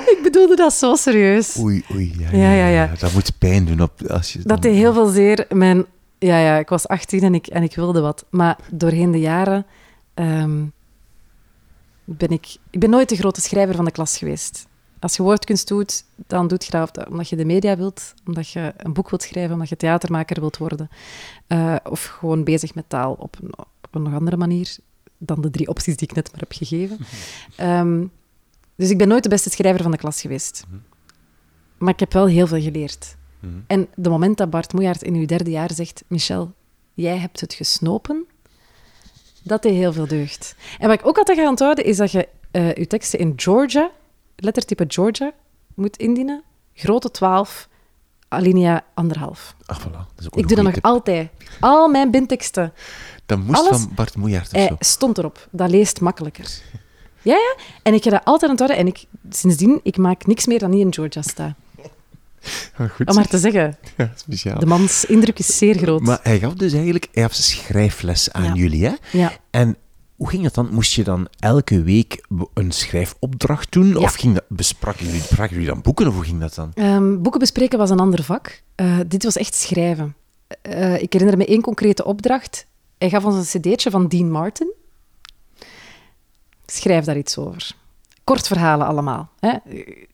Ik, 0.07 0.19
bedoelde 0.23 0.57
dat 0.57 0.73
zo 0.73 0.95
serieus. 0.95 1.59
Oei, 1.59 1.85
oei. 1.93 2.15
Ja, 2.19 2.31
Ja, 2.31 2.53
ja, 2.53 2.67
ja. 2.67 2.93
Dat 2.99 3.13
moet 3.13 3.39
pijn 3.39 3.65
doen 3.65 3.81
op, 3.81 4.07
als 4.07 4.33
je 4.33 4.39
Dat 4.43 4.63
deed 4.63 4.75
heel 4.75 4.93
veel 4.93 5.09
zeer. 5.09 5.47
Mijn, 5.49 5.87
ja, 6.19 6.39
ja, 6.39 6.59
ik 6.59 6.69
was 6.69 6.89
18 6.89 7.23
en 7.23 7.35
ik, 7.35 7.47
en 7.47 7.63
ik 7.63 7.75
wilde 7.75 8.01
wat. 8.01 8.25
Maar 8.31 8.59
doorheen 8.71 9.11
de 9.11 9.21
jaren 9.21 9.67
ehm, 10.15 10.65
ben 12.05 12.31
ik... 12.31 12.57
Ik 12.71 12.81
ben 12.81 12.91
nooit 12.91 13.09
de 13.09 13.17
grote 13.17 13.41
schrijver 13.41 13.75
van 13.75 13.85
de 13.85 13.91
klas 13.91 14.19
geweest. 14.19 14.67
Als 15.01 15.17
je 15.17 15.23
woordkunst 15.23 15.69
doet, 15.69 16.05
dan 16.27 16.49
doet 16.49 16.65
je 16.65 16.71
dat 16.71 17.09
omdat 17.09 17.29
je 17.29 17.37
de 17.37 17.45
media 17.45 17.77
wilt, 17.77 18.15
omdat 18.27 18.51
je 18.51 18.73
een 18.77 18.93
boek 18.93 19.11
wilt 19.11 19.23
schrijven, 19.23 19.53
omdat 19.53 19.69
je 19.69 19.77
theatermaker 19.77 20.41
wilt 20.41 20.57
worden. 20.57 20.89
Eh, 21.47 21.77
of 21.85 22.05
gewoon 22.05 22.45
bezig 22.45 22.75
met 22.75 22.85
taal 22.89 23.13
op 23.19 23.37
een, 23.43 23.53
op 23.59 23.95
een 23.95 24.03
nog 24.03 24.15
andere 24.15 24.37
manier 24.37 24.77
dan 25.19 25.41
de 25.41 25.51
drie 25.51 25.69
opties 25.69 25.97
die 25.97 26.09
ik 26.09 26.15
net 26.15 26.31
maar 26.31 26.41
heb 26.41 26.53
gegeven. 26.53 26.99
Ehm, 27.57 28.05
dus 28.75 28.91
ik 28.91 28.99
ben 28.99 29.09
nooit 29.09 29.23
de 29.23 29.29
beste 29.29 29.51
schrijver 29.51 29.83
van 29.83 29.91
de 29.91 29.97
klas 29.97 30.21
geweest. 30.21 30.65
Maar 31.79 31.93
ik 31.93 32.01
heb 32.01 32.13
wel 32.13 32.27
heel 32.27 32.47
veel 32.47 32.61
geleerd. 32.61 33.17
Mhm. 33.41 33.53
En 33.67 33.89
de 33.95 34.09
moment 34.09 34.37
dat 34.37 34.51
Bart 34.51 34.73
Moejaert 34.73 35.03
in 35.03 35.15
uw 35.15 35.27
derde 35.27 35.51
jaar 35.51 35.73
zegt... 35.73 36.05
Michel, 36.07 36.53
jij 36.95 37.17
hebt 37.17 37.41
het 37.41 37.55
gesnopen, 37.55 38.27
dat 39.43 39.63
deed 39.63 39.73
heel 39.73 39.93
veel 39.93 40.07
deugd. 40.07 40.55
En 40.79 40.89
wat 40.89 40.99
ik 40.99 41.07
ook 41.07 41.19
altijd 41.19 41.39
ga 41.39 41.49
onthouden, 41.49 41.85
is 41.85 41.97
dat 41.97 42.11
je 42.11 42.29
eh 42.51 42.75
je 42.75 42.87
teksten 42.87 43.19
in 43.19 43.33
Georgia, 43.37 43.91
lettertype 44.43 44.85
Georgia, 44.89 45.33
moet 45.75 45.97
indienen. 45.97 46.43
Grote 46.75 47.11
12, 47.11 47.69
alinea 48.29 48.85
anderhalf. 48.95 49.55
Ach, 49.67 49.81
voilà. 49.81 49.93
Dat 49.93 50.07
is 50.19 50.27
ook 50.27 50.37
Ik 50.37 50.47
doe 50.47 50.57
dat 50.57 50.65
nog 50.65 50.75
tip. 50.75 50.85
altijd. 50.85 51.29
Al 51.61 51.89
mijn 51.89 52.11
bindteksten, 52.11 52.73
Dat 53.27 53.39
moest 53.39 53.59
alles- 53.59 53.81
van 53.81 53.91
Bart 53.95 54.17
Moejaert 54.17 54.47
of 54.47 54.53
hij 54.53 54.67
zo. 54.69 54.77
stond 54.79 55.19
erop. 55.19 55.49
Dat 55.51 55.71
leest 55.71 56.01
makkelijker. 56.01 56.61
Ja, 57.23 57.35
ja. 57.35 57.57
En 57.83 57.95
ik 57.95 58.03
ga 58.03 58.11
dat 58.11 58.25
altijd 58.25 58.51
onthouden. 58.51 58.79
En 58.79 58.87
ik, 58.87 59.05
sindsdien, 59.31 59.81
ik 59.83 59.97
maak 59.97 60.27
niks 60.27 60.47
meer 60.47 60.59
dan 60.59 60.71
niet 60.71 60.81
in 60.81 60.95
Georgia 60.95 61.23
sta. 61.23 61.55
Ah, 62.77 62.91
goed 62.91 63.09
Om 63.09 63.15
maar 63.15 63.27
te 63.29 63.39
zeggen, 63.39 63.77
Ja, 63.97 64.13
speciaal. 64.15 64.59
de 64.59 64.67
mans 64.67 65.05
indruk 65.05 65.39
is 65.39 65.59
zeer 65.59 65.75
groot. 65.79 66.01
Maar 66.01 66.21
hij 66.23 66.39
gaf 66.39 66.55
dus 66.55 66.73
eigenlijk 66.73 67.09
hij 67.13 67.23
gaf 67.23 67.35
schrijfles 67.35 68.33
aan 68.33 68.45
Ja. 68.45 68.53
jullie, 68.55 68.85
hè? 68.87 68.93
Ja. 69.13 69.33
En 69.51 69.77
hoe 70.19 70.29
ging 70.29 70.43
dat 70.43 70.55
dan? 70.55 70.69
Moest 70.71 70.93
je 70.93 71.05
dan 71.05 71.29
elke 71.39 71.83
week 71.83 72.27
een 72.55 72.73
schrijfopdracht 72.73 73.73
doen? 73.73 73.89
Ja. 73.89 73.99
Of 73.99 74.15
ging 74.15 74.35
dat, 74.35 74.45
bespraken, 74.49 75.07
jullie, 75.51 75.67
dan 75.67 75.83
boeken? 75.83 76.07
Of 76.07 76.15
hoe 76.15 76.25
ging 76.25 76.41
dat 76.41 76.55
dan? 76.55 76.71
Ehm, 76.75 77.23
boeken 77.23 77.41
bespreken 77.41 77.79
was 77.79 77.91
een 77.91 78.01
ander 78.01 78.23
vak. 78.23 78.63
Eh, 78.75 78.99
dit 79.07 79.25
was 79.25 79.37
echt 79.37 79.55
schrijven. 79.55 80.15
Eh, 80.63 81.03
ik 81.03 81.13
herinner 81.13 81.37
me 81.37 81.47
één 81.47 81.61
concrete 81.61 82.05
opdracht. 82.05 82.67
Hij 82.99 83.11
gaf 83.11 83.25
ons 83.25 83.55
een 83.55 83.61
cd'tje 83.61 83.91
van 83.91 84.09
Dean 84.09 84.31
Martin. 84.31 84.73
Schrijf 86.67 87.05
daar 87.05 87.19
iets 87.19 87.39
over. 87.39 87.77
kort 88.25 88.47
verhalen 88.47 88.87
allemaal. 88.87 89.29
Hè. 89.41 89.57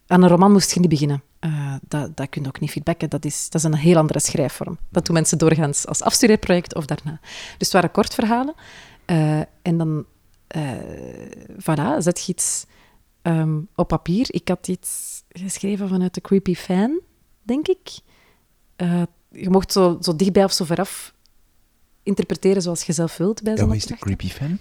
Aan 0.06 0.22
een 0.22 0.28
roman 0.28 0.52
moest 0.52 0.74
je 0.74 0.80
niet 0.80 0.88
beginnen. 0.88 1.22
Uh, 1.40 1.74
dat, 1.88 2.16
dat 2.16 2.28
kun 2.28 2.42
je 2.42 2.48
ook 2.48 2.60
niet 2.60 2.70
feedbacken. 2.70 3.10
Dat 3.10 3.24
is, 3.24 3.50
dat 3.50 3.60
is 3.60 3.66
een 3.66 3.74
heel 3.76 3.96
andere 3.96 4.20
schrijfvorm. 4.20 4.78
Dat 4.88 5.06
doen 5.06 5.14
mensen 5.14 5.38
doorgaans 5.38 5.86
als 5.86 6.02
afstudeerproject 6.02 6.74
of 6.74 6.84
daarna. 6.84 7.18
Dus 7.22 7.32
het 7.58 7.72
waren 7.72 7.90
kort 7.90 8.14
verhalen. 8.14 8.54
Uh, 9.06 9.38
en 9.62 9.78
dan, 9.78 10.04
uh, 10.56 10.72
voilà, 11.58 11.98
zet 11.98 12.24
je 12.24 12.32
iets 12.32 12.66
um, 13.22 13.68
op 13.74 13.88
papier. 13.88 14.26
Ik 14.28 14.48
had 14.48 14.68
iets 14.68 15.22
geschreven 15.28 15.88
vanuit 15.88 16.14
de 16.14 16.20
Creepy 16.20 16.54
Fan, 16.54 17.00
denk 17.42 17.68
ik. 17.68 17.88
je 19.30 19.50
mocht 19.50 19.72
zo, 19.72 19.98
zo 20.00 20.16
dichtbij 20.16 20.44
of 20.44 20.52
zo 20.52 20.64
veraf 20.64 21.14
interpreteren 22.02 22.62
zoals 22.62 22.82
je 22.82 22.92
zelf 22.92 23.16
wilt 23.16 23.42
bij 23.42 23.56
zo'n 23.56 23.62
Ja, 23.66 23.72
wat 23.72 23.82
is 23.82 23.86
de 23.86 23.96
Creepy 23.96 24.28
Fan? 24.28 24.58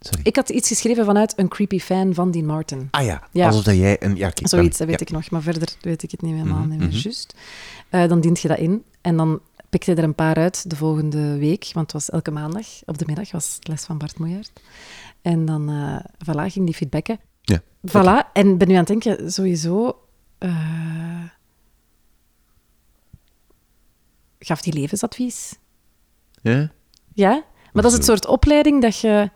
Sorry. 0.00 0.20
Ik 0.22 0.36
had 0.36 0.48
iets 0.48 0.68
geschreven 0.68 1.04
vanuit 1.04 1.38
een 1.38 1.48
creepy 1.48 1.78
fan 1.78 2.14
van 2.14 2.30
Dean 2.30 2.46
Martin. 2.46 2.88
Ah 2.90 3.04
ja, 3.04 3.28
ja. 3.32 3.46
alsof 3.46 3.64
dat 3.64 3.76
jij 3.76 4.02
een... 4.02 4.16
Ja, 4.16 4.30
kijk, 4.30 4.48
Zoiets, 4.48 4.78
dat 4.78 4.86
weet 4.86 5.00
ik 5.00 5.10
nog, 5.10 5.30
maar 5.30 5.42
verder 5.42 5.74
weet 5.80 6.02
ik 6.02 6.10
het 6.10 6.22
niet 6.22 6.34
helemaal 6.34 6.62
mm 6.62 6.68
meer 6.68 6.88
juist. 6.88 7.34
Uh, 7.90 8.08
dan 8.08 8.20
dient 8.20 8.40
je 8.40 8.48
dat 8.48 8.58
in 8.58 8.84
en 9.00 9.16
dan 9.16 9.40
pikte 9.70 9.94
er 9.94 10.04
een 10.04 10.14
paar 10.14 10.36
uit 10.36 10.70
de 10.70 10.76
volgende 10.76 11.38
week, 11.38 11.70
want 11.72 11.92
het 11.92 11.92
was 11.92 12.10
elke 12.10 12.30
maandag 12.30 12.66
op 12.84 12.98
de 12.98 13.04
middag, 13.06 13.30
was 13.30 13.58
les 13.60 13.84
van 13.84 13.98
Bart 13.98 14.18
Moejaert. 14.18 14.52
En 15.22 15.44
dan, 15.44 15.70
uh, 15.70 15.98
voilà, 16.24 16.52
ging 16.52 16.64
die 16.64 16.74
feedbacken. 16.74 17.20
Ja. 17.40 17.60
Voilà, 17.88 18.32
en 18.32 18.58
ben 18.58 18.68
nu 18.68 18.74
aan 18.74 18.84
het 18.84 18.88
denken, 18.88 19.32
sowieso... 19.32 20.00
Uh, 20.38 21.24
gaf 24.38 24.62
die 24.62 24.72
levensadvies. 24.72 25.58
Ja? 26.42 26.70
Ja, 27.14 27.44
maar 27.72 27.82
dat 27.82 27.92
is 27.92 27.96
het 27.96 28.06
soort 28.06 28.26
opleiding 28.26 28.82
dat 28.82 29.00
je 29.00 29.30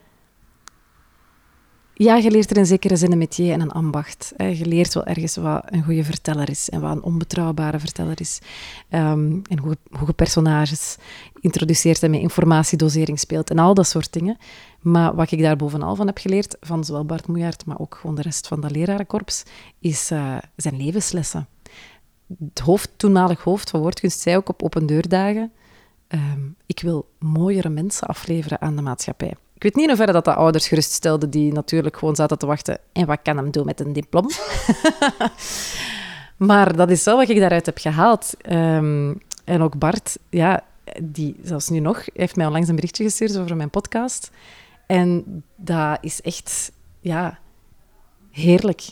ja, 2.05 2.17
je 2.17 2.31
leert 2.31 2.51
er 2.51 2.57
in 2.57 2.67
zekere 2.67 2.97
zin 2.97 3.13
een 3.13 3.19
métier 3.19 3.53
en 3.53 3.61
een 3.61 3.71
ambacht. 3.71 4.33
Je 4.37 4.67
leert 4.67 4.95
wel 4.95 5.05
ergens 5.05 5.37
wat 5.37 5.63
een 5.67 5.83
goede 5.83 6.05
verteller 6.05 6.51
is 6.51 6.69
en 6.69 6.81
wat 6.81 6.97
een 6.97 7.03
onbetrouwbare 7.03 7.79
verteller 7.79 8.21
is. 8.21 8.39
Um, 8.91 9.43
en 9.49 9.59
hoe, 9.59 9.77
hoe 9.91 10.07
je 10.07 10.13
personages 10.13 10.97
introduceert 11.41 12.03
en 12.03 12.11
met 12.11 12.21
informatiedosering 12.21 13.19
speelt 13.19 13.51
en 13.51 13.59
al 13.59 13.75
dat 13.75 13.87
soort 13.87 14.13
dingen. 14.13 14.37
Maar 14.81 15.15
wat 15.15 15.31
ik 15.31 15.41
daar 15.41 15.57
bovenal 15.57 15.95
van 15.95 16.07
heb 16.07 16.19
geleerd, 16.19 16.57
van 16.61 16.85
zowel 16.85 17.05
Bart 17.05 17.27
Moejaert, 17.27 17.67
maar 17.67 17.79
ook 17.79 17.95
gewoon 18.01 18.17
de 18.17 18.23
rest 18.23 18.47
van 18.47 18.61
dat 18.61 18.71
lerarenkorps, 18.71 19.43
is, 19.79 20.11
uh, 20.11 20.37
zijn 20.57 20.77
levenslessen. 20.77 21.49
Het 22.45 22.59
hoofd, 22.59 22.91
toenmalig 22.97 23.43
hoofd 23.43 23.71
van 23.71 23.81
woordkunst 23.81 24.21
zei 24.21 24.37
ook 24.37 24.49
op 24.49 24.63
open 24.63 24.87
deurdagen, 24.87 25.53
um, 26.09 26.57
ik 26.67 26.81
wil 26.81 27.09
mooiere 27.19 27.69
mensen 27.69 28.07
afleveren 28.07 28.61
aan 28.61 28.77
de 28.77 28.83
maatschappij. 28.83 29.35
Ik 29.61 29.67
weet 29.67 29.75
niet 29.75 29.85
in 29.85 29.91
hoeverre 29.91 30.13
dat 30.13 30.25
de 30.25 30.35
ouders 30.35 30.69
geruststelde 30.69 31.29
die 31.29 31.53
natuurlijk 31.53 31.97
gewoon 31.97 32.17
zaten 32.17 32.39
te 32.39 32.47
wachten. 32.47 32.79
En 32.93 33.07
wat 33.07 33.19
kan 33.23 33.37
hem 33.37 33.51
doen 33.51 33.65
met 33.65 33.81
een 33.81 33.93
diploma? 33.93 34.29
maar 36.51 36.77
dat 36.77 36.91
is 36.91 37.05
wel 37.05 37.17
wat 37.17 37.29
ik 37.29 37.39
daaruit 37.41 37.67
heb 37.67 37.79
gehaald. 37.79 38.35
Um, 38.51 39.21
en 39.45 39.63
ook 39.63 39.79
Bart, 39.79 40.19
ja, 40.31 40.65
die 41.03 41.37
zelfs 41.43 41.69
nu 41.69 41.79
nog, 41.79 42.05
heeft 42.13 42.37
mij 42.37 42.47
onlangs 42.47 42.69
een 42.69 42.75
berichtje 42.75 43.05
gestuurd 43.05 43.39
over 43.39 43.57
mijn 43.57 43.71
podcast. 43.71 44.31
En 44.87 45.25
dat 45.57 45.99
is 46.01 46.21
echt, 46.21 46.73
ja, 47.01 47.39
heerlijk. 48.31 48.83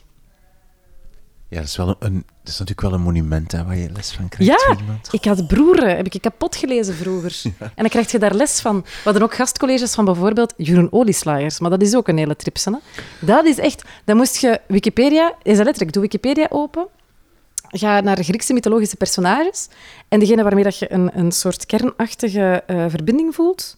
Ja, 1.50 1.56
dat 1.56 1.66
is, 1.66 1.76
wel 1.76 1.96
een, 1.98 2.14
dat 2.14 2.52
is 2.52 2.58
natuurlijk 2.58 2.80
wel 2.80 2.92
een 2.92 3.00
monument 3.00 3.52
hè, 3.52 3.64
waar 3.64 3.76
je 3.76 3.90
les 3.90 4.12
van 4.12 4.28
krijgt. 4.28 4.52
Ja, 4.52 4.76
ik 5.11 5.24
had 5.24 5.46
broeren, 5.46 5.96
heb 5.96 6.06
ik 6.06 6.20
kapot 6.20 6.56
gelezen 6.56 6.94
vroeger. 6.94 7.40
En 7.58 7.70
dan 7.74 7.88
krijg 7.88 8.11
je 8.11 8.18
daar 8.18 8.34
les 8.34 8.61
van. 8.61 8.80
We 8.82 8.88
hadden 9.04 9.22
ook 9.22 9.34
gastcolleges 9.34 9.94
van 9.94 10.04
bijvoorbeeld 10.04 10.54
Jeroen 10.56 10.92
Olieslagers, 10.92 11.58
maar 11.58 11.70
dat 11.70 11.82
is 11.82 11.94
ook 11.94 12.08
een 12.08 12.18
hele 12.18 12.37
tripse. 12.37 12.70
Hè? 12.70 12.78
Dat 13.26 13.44
is 13.44 13.58
echt... 13.58 13.84
Dan 14.04 14.16
moest 14.16 14.37
je 14.37 14.61
Wikipedia... 14.66 15.34
Is 15.42 15.56
dat 15.56 15.64
letterlijk? 15.64 15.92
Doe 15.92 16.02
Wikipedia 16.02 16.46
open. 16.50 16.87
Ga 17.68 18.00
naar 18.00 18.24
Griekse 18.24 18.52
mythologische 18.52 18.96
personages. 18.96 19.68
En 20.08 20.20
degene 20.20 20.42
waarmee 20.42 20.64
dat 20.64 20.78
je 20.78 20.92
een, 20.92 21.18
een 21.18 21.32
soort 21.32 21.66
kernachtige 21.66 22.62
uh, 22.66 22.84
verbinding 22.88 23.34
voelt, 23.34 23.76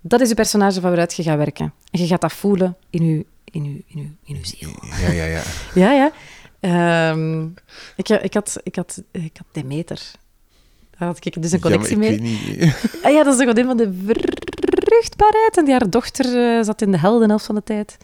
dat 0.00 0.20
is 0.20 0.28
de 0.28 0.34
personage 0.34 0.80
van 0.80 0.90
waaruit 0.90 1.14
je 1.14 1.22
gaat 1.22 1.36
werken. 1.36 1.72
En 1.90 2.00
je 2.00 2.06
gaat 2.06 2.20
dat 2.20 2.32
voelen 2.32 2.76
in 2.90 3.04
je, 3.06 3.26
in 3.44 3.64
je, 3.64 3.82
in 3.86 4.00
je, 4.00 4.08
in 4.24 4.36
je 4.38 4.46
ziel. 4.46 4.70
Ja, 5.00 5.10
ja, 5.10 5.24
ja. 5.24 5.42
ja, 5.84 5.92
ja. 5.92 6.12
Um, 6.64 7.54
ik, 7.96 8.08
ik, 8.08 8.34
had, 8.34 8.60
ik, 8.62 8.76
had, 8.76 9.02
ik 9.10 9.36
had 9.36 9.46
Demeter. 9.52 10.00
Daar 10.98 11.08
had 11.08 11.26
ik 11.26 11.42
dus 11.42 11.52
een 11.52 11.60
connectie 11.60 11.90
ja, 11.90 11.98
mee. 11.98 12.72
ah, 13.02 13.12
ja, 13.12 13.22
dat 13.22 13.32
is 13.32 13.38
de 13.38 13.46
godin 13.46 13.64
van 13.64 13.76
de 13.76 13.92
vruchtbaarheid. 14.84 15.56
En 15.56 15.64
die 15.64 15.72
haar 15.72 15.90
dochter 15.90 16.56
uh, 16.56 16.64
zat 16.64 16.82
in 16.82 16.90
de 16.90 16.98
heldenelf 16.98 17.44
van 17.44 17.54
de 17.54 17.62
tijd. 17.62 17.96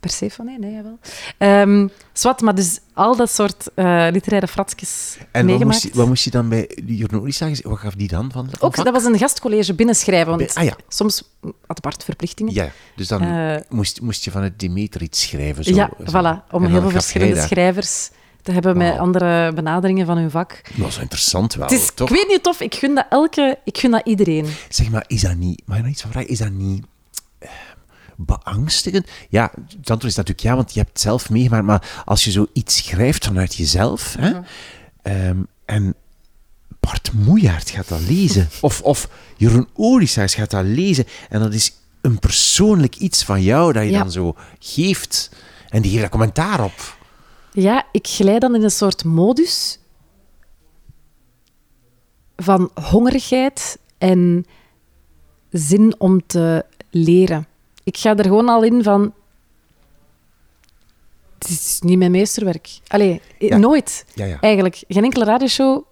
Persephone, 0.00 0.58
nee, 0.58 0.72
jawel. 0.72 0.98
Um, 1.38 1.90
zwart, 2.12 2.40
maar 2.40 2.54
dus 2.54 2.78
al 2.94 3.16
dat 3.16 3.30
soort 3.30 3.68
uh, 3.76 4.06
literaire 4.10 4.46
fratjes 4.48 5.16
En 5.32 5.46
wat 5.46 5.64
moest, 5.64 5.82
je, 5.82 5.90
wat 5.92 6.06
moest 6.06 6.24
je 6.24 6.30
dan 6.30 6.48
bij 6.48 6.78
Jurnoris 6.86 7.36
zeggen? 7.36 7.70
Wat 7.70 7.78
gaf 7.78 7.94
die 7.94 8.08
dan 8.08 8.32
van? 8.32 8.48
Ook, 8.60 8.76
dat 8.76 8.90
was 8.90 9.04
een 9.04 9.18
gastcollege 9.18 9.74
binnenschrijven. 9.74 10.36
Want 10.38 10.54
ah, 10.54 10.64
ja. 10.64 10.76
soms 10.88 11.22
had 11.66 11.80
Bart 11.80 12.04
verplichtingen. 12.04 12.54
Ja, 12.54 12.70
dus 12.96 13.08
dan 13.08 13.22
uh, 13.22 13.56
moest, 13.68 14.00
moest 14.00 14.24
je 14.24 14.30
van 14.30 14.42
het 14.42 14.58
Demeter 14.58 15.02
iets 15.02 15.22
schrijven. 15.22 15.64
Zo, 15.64 15.74
ja, 15.74 15.90
zo. 16.06 16.10
voilà. 16.10 16.50
Om 16.50 16.64
heel 16.64 16.80
veel 16.80 16.90
verschillende 16.90 17.40
schrijvers 17.40 18.10
te 18.42 18.52
hebben 18.52 18.74
wow. 18.74 18.82
met 18.82 18.98
andere 18.98 19.52
benaderingen 19.52 20.06
van 20.06 20.16
hun 20.16 20.30
vak. 20.30 20.62
Dat 20.76 20.88
is 20.88 20.98
interessant 20.98 21.54
wel, 21.54 21.68
is, 21.68 21.90
toch? 21.94 22.10
Ik 22.10 22.16
weet 22.16 22.28
niet 22.28 22.46
of 22.46 22.60
ik 22.60 22.74
gun 22.74 22.94
dat 22.94 23.06
elke... 23.10 23.58
Ik 23.64 23.78
gun 23.78 23.90
dat 23.90 24.06
iedereen. 24.06 24.46
Zeg 24.68 24.90
maar, 24.90 25.04
is 25.06 25.20
dat 25.20 25.36
niet... 25.36 25.62
Mag 25.66 25.76
je 25.76 25.82
nog 25.82 25.92
iets 25.92 26.02
van 26.02 26.10
vragen? 26.10 26.30
Is 26.30 26.38
dat 26.38 26.50
niet 26.50 26.84
beangstigend? 28.24 29.06
Ja, 29.28 29.50
het 29.54 29.76
antwoord 29.90 30.04
is 30.04 30.14
natuurlijk 30.16 30.40
ja, 30.46 30.54
want 30.56 30.72
je 30.72 30.78
hebt 30.78 30.92
het 30.92 31.00
zelf 31.00 31.30
meegemaakt. 31.30 31.64
Maar 31.64 32.02
als 32.04 32.24
je 32.24 32.30
zoiets 32.30 32.76
schrijft 32.76 33.24
vanuit 33.26 33.54
jezelf, 33.54 34.14
hè, 34.18 34.30
Mhm. 34.30 34.42
um, 35.02 35.46
en 35.64 35.94
Bart 36.80 37.12
Moejaert 37.12 37.70
gaat 37.70 37.88
dat 37.88 38.00
lezen, 38.00 38.48
of, 38.60 38.82
of 38.82 39.08
Jeroen 39.36 39.68
Olisaars 39.74 40.34
gaat 40.34 40.50
dat 40.50 40.64
lezen, 40.64 41.04
en 41.28 41.40
dat 41.40 41.54
is 41.54 41.72
een 42.00 42.18
persoonlijk 42.18 42.96
iets 42.96 43.24
van 43.24 43.42
jou 43.42 43.72
dat 43.72 43.82
je 43.82 43.90
Ja. 43.90 43.98
dan 43.98 44.12
zo 44.12 44.34
geeft, 44.58 45.30
en 45.68 45.80
die 45.82 45.90
geeft 45.90 46.00
daar 46.02 46.10
commentaar 46.10 46.64
op. 46.64 46.98
Ja, 47.52 47.86
ik 47.92 48.06
glijd 48.06 48.40
dan 48.40 48.54
in 48.54 48.62
een 48.62 48.70
soort 48.70 49.04
modus 49.04 49.78
van 52.36 52.70
hongerigheid 52.74 53.78
en 53.98 54.44
zin 55.50 55.94
om 55.98 56.26
te 56.26 56.64
leren. 56.90 57.46
Ik 57.90 57.96
ga 57.96 58.16
er 58.16 58.24
gewoon 58.24 58.48
al 58.48 58.62
in 58.62 58.82
van... 58.82 59.14
Het 61.38 61.48
is 61.48 61.80
niet 61.84 61.98
mijn 61.98 62.10
meesterwerk. 62.10 62.78
Allee, 62.86 63.20
eh, 63.38 63.48
Ja. 63.48 63.56
nooit. 63.56 64.04
Ja, 64.14 64.24
ja. 64.24 64.40
Eigenlijk. 64.40 64.82
Geen 64.88 65.04
enkele 65.04 65.24
radioshow... 65.24 65.82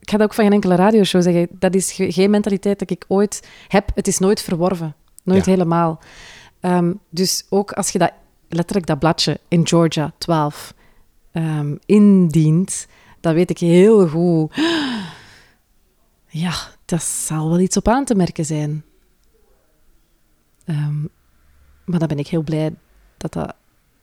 Ik 0.00 0.10
ga 0.10 0.16
dat 0.16 0.26
ook 0.26 0.34
van 0.34 0.44
geen 0.44 0.52
enkele 0.52 0.74
radioshow 0.74 1.22
zeggen. 1.22 1.48
Dat 1.50 1.74
is 1.74 1.92
ge- 1.92 2.12
geen 2.12 2.30
mentaliteit 2.30 2.78
dat 2.78 2.90
ik 2.90 3.04
ooit 3.08 3.48
heb. 3.68 3.90
Het 3.94 4.06
is 4.08 4.18
nooit 4.18 4.42
verworven. 4.42 4.94
Nooit 5.24 5.46
helemaal. 5.46 5.98
Ehm, 6.60 6.92
dus 7.10 7.46
ook 7.48 7.72
als 7.72 7.90
je 7.90 7.98
dat, 7.98 8.12
letterlijk 8.48 8.86
dat 8.86 8.98
bladje 8.98 9.40
in 9.48 9.66
Georgia 9.66 10.12
12 10.18 10.74
ehm, 11.32 11.76
indient, 11.86 12.86
dan 13.20 13.34
weet 13.34 13.50
ik 13.50 13.58
heel 13.58 14.08
goed... 14.08 14.52
Ja, 16.30 16.54
dat 16.84 17.02
zal 17.02 17.48
wel 17.48 17.58
iets 17.60 17.76
op 17.76 17.88
aan 17.88 18.04
te 18.04 18.14
merken 18.14 18.44
zijn. 18.44 18.84
Ehm, 20.64 21.04
maar 21.88 21.98
dan 21.98 22.08
ben 22.08 22.18
ik 22.18 22.26
heel 22.28 22.42
blij 22.42 22.74
dat 23.16 23.32
dat 23.32 23.54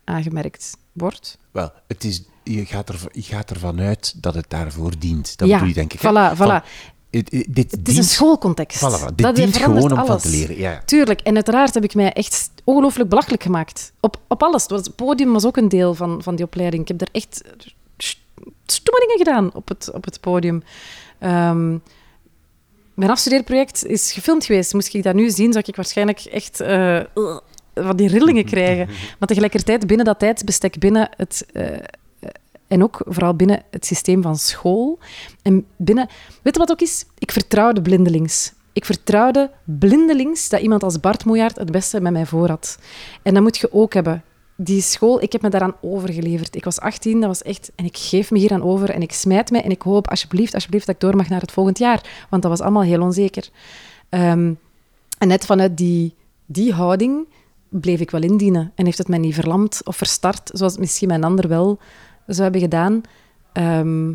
aangemerkt 0.03 0.77
wordt. 0.91 1.37
Wel, 1.51 1.71
het 1.87 2.03
is, 2.03 2.23
je, 2.43 2.65
gaat 2.65 2.89
er, 2.89 2.99
je 3.11 3.21
gaat 3.21 3.49
ervan 3.49 3.79
uit 3.79 4.13
dat 4.23 4.33
het 4.35 4.45
daarvoor 4.49 4.91
dient. 4.99 5.37
Dat 5.37 5.47
ja, 5.47 5.53
bedoel 5.53 5.67
je, 5.69 5.73
denk 5.73 5.93
ik. 5.93 5.99
Voilà, 5.99 6.35
Van, 6.37 6.61
voilà. 6.61 6.65
het, 7.11 7.31
het- 7.31 7.45
dit 7.49 7.71
Het 7.71 7.87
is 7.89 7.97
een 7.97 8.03
schoolcontext. 8.03 8.77
Voilà, 8.77 9.01
voilà. 9.01 9.05
Dit 9.15 9.17
dat 9.25 9.35
dient 9.35 9.57
gewoon 9.57 9.91
om 9.99 10.05
van 10.05 10.17
te 10.17 10.29
leren. 10.29 10.57
Ja. 10.57 10.81
Tuurlijk. 10.85 11.21
En 11.21 11.35
uiteraard 11.35 11.73
heb 11.73 11.83
ik 11.83 11.95
mij 11.95 12.13
echt 12.13 12.51
ongelooflijk 12.63 13.09
belachelijk 13.09 13.43
gemaakt. 13.43 13.91
Op, 13.99 14.19
op 14.27 14.43
alles. 14.43 14.65
Het 14.67 14.95
podium 14.95 15.31
was 15.33 15.45
ook 15.45 15.57
een 15.57 15.69
deel 15.69 15.93
van, 15.93 16.23
van 16.23 16.35
die 16.35 16.45
opleiding. 16.45 16.81
Ik 16.81 16.87
heb 16.87 17.01
er 17.01 17.07
echt 17.11 17.41
st- 17.97 18.19
stomme 18.65 18.99
dingen 18.99 19.17
gedaan 19.17 19.53
op 19.53 19.67
het, 19.67 19.91
op 19.93 20.05
het 20.05 20.19
podium. 20.19 20.63
Ehm, 21.19 21.77
mijn 22.93 23.11
afstudeerproject 23.11 23.85
is 23.85 24.11
gefilmd 24.11 24.45
geweest. 24.45 24.73
Moest 24.73 24.93
ik 24.93 25.03
dat 25.03 25.15
nu 25.15 25.29
zien, 25.29 25.51
zou 25.53 25.63
ik 25.67 25.75
waarschijnlijk 25.75 26.19
echt 26.19 26.59
eh, 26.59 26.99
van 27.75 27.95
die 27.95 28.07
rillingen 28.07 28.45
krijgen. 28.45 28.87
Maar 29.19 29.27
tegelijkertijd 29.27 29.87
binnen 29.87 30.05
dat 30.05 30.19
tijdsbestek, 30.19 30.79
binnen 30.79 31.09
het... 31.17 31.45
eh, 31.53 31.65
en 32.67 32.83
ook 32.83 33.01
vooral 33.05 33.35
binnen 33.35 33.63
het 33.71 33.85
systeem 33.85 34.21
van 34.21 34.35
school. 34.35 34.99
En 35.41 35.65
binnen... 35.77 36.07
Weet 36.41 36.53
je 36.53 36.59
wat 36.59 36.71
ook 36.71 36.81
is? 36.81 37.05
Ik 37.17 37.31
vertrouwde 37.31 37.81
blindelings. 37.81 38.53
Ik 38.73 38.85
vertrouwde 38.85 39.51
blindelings 39.63 40.49
dat 40.49 40.61
iemand 40.61 40.83
als 40.83 40.99
Bart 40.99 41.25
Moejaert 41.25 41.57
het 41.57 41.71
beste 41.71 42.01
met 42.01 42.13
mij 42.13 42.25
voor 42.25 42.47
had. 42.47 42.79
En 43.21 43.33
dat 43.33 43.43
moet 43.43 43.57
je 43.57 43.73
ook 43.73 43.93
hebben. 43.93 44.23
Die 44.55 44.81
school, 44.81 45.21
ik 45.21 45.31
heb 45.31 45.41
me 45.41 45.49
daaraan 45.49 45.75
overgeleverd. 45.81 46.55
Ik 46.55 46.63
was 46.63 46.79
18, 46.79 47.19
dat 47.19 47.27
was 47.27 47.41
echt... 47.41 47.71
En 47.75 47.85
ik 47.85 47.97
geef 47.97 48.31
me 48.31 48.39
hier 48.39 48.51
aan 48.51 48.63
over 48.63 48.89
en 48.89 49.01
ik 49.01 49.11
smijt 49.11 49.51
me 49.51 49.61
en 49.61 49.71
ik 49.71 49.81
hoop 49.81 50.09
alsjeblieft, 50.09 50.53
alsjeblieft 50.53 50.85
dat 50.85 50.95
ik 50.95 51.01
door 51.01 51.15
mag 51.15 51.29
naar 51.29 51.41
het 51.41 51.51
volgend 51.51 51.77
jaar. 51.77 52.25
Want 52.29 52.41
dat 52.41 52.51
was 52.51 52.61
allemaal 52.61 52.83
heel 52.83 53.01
onzeker. 53.01 53.49
Ehm, 54.09 54.53
en 55.17 55.27
net 55.27 55.45
vanuit 55.45 55.77
die, 55.77 56.13
die 56.45 56.73
houding 56.73 57.27
bleef 57.79 57.99
ik 57.99 58.11
wel 58.11 58.21
indienen. 58.21 58.71
En 58.75 58.85
heeft 58.85 58.97
het 58.97 59.07
mij 59.07 59.17
niet 59.17 59.33
verlamd 59.33 59.81
of 59.83 59.97
verstart, 59.97 60.49
zoals 60.53 60.71
het 60.71 60.81
misschien 60.81 61.07
mijn 61.07 61.23
ander 61.23 61.47
wel 61.47 61.79
zou 62.25 62.41
hebben 62.41 62.61
gedaan. 62.61 63.01
Ehm, 63.53 64.13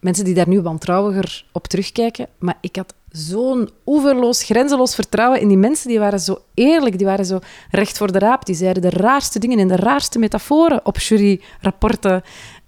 mensen 0.00 0.24
die 0.24 0.34
daar 0.34 0.48
nu 0.48 0.60
wantrouwiger 0.60 1.46
op 1.52 1.66
terugkijken. 1.66 2.28
Maar 2.38 2.58
ik 2.60 2.76
had 2.76 2.94
zo'n 3.08 3.70
oeverloos, 3.86 4.42
grenzeloos 4.42 4.94
vertrouwen 4.94 5.40
in 5.40 5.48
die 5.48 5.56
mensen. 5.56 5.88
Die 5.88 5.98
waren 5.98 6.20
zo 6.20 6.38
eerlijk, 6.54 6.98
die 6.98 7.06
waren 7.06 7.24
zo 7.24 7.38
recht 7.70 7.98
voor 7.98 8.12
de 8.12 8.18
raap. 8.18 8.46
Die 8.46 8.54
zeiden 8.54 8.82
de 8.82 8.90
raarste 8.90 9.38
dingen 9.38 9.58
in 9.58 9.68
de 9.68 9.76
raarste 9.76 10.18
metaforen 10.18 10.86
op 10.86 10.98
juryrapporten. 10.98 12.22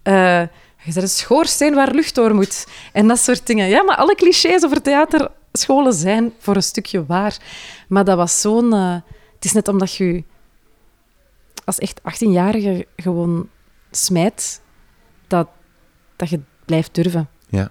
Uh, 0.04 0.40
je 0.84 0.92
bent 0.92 0.96
een 0.96 1.09
schoorsteen 1.09 1.74
waar 1.74 1.94
lucht 1.94 2.14
door 2.14 2.34
moet. 2.34 2.66
En 2.92 3.09
dat 3.09 3.18
soort 3.18 3.46
dingen. 3.46 3.68
Ja, 3.68 3.82
maar 3.82 3.96
alle 3.96 4.14
clichés 4.14 4.64
over 4.64 4.82
theaterscholen 4.82 5.92
zijn 5.92 6.32
voor 6.38 6.57
een 6.57 6.62
stukje 6.62 7.07
waar. 7.07 7.36
Maar 7.88 8.04
dat 8.04 8.16
was 8.16 8.40
zo'n... 8.40 8.74
Uh, 8.74 8.96
het 9.37 9.45
is 9.45 9.53
net 9.53 9.68
omdat 9.68 9.95
je 9.95 10.24
als 11.64 11.78
echt 11.78 12.01
18-jarige 12.01 12.87
gewoon 12.97 13.49
smijt, 13.91 14.62
dat, 15.26 15.49
dat 16.16 16.28
je 16.28 16.41
blijft 16.64 16.95
durven. 16.95 17.28
Ja, 17.49 17.70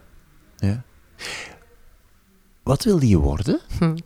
ja. 0.55 0.83
Wat 2.63 2.83
wilde 2.83 3.07
je 3.07 3.17
worden? 3.17 3.59
Hm. 3.77 3.97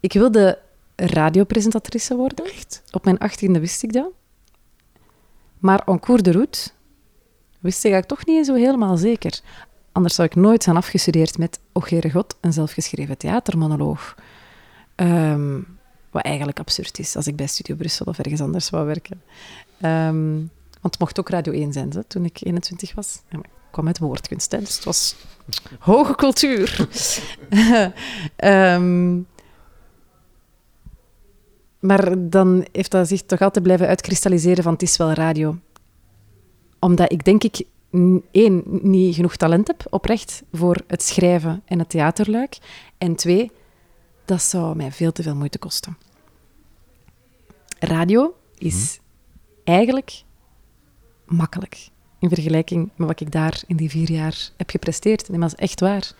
Ik 0.00 0.12
wilde 0.12 0.58
radiopresentatrice 0.96 2.16
worden. 2.16 2.44
Echt? 2.44 2.82
Op 2.90 3.04
mijn 3.04 3.18
achttiende 3.18 3.60
wist 3.60 3.82
ik 3.82 3.92
dat. 3.92 4.10
Maar 5.58 5.82
en 5.86 6.00
cours 6.00 6.22
de 6.22 6.32
route 6.32 6.70
wist 7.60 7.84
ik 7.84 8.04
toch 8.04 8.26
niet 8.26 8.46
zo 8.46 8.54
helemaal 8.54 8.96
zeker. 8.96 9.40
Anders 9.92 10.14
zou 10.14 10.28
ik 10.28 10.34
nooit 10.34 10.62
zijn 10.62 10.76
afgestudeerd 10.76 11.38
met 11.38 11.60
O 11.72 11.80
God, 12.10 12.36
een 12.40 12.52
zelfgeschreven 12.52 13.18
theatermonoloog. 13.18 14.14
Ehm, 14.94 15.60
wat 16.10 16.22
eigenlijk 16.22 16.58
absurd 16.58 16.98
is 16.98 17.16
als 17.16 17.26
ik 17.26 17.36
bij 17.36 17.46
Studio 17.46 17.76
Brussel 17.76 18.06
of 18.06 18.18
ergens 18.18 18.40
anders 18.40 18.70
wou 18.70 18.86
werken. 18.86 19.22
Um, 19.82 20.50
want 20.80 20.96
het 20.96 20.98
mocht 20.98 21.20
ook 21.20 21.28
Radio 21.28 21.52
1 21.52 21.72
zijn 21.72 22.04
toen 22.06 22.24
ik 22.24 22.38
21 22.42 22.94
was. 22.94 23.22
Ik 23.30 23.38
kwam 23.70 23.86
uit 23.86 23.98
woordkunst, 23.98 24.50
dus 24.50 24.74
het 24.74 24.84
was 24.84 25.16
hoge 25.78 26.14
cultuur. 26.14 26.88
um, 28.36 29.26
maar 31.88 32.28
dan 32.30 32.66
heeft 32.72 32.90
dat 32.90 33.08
zich 33.08 33.22
toch 33.22 33.40
altijd 33.40 33.64
blijven 33.64 33.86
uitkristalliseren 33.86 34.62
van 34.62 34.72
het 34.72 34.82
is 34.82 34.96
wel 34.96 35.12
radio. 35.12 35.58
Omdat 36.78 37.12
ik 37.12 37.24
denk 37.24 37.44
ik 37.44 37.62
één, 38.30 38.62
niet 38.66 39.14
genoeg 39.14 39.36
talent 39.36 39.66
heb, 39.66 39.86
oprecht, 39.90 40.42
voor 40.52 40.76
het 40.86 41.02
schrijven 41.02 41.62
en 41.64 41.78
het 41.78 41.88
theaterluik. 41.88 42.58
En 42.98 43.14
twee, 43.14 43.50
dat 44.24 44.42
zou 44.42 44.76
mij 44.76 44.92
veel 44.92 45.12
te 45.12 45.22
veel 45.22 45.34
moeite 45.34 45.58
kosten. 45.58 45.96
Radio 47.78 48.34
is 48.58 48.98
mhm. 48.98 49.00
eigenlijk 49.64 50.22
makkelijk 51.26 51.88
in 52.18 52.28
vergelijking 52.28 52.90
met 52.96 53.08
wat 53.08 53.20
ik 53.20 53.32
daar 53.32 53.62
in 53.66 53.76
die 53.76 53.90
vier 53.90 54.10
jaar 54.10 54.50
heb 54.56 54.70
gepresteerd. 54.70 55.28
En 55.28 55.40
dat 55.40 55.52
is 55.52 55.58
echt 55.58 55.80
waar. 55.80 56.12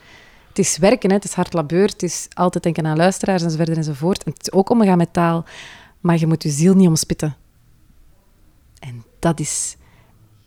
Het 0.49 0.59
is 0.59 0.77
werken, 0.77 1.09
hè. 1.09 1.15
het 1.17 1.25
is 1.25 1.33
hard 1.33 1.53
labeur, 1.53 1.87
het 1.89 2.03
is 2.03 2.29
altijd 2.33 2.65
denken 2.65 2.87
aan 2.87 2.97
luisteraars 2.97 3.43
enzovoort 3.43 3.69
enzovoort. 3.69 4.23
En 4.25 4.33
het 4.33 4.43
is 4.43 4.53
ook 4.53 4.71
omgaan 4.71 4.99
met 4.99 5.13
taal, 5.13 5.45
maar 6.01 6.19
je 6.19 6.27
moet 6.27 6.43
je 6.43 6.51
ziel 6.51 6.75
niet 6.75 6.89
omspitten. 6.89 7.37
En 8.79 9.05
dat 9.19 9.41
is 9.41 9.77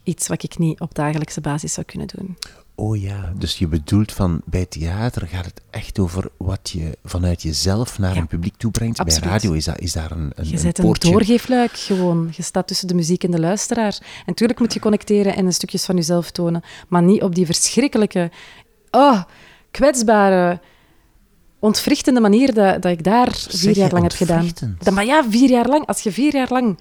iets 0.07 0.27
wat 0.27 0.43
ik 0.43 0.57
niet 0.57 0.79
op 0.79 0.95
dagelijkse 0.95 1.41
basis 1.41 1.73
zou 1.73 1.85
kunnen 1.85 2.07
doen. 2.07 2.37
Oh 2.75 3.01
ja, 3.01 3.33
dus 3.37 3.57
je 3.57 3.67
bedoelt 3.67 4.11
van 4.11 4.41
bij 4.45 4.65
theater 4.65 5.27
gaat 5.27 5.45
het 5.45 5.61
echt 5.69 5.99
over 5.99 6.29
wat 6.37 6.69
je 6.69 6.97
vanuit 7.03 7.41
jezelf 7.41 7.99
naar 7.99 8.17
een 8.17 8.27
publiek 8.27 8.55
toebrengt. 8.57 9.03
Bij 9.03 9.15
radio 9.15 9.51
is, 9.51 9.65
dat, 9.65 9.79
is 9.79 9.93
daar 9.93 10.11
een, 10.11 10.31
een 10.35 10.49
Je 10.49 10.57
zet 10.57 10.77
een, 10.77 10.85
een 10.85 10.93
doorgeefluik 10.99 11.71
gewoon. 11.71 12.29
Je 12.35 12.43
staat 12.43 12.67
tussen 12.67 12.87
de 12.87 12.93
muziek 12.93 13.23
en 13.23 13.31
de 13.31 13.39
luisteraar. 13.39 13.97
En 14.01 14.23
natuurlijk 14.25 14.59
moet 14.59 14.73
je 14.73 14.79
connecteren 14.79 15.35
en 15.35 15.45
een 15.45 15.53
stukjes 15.53 15.85
van 15.85 15.95
jezelf 15.95 16.31
tonen, 16.31 16.63
maar 16.87 17.03
niet 17.03 17.21
op 17.21 17.35
die 17.35 17.45
verschrikkelijke, 17.45 18.31
oh, 18.91 19.23
kwetsbare, 19.71 20.59
ontwrichtende 21.59 22.19
manier 22.19 22.53
dat, 22.53 22.81
dat 22.81 22.91
ik 22.91 23.03
daar 23.03 23.35
vier 23.49 23.75
jaar 23.75 23.91
lang 23.91 24.03
heb 24.03 24.11
gedaan. 24.11 24.51
Dat, 24.79 24.93
maar 24.93 25.05
ja, 25.05 25.23
vier 25.29 25.49
jaar 25.49 25.67
lang. 25.67 25.85
Als 25.85 26.01
je 26.01 26.11
vier 26.11 26.33
jaar 26.33 26.49
lang 26.49 26.77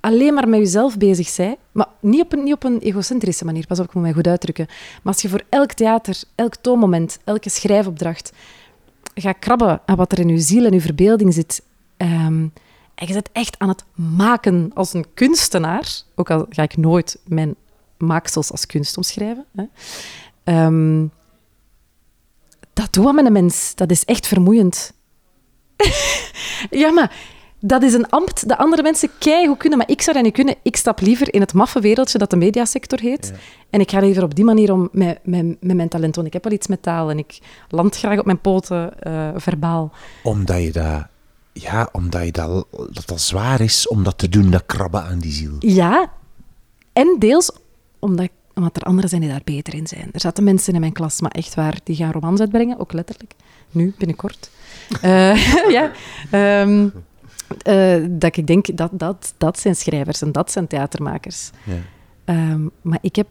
alleen 0.00 0.34
maar 0.34 0.48
met 0.48 0.58
jezelf 0.58 0.96
bezig 0.96 1.36
bent, 1.36 1.56
maar 1.72 1.86
niet 2.00 2.20
op, 2.20 2.32
een, 2.32 2.42
niet 2.44 2.54
op 2.54 2.64
een 2.64 2.78
egocentrische 2.78 3.44
manier, 3.44 3.66
pas 3.66 3.78
op, 3.78 3.84
ik 3.84 3.94
moet 3.94 4.02
mij 4.02 4.12
goed 4.12 4.26
uitdrukken, 4.26 4.66
maar 5.02 5.12
als 5.12 5.22
je 5.22 5.28
voor 5.28 5.42
elk 5.48 5.72
theater, 5.72 6.22
elk 6.34 6.56
toonmoment, 6.56 7.18
elke 7.24 7.50
schrijfopdracht 7.50 8.32
gaat 9.14 9.38
krabben 9.38 9.80
aan 9.86 9.96
wat 9.96 10.12
er 10.12 10.18
in 10.18 10.28
je 10.28 10.38
ziel 10.38 10.64
en 10.64 10.72
je 10.72 10.80
verbeelding 10.80 11.34
zit, 11.34 11.62
ehm, 11.96 12.46
en 12.94 13.06
je 13.06 13.12
bent 13.12 13.28
echt 13.32 13.58
aan 13.58 13.68
het 13.68 13.84
maken 14.16 14.70
als 14.74 14.94
een 14.94 15.06
kunstenaar, 15.14 16.02
ook 16.14 16.30
al 16.30 16.46
ga 16.50 16.62
ik 16.62 16.76
nooit 16.76 17.18
mijn 17.24 17.54
maaksels 17.96 18.50
als 18.50 18.66
kunst 18.66 18.96
omschrijven, 18.96 19.44
hè, 19.54 19.64
ehm, 20.44 21.06
dat 22.78 22.92
doet 22.92 23.12
met 23.12 23.26
een 23.26 23.32
mens. 23.32 23.74
Dat 23.74 23.90
is 23.90 24.04
echt 24.04 24.26
vermoeiend. 24.26 24.92
ja, 26.70 26.90
maar 26.90 27.16
dat 27.60 27.82
is 27.82 27.94
een 27.94 28.08
ambt 28.08 28.48
dat 28.48 28.58
andere 28.58 28.82
mensen 28.82 29.10
hoe 29.20 29.56
kunnen, 29.56 29.78
maar 29.78 29.90
ik 29.90 30.02
zou 30.02 30.16
dat 30.16 30.24
niet 30.24 30.34
kunnen. 30.34 30.54
Ik 30.62 30.76
stap 30.76 31.00
liever 31.00 31.34
in 31.34 31.40
het 31.40 31.52
maffe 31.52 31.80
wereldje 31.80 32.18
dat 32.18 32.30
de 32.30 32.36
mediasector 32.36 33.00
heet. 33.00 33.32
En 33.70 33.80
ik 33.80 33.90
ga 33.90 34.00
liever 34.00 34.22
op 34.22 34.34
die 34.34 34.44
manier 34.44 34.72
om 34.72 34.88
met, 34.92 35.18
met, 35.22 35.56
met 35.60 35.76
mijn 35.76 35.88
talent. 35.88 36.16
Ik 36.16 36.32
heb 36.32 36.44
wel 36.44 36.52
iets 36.52 36.66
met 36.66 36.82
taal 36.82 37.10
en 37.10 37.18
ik 37.18 37.38
land 37.68 37.96
graag 37.96 38.18
op 38.18 38.24
mijn 38.24 38.40
poten, 38.40 38.92
uh, 39.06 39.28
verbaal. 39.36 39.92
Omdat 40.22 40.62
je 40.62 40.72
dat... 40.72 41.06
Ja, 41.52 41.88
omdat 41.92 42.24
je 42.24 42.32
dat, 42.32 42.66
dat 42.70 43.06
dat 43.06 43.20
zwaar 43.20 43.60
is 43.60 43.88
om 43.88 44.04
dat 44.04 44.18
te 44.18 44.28
doen, 44.28 44.50
dat 44.50 44.66
krabben 44.66 45.02
aan 45.02 45.18
die 45.18 45.32
ziel. 45.32 45.56
Ja, 45.58 46.10
en 46.92 47.16
deels 47.18 47.50
omdat, 47.98 48.28
omdat 48.54 48.76
er 48.76 48.82
anderen 48.82 49.10
zijn 49.10 49.22
die 49.22 49.30
daar 49.30 49.40
beter 49.44 49.74
in 49.74 49.86
zijn. 49.86 50.08
Er 50.12 50.20
zaten 50.20 50.44
mensen 50.44 50.74
in 50.74 50.80
mijn 50.80 50.92
klas, 50.92 51.20
maar 51.20 51.30
echt 51.30 51.54
waar, 51.54 51.78
die 51.84 51.96
gaan 51.96 52.12
romans 52.12 52.40
uitbrengen, 52.40 52.78
ook 52.78 52.92
letterlijk. 52.92 53.32
Nu, 53.70 53.94
binnenkort. 53.98 54.50
Uh, 55.04 55.70
ja. 55.76 55.90
Um, 56.60 56.92
uh, 57.68 58.06
dat 58.10 58.36
ik 58.36 58.46
denk, 58.46 58.76
dat, 58.76 58.90
dat, 58.92 59.34
dat 59.38 59.58
zijn 59.58 59.76
schrijvers 59.76 60.22
en 60.22 60.32
dat 60.32 60.50
zijn 60.50 60.66
theatermakers. 60.66 61.50
Ja. 61.64 62.52
Um, 62.52 62.70
maar 62.82 62.98
ik 63.00 63.16
heb... 63.16 63.26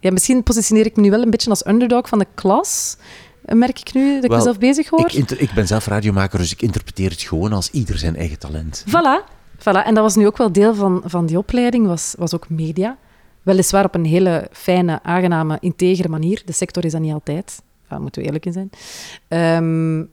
Ja, 0.00 0.12
misschien 0.12 0.42
positioneer 0.42 0.86
ik 0.86 0.96
me 0.96 1.02
nu 1.02 1.10
wel 1.10 1.22
een 1.22 1.30
beetje 1.30 1.50
als 1.50 1.66
underdog 1.66 2.08
van 2.08 2.18
de 2.18 2.26
klas, 2.34 2.96
merk 3.42 3.78
ik 3.80 3.94
nu, 3.94 4.14
dat 4.14 4.24
ik 4.24 4.30
mezelf 4.30 4.58
bezig 4.58 4.88
hoor. 4.88 5.10
Ik, 5.14 5.30
ik, 5.30 5.52
ben 5.52 5.66
zelf 5.66 5.86
radiomaker, 5.86 6.38
dus 6.38 6.52
ik 6.52 6.62
interpreteer 6.62 7.10
het 7.10 7.22
gewoon 7.22 7.52
als 7.52 7.70
ieder 7.70 7.98
zijn 7.98 8.16
eigen 8.16 8.38
talent. 8.38 8.84
Voilà. 8.88 9.24
voilà. 9.58 9.84
En 9.84 9.94
dat 9.94 10.04
was 10.04 10.16
nu 10.16 10.26
ook 10.26 10.36
wel 10.36 10.52
deel 10.52 10.74
van, 10.74 11.02
van 11.04 11.26
die 11.26 11.38
opleiding, 11.38 11.86
was, 11.86 12.14
was 12.18 12.34
ook 12.34 12.48
media. 12.48 12.96
Weliswaar 13.42 13.84
op 13.84 13.94
een 13.94 14.04
hele 14.04 14.48
fijne, 14.52 15.02
aangename, 15.02 15.56
integere 15.60 16.08
manier. 16.08 16.42
De 16.44 16.52
sector 16.52 16.84
is 16.84 16.92
dat 16.92 17.00
niet 17.00 17.12
altijd. 17.12 17.62
Daar 17.88 18.00
moeten 18.00 18.20
we 18.20 18.26
eerlijk 18.26 18.46
in 18.46 18.52
zijn. 18.52 18.70
Um, 19.64 20.10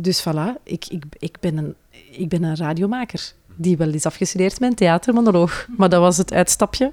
dus 0.00 0.20
voilà, 0.20 0.62
ik, 0.62 0.86
ik, 0.86 1.04
ik, 1.18 1.36
ben 1.40 1.56
een, 1.56 1.74
ik 2.10 2.28
ben 2.28 2.42
een 2.42 2.56
radiomaker 2.56 3.32
die 3.56 3.76
wel 3.76 3.88
is 3.88 4.06
afgestudeerd 4.06 4.60
met 4.60 4.70
een 4.70 4.76
theatermonoloog. 4.76 5.66
Maar 5.76 5.88
dat 5.88 6.00
was 6.00 6.16
het 6.16 6.32
uitstapje. 6.32 6.92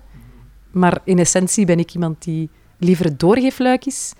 Maar 0.71 0.99
in 1.03 1.19
essentie 1.19 1.65
ben 1.65 1.79
ik 1.79 1.93
iemand 1.93 2.23
die 2.23 2.49
liever 2.77 3.05
het 3.05 3.19
doorgeefluik 3.19 3.85
is 3.85 4.13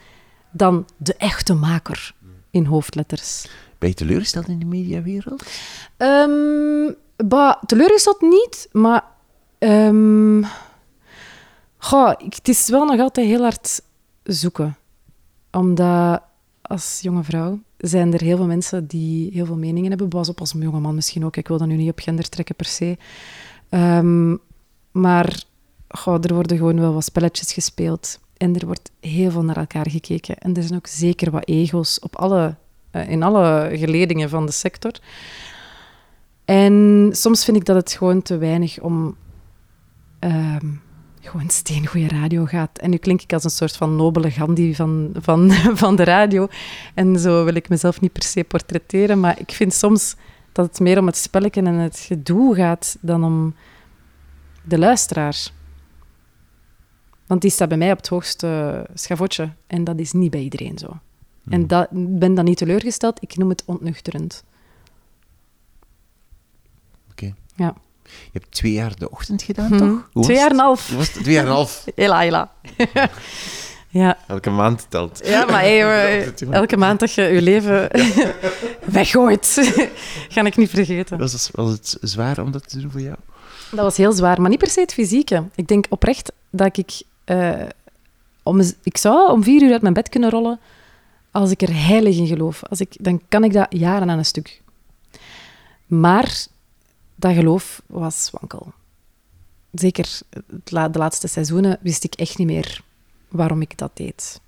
dan 0.52 0.86
de 0.98 1.16
echte 1.16 1.54
maker 1.54 2.14
in 2.50 2.66
hoofdletters. 2.66 3.48
Ben 3.78 3.90
je 3.90 3.96
teleurgesteld 3.96 4.48
in 4.48 4.60
de 4.60 4.66
mediawereld? 4.66 5.44
Um, 5.98 6.96
bah, 7.16 7.64
teleurgesteld 7.66 8.22
niet, 8.22 8.68
maar... 8.72 9.04
Um, 9.60 10.46
goh, 11.78 12.14
het 12.18 12.48
is 12.48 12.70
wel 12.70 12.86
nog 12.86 13.00
altijd 13.00 13.28
heel 13.28 13.42
hard 13.42 13.82
zoeken. 14.24 14.78
Omdat 15.52 16.22
als 16.62 17.00
jonge 17.02 17.24
vrouw 17.24 17.60
zijn 17.78 18.14
er 18.14 18.22
heel 18.22 18.38
veel 18.38 18.46
mensen 18.46 18.88
die 18.88 19.32
heel 19.34 19.46
veel 19.46 19.58
meningen 19.58 19.90
hebben. 19.90 20.08
Pas 20.08 20.30
op 20.30 20.40
als 20.40 20.54
een 20.54 20.62
jonge 20.62 20.80
man 20.80 20.96
misschien 20.96 21.26
ook. 21.26 21.38
Ik 21.38 21.48
wil 21.48 21.58
dat 21.58 21.68
nu 21.68 21.76
niet 21.76 21.92
op 21.92 22.00
gender 22.00 22.30
trekken 22.30 22.56
per 22.56 22.66
se. 22.66 22.98
Ehm, 23.70 24.36
maar 24.92 25.44
er 25.88 26.34
worden 26.34 26.58
gewoon 26.58 26.80
wel 26.80 26.94
wat 26.94 27.04
spelletjes 27.04 27.54
gespeeld. 27.54 28.20
En 28.38 28.56
er 28.56 28.66
wordt 28.66 28.92
heel 29.00 29.32
veel 29.32 29.44
naar 29.44 29.58
elkaar 29.58 29.90
gekeken. 29.90 30.38
En 30.38 30.56
er 30.56 30.64
zijn 30.64 30.76
ook 30.80 30.88
zeker 30.88 31.32
wat 31.32 31.48
ego's 31.48 32.00
op 32.02 32.16
alle, 32.16 32.56
uh, 32.92 33.10
in 33.10 33.24
alle 33.24 33.70
geledingen 33.74 34.30
van 34.30 34.46
de 34.46 34.52
sector. 34.52 34.92
En 36.46 37.10
soms 37.12 37.46
vind 37.46 37.58
ik 37.58 37.66
dat 37.66 37.76
het 37.76 37.92
gewoon 37.92 38.22
te 38.22 38.38
weinig 38.38 38.80
om 38.80 39.16
ehm, 40.20 40.66
gewoon 41.28 41.50
steengoede 41.50 42.08
radio 42.08 42.46
gaat. 42.46 42.78
En 42.78 42.90
nu 42.90 42.98
klink 42.98 43.22
ik 43.22 43.34
als 43.34 43.44
een 43.44 43.50
soort 43.50 43.78
van 43.78 43.96
nobele 43.96 44.32
Gandhi 44.32 44.76
van, 44.76 45.16
van, 45.20 45.52
van 45.84 45.96
de 45.96 46.04
radio. 46.04 46.48
En 46.94 47.20
zo 47.20 47.44
wil 47.44 47.56
ik 47.56 47.70
mezelf 47.70 48.02
niet 48.02 48.12
per 48.12 48.24
se 48.24 48.44
portretteren, 48.44 49.20
maar 49.20 49.40
ik 49.40 49.52
vind 49.52 49.74
soms 49.74 50.16
dat 50.52 50.66
het 50.66 50.80
meer 50.80 51.00
om 51.00 51.06
het 51.06 51.18
spelletje 51.18 51.62
en 51.62 51.74
het 51.74 52.00
gedoe 52.00 52.56
gaat 52.56 52.98
dan 53.02 53.24
om 53.24 53.56
de 54.64 54.78
luisteraar. 54.78 55.52
Want 57.28 57.42
die 57.42 57.52
staat 57.52 57.70
bij 57.70 57.78
mij 57.78 57.92
op 57.92 57.98
het 57.98 58.08
hoogste 58.08 58.86
schavotje 58.94 59.50
en 59.68 59.84
dat 59.84 60.00
is 60.00 60.12
niet 60.12 60.32
bij 60.32 60.42
iedereen 60.42 60.78
zo. 60.78 60.88
En 61.50 61.60
hmm. 61.60 61.68
dat, 61.68 61.88
ben 61.92 62.34
dan 62.34 62.46
niet 62.46 62.58
teleurgesteld, 62.58 63.22
ik 63.22 63.38
noem 63.38 63.50
het 63.50 63.64
ontnuchterend. 63.66 64.44
Ja. 67.58 67.76
Je 68.08 68.40
hebt 68.40 68.52
twee 68.52 68.72
jaar 68.72 68.96
de 68.98 69.10
ochtend 69.12 69.42
gedaan, 69.44 69.70
Mhm. 69.70 69.78
toch? 69.78 70.10
Hoe 70.14 70.24
Twee 70.24 70.38
jaar 70.38 70.52
en 70.52 70.60
half. 70.60 70.90
Was 70.96 71.14
het? 71.14 71.24
Twee 71.24 71.34
jaar 71.34 71.44
en 71.44 71.50
een 71.50 71.56
half. 71.56 71.86
Hela, 71.96 72.20
hela. 72.20 72.52
ja. 73.90 74.18
Elke 74.28 74.50
maand 74.50 74.86
telt. 74.90 75.22
ja, 75.26 75.46
maar 75.46 75.62
hey, 75.62 76.24
elke 76.50 76.78
maand 76.78 77.00
dat 77.00 77.14
je 77.14 77.22
je 77.22 77.42
leven 77.42 77.90
weggooit, 78.86 79.72
ga 80.30 80.46
ik 80.46 80.56
niet 80.58 80.70
vergeten. 80.70 81.18
Was 81.18 81.32
het, 81.34 81.50
was 81.54 81.72
het 81.72 81.98
zwaar 82.02 82.40
om 82.40 82.52
dat 82.52 82.70
te 82.70 82.80
doen 82.82 82.92
voor 82.92 83.02
jou? 83.02 83.16
Dat 83.72 83.80
was 83.80 83.98
heel 83.98 84.12
zwaar, 84.14 84.42
maar 84.42 84.50
niet 84.50 84.60
per 84.60 84.70
se 84.70 84.80
het 84.80 84.94
fysieke. 84.94 85.44
Ik 85.56 85.68
denk 85.68 85.86
oprecht 85.90 86.32
dat 86.50 86.78
ik... 86.78 87.02
eh, 87.26 87.52
om, 88.44 88.62
ik 88.84 88.98
zou 88.98 89.32
om 89.32 89.44
vier 89.44 89.62
uur 89.62 89.72
uit 89.72 89.82
mijn 89.82 89.94
bed 89.94 90.10
kunnen 90.10 90.30
rollen 90.30 90.60
als 91.32 91.52
ik 91.52 91.62
er 91.62 91.74
heilig 91.86 92.18
in 92.18 92.28
geloof. 92.28 92.64
Als 92.64 92.80
ik, 92.80 92.96
dan 93.00 93.22
kan 93.30 93.44
ik 93.44 93.54
dat 93.54 93.68
jaren 93.70 94.10
aan 94.10 94.18
een 94.18 94.26
stuk. 94.26 94.62
Maar 95.88 96.46
dat 97.20 97.34
geloof 97.34 97.82
was 97.86 98.30
wankel. 98.32 98.74
Zeker 99.72 100.20
de 100.62 100.90
laatste 100.92 101.28
seizoenen 101.28 101.78
wist 101.82 102.04
ik 102.04 102.14
echt 102.14 102.38
niet 102.38 102.48
meer 102.48 102.82
waarom 103.28 103.62
ik 103.62 103.78
dat 103.78 103.92
deed. 103.94 104.42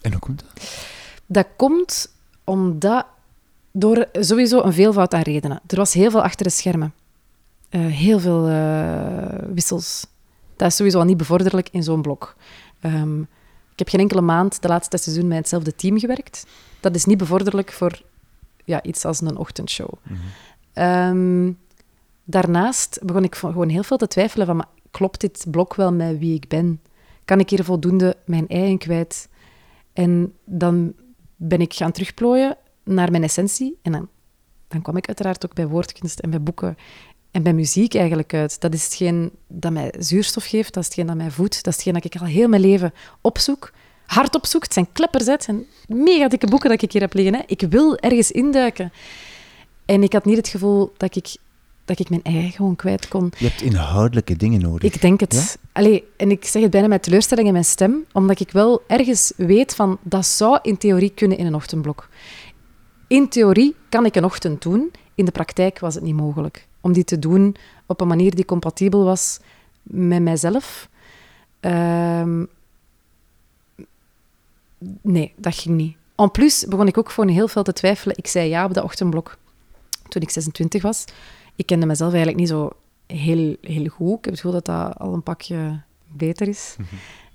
En 0.00 0.10
hoe 0.10 0.20
komt 0.20 0.40
dat? 0.40 0.84
Dat 1.26 1.46
komt 1.56 2.14
omdat 2.44 3.06
door 3.72 4.08
sowieso 4.12 4.62
een 4.62 4.72
veelvoud 4.72 5.14
aan 5.14 5.22
redenen. 5.22 5.60
Er 5.66 5.76
was 5.76 5.92
heel 5.92 6.10
veel 6.10 6.22
achter 6.22 6.46
de 6.46 6.52
schermen. 6.52 6.94
Eh, 7.68 7.86
heel 7.86 8.20
veel 8.20 8.48
eh, 8.48 9.38
wissels. 9.52 10.06
Dat 10.56 10.68
is 10.68 10.76
sowieso 10.76 10.98
al 10.98 11.04
niet 11.04 11.16
bevorderlijk 11.16 11.68
in 11.70 11.82
zo'n 11.82 12.02
blok. 12.02 12.36
Ehm, 12.80 13.20
ik 13.72 13.78
heb 13.78 13.88
geen 13.88 14.00
enkele 14.00 14.20
maand 14.20 14.62
de 14.62 14.68
laatste 14.68 14.96
seizoen 14.96 15.28
met 15.28 15.38
hetzelfde 15.38 15.74
team 15.74 15.98
gewerkt. 15.98 16.46
Dat 16.80 16.94
is 16.94 17.04
niet 17.04 17.18
bevorderlijk 17.18 17.72
voor 17.72 18.02
ja, 18.64 18.82
iets 18.82 19.04
als 19.04 19.20
een 19.20 19.36
ochtendshow. 19.36 19.92
Ehm, 20.76 21.52
daarnaast 22.24 22.98
begon 23.02 23.24
ik 23.24 23.34
gewoon 23.34 23.68
heel 23.68 23.82
veel 23.82 23.96
te 23.96 24.08
twijfelen 24.08 24.46
van, 24.46 24.56
maar 24.56 24.68
klopt 24.90 25.20
dit 25.20 25.44
blok 25.50 25.74
wel 25.74 25.92
met 25.92 26.18
wie 26.18 26.34
ik 26.34 26.48
ben? 26.48 26.80
Kan 27.24 27.40
ik 27.40 27.50
hier 27.50 27.64
voldoende 27.64 28.16
mijn 28.24 28.48
ei 28.48 28.70
in 28.70 28.78
kwijt? 28.78 29.28
En 29.92 30.34
dan 30.44 30.92
ben 31.36 31.60
ik 31.60 31.74
gaan 31.74 31.92
terugplooien 31.92 32.56
naar 32.84 33.10
mijn 33.10 33.22
essentie. 33.22 33.78
En 33.82 33.92
dan, 33.92 34.08
dan 34.68 34.82
kwam 34.82 34.96
ik 34.96 35.06
uiteraard 35.06 35.44
ook 35.44 35.54
bij 35.54 35.66
woordkunst 35.66 36.18
en 36.18 36.30
bij 36.30 36.42
boeken 36.42 36.76
en 37.30 37.42
bij 37.42 37.52
muziek 37.52 37.94
eigenlijk 37.94 38.34
uit. 38.34 38.60
Dat 38.60 38.74
is 38.74 38.84
hetgeen 38.84 39.30
dat 39.46 39.72
mij 39.72 39.94
zuurstof 39.98 40.44
geeft, 40.44 40.74
dat 40.74 40.82
is 40.82 40.88
hetgeen 40.88 41.06
dat 41.06 41.16
mij 41.16 41.30
voedt, 41.30 41.54
dat 41.64 41.66
is 41.66 41.74
hetgeen 41.74 42.02
dat 42.02 42.04
ik 42.04 42.20
al 42.20 42.26
heel 42.26 42.48
mijn 42.48 42.62
leven 42.62 42.92
opzoek. 43.20 43.72
Hard 44.06 44.34
opzoek, 44.34 44.62
het 44.62 44.72
zijn 44.72 44.88
het 44.92 45.42
zijn 45.42 45.64
mega 45.86 46.28
dikke 46.28 46.46
boeken 46.46 46.70
dat 46.70 46.82
ik 46.82 46.92
hier 46.92 47.00
heb 47.00 47.14
liggen. 47.14 47.34
Hè. 47.34 47.42
Ik 47.46 47.60
wil 47.60 47.96
ergens 47.98 48.30
induiken. 48.30 48.92
En 49.86 50.02
ik 50.02 50.12
had 50.12 50.24
niet 50.24 50.36
het 50.36 50.48
gevoel 50.48 50.92
dat 50.96 51.16
ik, 51.16 51.36
dat 51.84 51.98
ik 51.98 52.08
mijn 52.08 52.22
ei 52.22 52.50
gewoon 52.50 52.76
kwijt 52.76 53.08
kon. 53.08 53.32
Je 53.38 53.46
hebt 53.46 53.62
inhoudelijke 53.62 54.36
dingen 54.36 54.60
nodig. 54.60 54.94
Ik 54.94 55.00
denk 55.00 55.20
het. 55.20 55.34
Ja? 55.34 55.68
Allee, 55.72 56.04
en 56.16 56.30
ik 56.30 56.44
zeg 56.44 56.62
het 56.62 56.70
bijna 56.70 56.86
met 56.86 57.02
teleurstelling 57.02 57.46
in 57.46 57.52
mijn 57.52 57.64
stem, 57.64 58.04
omdat 58.12 58.40
ik 58.40 58.50
wel 58.50 58.82
ergens 58.86 59.32
weet 59.36 59.74
van 59.74 59.98
dat 60.02 60.26
zou 60.26 60.58
in 60.62 60.76
theorie 60.76 61.10
kunnen 61.14 61.38
in 61.38 61.46
een 61.46 61.54
ochtendblok. 61.54 62.08
In 63.06 63.28
theorie 63.28 63.74
kan 63.88 64.04
ik 64.04 64.14
een 64.14 64.24
ochtend 64.24 64.62
doen, 64.62 64.90
in 65.14 65.24
de 65.24 65.30
praktijk 65.30 65.78
was 65.78 65.94
het 65.94 66.02
niet 66.02 66.16
mogelijk. 66.16 66.66
Om 66.80 66.92
die 66.92 67.04
te 67.04 67.18
doen 67.18 67.56
op 67.86 68.00
een 68.00 68.08
manier 68.08 68.34
die 68.34 68.44
compatibel 68.44 69.04
was 69.04 69.38
met 69.82 70.22
mijzelf. 70.22 70.88
Ehm, 71.60 72.44
nee, 75.00 75.32
dat 75.36 75.54
ging 75.54 75.76
niet. 75.76 75.96
En 76.16 76.30
plus 76.30 76.66
begon 76.68 76.86
ik 76.86 76.98
ook 76.98 77.10
gewoon 77.10 77.30
heel 77.30 77.48
veel 77.48 77.62
te 77.62 77.72
twijfelen. 77.72 78.16
Ik 78.16 78.26
zei 78.26 78.48
ja 78.48 78.64
op 78.64 78.74
dat 78.74 78.84
ochtendblok 78.84 79.38
toen 80.08 80.22
ik 80.22 80.30
26 80.30 80.82
was. 80.82 81.04
Ik 81.56 81.66
kende 81.66 81.86
mezelf 81.86 82.12
eigenlijk 82.12 82.40
niet 82.40 82.48
zo 82.48 82.70
heel, 83.06 83.56
heel 83.60 83.86
goed. 83.86 84.18
Ik 84.18 84.24
heb 84.24 84.32
het 84.34 84.40
gevoel 84.40 84.52
dat 84.52 84.64
dat 84.64 84.98
al 84.98 85.14
een 85.14 85.22
pakje 85.22 85.80
beter 86.08 86.48
is. 86.48 86.76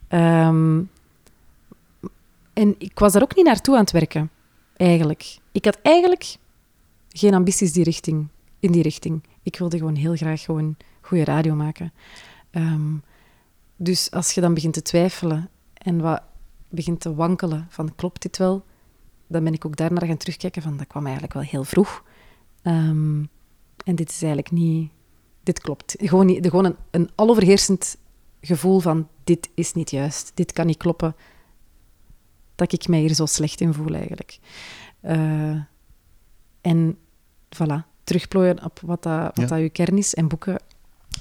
Ehm, 0.07 0.81
en 2.53 2.75
ik 2.77 2.99
was 2.99 3.13
daar 3.13 3.21
ook 3.21 3.35
niet 3.35 3.45
naartoe 3.45 3.75
aan 3.75 3.81
het 3.81 3.91
werken, 3.91 4.29
eigenlijk. 4.77 5.37
Ik 5.51 5.65
had 5.65 5.79
eigenlijk 5.81 6.35
geen 7.09 7.33
ambities 7.33 7.73
die 7.73 7.83
richting, 7.83 8.27
in 8.59 8.71
die 8.71 8.81
richting. 8.81 9.23
Ik 9.43 9.57
wilde 9.57 9.77
gewoon 9.77 9.95
heel 9.95 10.15
graag 10.15 10.41
gewoon 10.41 10.75
goede 11.01 11.23
radio 11.23 11.55
maken. 11.55 11.93
Ehm, 12.51 12.93
dus 13.75 14.11
als 14.11 14.31
je 14.31 14.41
dan 14.41 14.53
begint 14.53 14.73
te 14.73 14.81
twijfelen 14.81 15.49
en 15.73 16.01
wat 16.01 16.21
begint 16.69 16.99
te 16.99 17.15
wankelen 17.15 17.65
van 17.69 17.95
klopt 17.95 18.21
dit 18.21 18.37
wel, 18.37 18.63
dan 19.27 19.43
ben 19.43 19.53
ik 19.53 19.65
ook 19.65 19.75
daarnaar 19.75 20.05
gaan 20.05 20.17
terugkijken 20.17 20.61
van 20.61 20.77
dat 20.77 20.87
kwam 20.87 21.03
eigenlijk 21.03 21.33
wel 21.33 21.43
heel 21.43 21.63
vroeg. 21.63 22.03
Ehm, 22.61 23.23
en 23.85 23.95
dit 23.95 24.09
is 24.09 24.21
eigenlijk 24.21 24.51
niet... 24.51 24.91
Dit 25.43 25.59
klopt. 25.59 25.95
Gewoon, 25.99 26.25
niet, 26.25 26.47
gewoon 26.47 26.65
een, 26.65 26.75
een 26.91 27.09
aloverheersend 27.15 27.97
gevoel 28.41 28.79
van 28.79 29.07
dit 29.23 29.49
is 29.53 29.73
niet 29.73 29.91
juist, 29.91 30.31
dit 30.33 30.51
kan 30.51 30.65
niet 30.65 30.77
kloppen, 30.77 31.15
dat 32.55 32.73
ik 32.73 32.87
mij 32.87 32.99
hier 32.99 33.13
zo 33.13 33.25
slecht 33.25 33.61
in 33.61 33.73
voel 33.73 33.93
eigenlijk. 33.93 34.39
Eh, 34.99 35.55
en 36.61 36.97
voilà, 37.55 37.75
terugplooien 38.03 38.63
op 38.63 38.79
wat, 38.79 39.03
dat, 39.03 39.23
wat 39.23 39.37
Ja. 39.37 39.45
dat 39.45 39.59
uw 39.59 39.69
kern 39.71 39.97
is 39.97 40.13
en 40.13 40.27
boeken. 40.27 40.59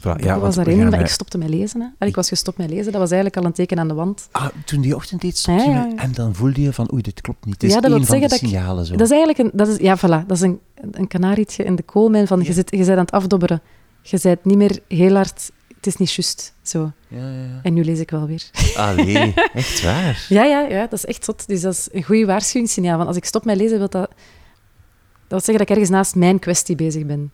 Boeken 0.03 0.25
ja, 0.25 0.33
was 0.33 0.43
want 0.43 0.55
daar 0.55 0.65
we 0.65 0.71
één, 0.71 0.81
gaan, 0.81 0.91
maar 0.91 1.01
ik 1.01 1.07
eh, 1.07 1.13
stopte 1.13 1.39
met 1.39 1.49
lezen. 1.49 1.81
Hè. 1.81 1.87
Allee, 1.87 2.09
ik 2.09 2.15
was 2.15 2.29
gestopt 2.29 2.59
met 2.59 2.71
lezen, 2.71 2.93
dat 2.93 3.01
was 3.01 3.11
eigenlijk 3.11 3.37
al 3.37 3.45
een 3.45 3.53
teken 3.53 3.79
aan 3.79 3.89
de 3.89 3.95
wand. 3.95 4.29
Ah, 4.33 4.47
toen 4.65 4.81
die 4.81 4.95
ochtend 4.97 5.21
deed, 5.21 5.37
stopte 5.39 5.65
Ja, 5.65 5.71
ja. 5.71 5.93
En 5.97 6.13
dan 6.13 6.35
voelde 6.35 6.63
je 6.63 6.73
van, 6.73 6.93
oei, 6.93 7.03
dit 7.03 7.21
klopt 7.21 7.45
niet. 7.45 7.55
Het 7.55 7.63
is 7.63 7.73
dat 7.75 7.85
één 7.85 8.05
van 8.05 8.19
de 8.19 8.25
ik- 8.25 8.33
signalen. 8.33 8.87
Zo. 8.87 8.93
Dat 8.97 9.11
is 9.11 9.11
eigenlijk 9.11 9.39
een, 9.39 9.51
dat 9.59 9.69
is, 9.69 9.77
ja, 9.77 9.99
voilà, 9.99 10.27
dat 10.27 10.37
is 10.37 10.41
een, 10.41 10.61
een 10.91 11.09
kanarietje 11.09 11.65
in 11.65 11.77
de 11.77 11.83
koolmijn 11.83 12.27
van 12.27 12.43
je, 12.43 12.53
zit, 12.53 12.71
je 12.71 12.77
bent 12.77 12.91
aan 12.91 12.99
het 12.99 13.11
afdobberen. 13.11 13.61
Je 14.03 14.19
bent 14.23 14.45
niet 14.45 14.57
meer 14.57 14.79
heel 14.89 15.15
hard... 15.15 15.51
Het 15.77 15.87
is 15.89 15.97
niet 15.97 16.13
juist, 16.15 16.55
zo. 16.63 16.93
Ja, 17.09 17.19
ja, 17.19 17.31
ja. 17.31 17.61
En 17.63 17.75
nu 17.75 17.85
lees 17.85 17.99
ik 17.99 18.11
wel 18.11 18.27
weer. 18.27 18.51
Allee, 18.77 19.35
echt 19.53 19.83
waar. 19.83 20.27
Ja, 20.29 20.45
ja, 20.45 20.61
ja, 20.61 20.81
dat 20.81 20.93
is 20.93 21.05
echt 21.05 21.25
zot. 21.25 21.49
Dus 21.49 21.61
dat 21.61 21.73
is 21.73 21.89
een 21.93 22.03
goede 22.03 22.25
waarschuwingssignaal. 22.27 22.97
Want 22.97 23.09
als 23.09 23.17
ik 23.17 23.25
stop 23.25 23.45
met 23.45 23.57
lezen, 23.57 23.79
wil 23.79 23.89
dat... 23.89 23.93
Dat 23.93 24.11
wil 25.29 25.39
zeggen 25.39 25.53
dat 25.59 25.63
ik 25.63 25.71
ergens 25.71 25.91
naast 25.91 26.15
mijn 26.15 26.39
kwestie 26.39 26.77
bezig 26.77 27.07
ben. 27.07 27.31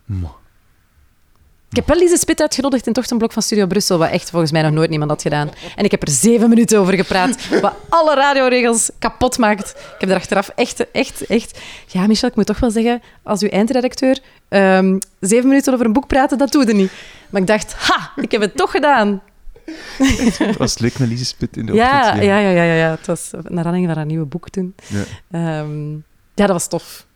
Ik 1.71 1.77
heb 1.77 1.87
wel 1.87 1.99
Lise 1.99 2.17
Spit 2.17 2.41
uitgenodigd 2.41 2.83
in 2.87 2.89
het 2.93 3.01
ochtendblok 3.01 3.33
van 3.33 3.43
Studio 3.43 3.67
Brussel, 3.67 3.99
wat 3.99 4.11
echt 4.11 4.31
volgens 4.31 4.53
mij 4.53 4.63
nog 4.63 4.73
nooit 4.73 4.91
niemand 4.91 5.11
had 5.11 5.23
gedaan. 5.23 5.51
En 5.77 5.85
ik 5.85 5.91
heb 5.91 6.03
er 6.03 6.11
zeven 6.11 6.49
minuten 6.49 6.79
over 6.79 6.95
gepraat, 6.95 7.49
wat 7.61 7.75
alle 7.89 8.15
radioregels 8.15 8.91
kapot 8.99 9.39
maakt. 9.39 9.71
Ik 9.71 9.95
heb 9.99 10.09
er 10.11 10.17
achteraf 10.17 10.49
echt, 10.55 10.91
echt, 10.91 11.27
echt... 11.27 11.59
Ja, 11.87 12.07
Michel, 12.07 12.29
ik 12.29 12.37
moet 12.37 12.47
toch 12.47 12.59
wel 12.61 12.71
zeggen, 12.71 13.03
als 13.23 13.41
uw 13.41 13.49
eindredacteur, 13.49 14.19
ehm, 14.49 14.99
zeven 15.21 15.49
minuten 15.49 15.73
over 15.73 15.87
een 15.87 15.93
boek 15.93 16.07
praten, 16.07 16.39
dat 16.39 16.53
doe 16.53 16.67
je 16.67 16.75
niet. 16.75 16.93
Maar 17.31 17.41
ik 17.41 17.47
dacht, 17.47 17.75
ha, 17.75 18.11
ik 18.17 18.31
heb 18.33 18.41
het 18.41 18.57
toch 18.57 18.71
gedaan. 18.71 19.23
Het 20.39 20.57
was 20.57 20.79
leuk 20.79 20.99
met 20.99 21.09
Lise 21.09 21.25
Spit 21.25 21.57
in 21.57 21.67
de 21.67 21.73
Ja, 21.73 22.01
ochtend. 22.01 22.23
ja, 22.25 22.39
ja, 22.39 22.51
ja, 22.51 22.63
ja, 22.63 22.75
ja. 22.75 22.91
Het 22.91 23.07
was 23.07 23.31
naar 23.33 23.43
aanleiding 23.65 23.87
van 23.87 23.97
haar 23.97 24.07
nieuwe 24.07 24.25
boek 24.27 24.51
toen. 24.51 24.75
Ja. 24.87 25.03
Ehm, 25.31 25.93
ja, 26.35 26.47
dat 26.47 26.49
was 26.49 26.69
tof. 26.69 27.07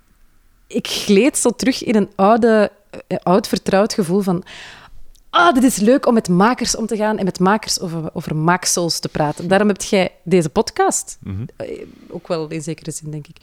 Ik 0.66 0.86
gleed 0.86 1.38
zo 1.38 1.50
terug 1.50 1.84
in 1.84 1.94
een 1.96 2.10
oude, 2.14 2.70
oud 3.22 3.48
vertrouwd 3.48 3.94
gevoel 3.94 4.20
van... 4.20 4.44
Ah, 5.30 5.54
dit 5.54 5.62
is 5.62 5.76
leuk 5.76 6.06
om 6.06 6.14
met 6.14 6.28
makers 6.28 6.76
om 6.76 6.86
te 6.86 6.96
gaan 6.96 7.18
en 7.18 7.24
met 7.24 7.38
makers 7.40 7.80
over, 7.80 8.10
over 8.12 8.36
maaksels 8.36 8.98
te 8.98 9.08
praten. 9.08 9.48
Daarom 9.48 9.68
heb 9.68 9.82
jij 9.82 10.12
deze 10.24 10.48
podcast. 10.48 11.18
Mhm. 11.20 11.44
Eh, 11.56 11.86
Ook 12.08 12.28
wel 12.28 12.48
in 12.48 12.62
zekere 12.62 12.90
zin, 12.90 13.10
denk 13.10 13.26
ik. 13.26 13.36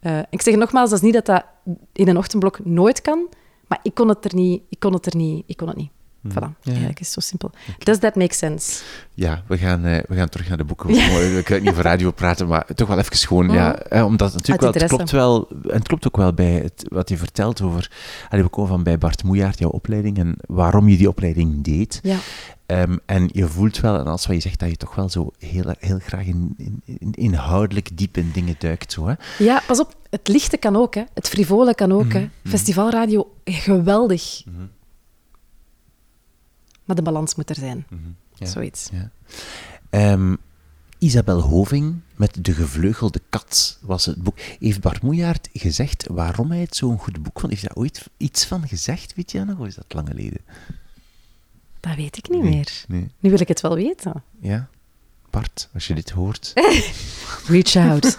Eh, 0.00 0.18
ik 0.30 0.42
zeg 0.42 0.54
nogmaals, 0.54 0.90
dat 0.90 0.98
is 0.98 1.04
niet 1.04 1.14
dat 1.14 1.26
dat 1.26 1.44
in 1.92 2.08
een 2.08 2.16
ochtendblok 2.16 2.64
nooit 2.64 3.00
kan, 3.00 3.26
maar 3.66 3.78
ik 3.82 3.94
kon 3.94 4.08
het 4.08 4.24
er 4.24 4.34
niet. 4.34 4.62
Ik 4.68 4.80
kon 4.80 4.92
het 4.92 5.06
er 5.06 5.16
niet. 5.16 5.44
Ik 5.46 5.56
kon 5.56 5.68
het 5.68 5.76
niet. 5.76 5.90
Mhm. 6.22 6.32
Voilà, 6.38 6.48
Ja, 6.60 6.70
eigenlijk 6.70 7.00
is 7.00 7.06
het 7.06 7.14
zo 7.14 7.20
simpel. 7.20 7.50
Does 7.78 7.98
that 7.98 8.14
make 8.14 8.34
sense? 8.34 8.82
Ja, 9.14 9.42
we 9.46 9.58
gaan, 9.58 9.84
eh, 9.84 9.98
we 10.08 10.14
gaan 10.16 10.28
terug 10.28 10.48
naar 10.48 10.56
de 10.56 10.64
boeken. 10.64 10.86
We 11.34 11.40
kunnen 11.44 11.62
niet 11.62 11.72
over 11.72 11.84
radio 11.84 12.10
praten, 12.10 12.46
maar 12.46 12.66
toch 12.74 12.88
wel 12.88 12.98
even 12.98 13.16
gewoon, 13.16 13.46
Mhm. 13.46 13.54
ja, 13.54 13.78
hè, 13.88 14.02
omdat 14.04 14.32
het 14.32 14.36
natuurlijk 14.46 14.72
wel, 14.72 14.82
het 14.82 14.90
klopt 14.96 15.10
wel, 15.10 15.48
en 15.70 15.76
het 15.78 15.86
klopt 15.88 16.06
ook 16.06 16.16
wel 16.16 16.32
bij 16.32 16.52
het, 16.52 16.84
wat 16.88 17.08
je 17.08 17.16
vertelt 17.16 17.60
over, 17.62 17.90
allee, 18.30 18.44
we 18.44 18.50
komen 18.50 18.70
van 18.70 18.82
bij 18.82 18.98
Bart 18.98 19.22
Moejaert, 19.24 19.58
jouw 19.58 19.70
opleiding, 19.70 20.18
en 20.18 20.36
waarom 20.46 20.88
je 20.88 20.96
die 20.96 21.08
opleiding 21.08 21.64
deed. 21.64 22.00
Ja. 22.02 22.16
Ehm, 22.66 22.96
en 23.06 23.28
je 23.32 23.48
voelt 23.48 23.80
wel, 23.80 23.98
en 23.98 24.06
als 24.06 24.26
wat 24.26 24.36
je 24.36 24.42
zegt, 24.42 24.58
dat 24.60 24.68
je 24.70 24.76
toch 24.76 24.94
wel 24.94 25.08
zo 25.08 25.30
heel, 25.38 25.74
heel 25.78 25.98
graag 25.98 26.24
in, 26.26 26.54
in, 26.56 26.82
in- 26.84 27.12
inhoudelijk 27.12 27.96
diep 27.96 28.16
in 28.16 28.30
dingen 28.32 28.54
duikt. 28.58 28.92
Zo, 28.92 29.06
hè? 29.06 29.14
Ja, 29.38 29.62
pas 29.66 29.80
op. 29.80 29.94
Het 30.10 30.28
lichte 30.28 30.56
kan 30.56 30.76
ook, 30.76 30.94
hè. 30.94 31.02
Het 31.14 31.28
frivole 31.28 31.74
kan 31.74 31.92
ook, 31.92 32.12
hè. 32.12 32.18
Mhm. 32.20 32.28
Festivalradio, 32.48 33.32
geweldig. 33.44 34.42
Mhm. 34.46 34.62
Maar 36.92 37.04
de 37.04 37.10
balans 37.10 37.34
moet 37.34 37.50
er 37.50 37.56
zijn. 37.56 37.86
Mhm. 37.88 38.00
Ja. 38.34 38.46
Zoiets. 38.46 38.88
Ja. 38.92 39.10
Ehm, 39.90 40.34
Isabel 40.98 41.40
Hoving 41.40 42.00
met 42.16 42.44
De 42.44 42.52
Gevleugelde 42.52 43.20
Kat 43.28 43.78
was 43.80 44.04
het 44.06 44.22
boek. 44.22 44.38
Heeft 44.38 44.80
Bart 44.80 45.02
Moejaert 45.02 45.48
gezegd 45.52 46.06
waarom 46.10 46.50
hij 46.50 46.60
het 46.60 46.76
zo'n 46.76 46.98
goed 46.98 47.22
boek 47.22 47.40
vond? 47.40 47.52
Heeft 47.52 47.62
hij 47.64 47.70
daar 47.74 47.82
ooit 47.82 48.08
iets 48.16 48.44
van 48.44 48.68
gezegd, 48.68 49.14
weet 49.14 49.30
je 49.32 49.44
nog? 49.44 49.58
Of 49.58 49.66
is 49.66 49.74
dat 49.74 49.84
lang 49.94 50.08
geleden? 50.08 50.40
Dat 51.80 51.96
weet 51.96 52.16
ik 52.16 52.28
niet 52.28 52.42
Nee. 52.42 52.50
meer. 52.54 52.84
Nee. 52.88 53.10
Nu 53.20 53.30
wil 53.30 53.40
ik 53.40 53.48
het 53.48 53.60
wel 53.60 53.74
weten. 53.74 54.22
Ja? 54.40 54.68
Bart, 55.30 55.68
als 55.74 55.86
je 55.86 55.94
dit 55.94 56.10
hoort, 56.10 56.52
Reach 57.48 57.76
out. 57.76 58.18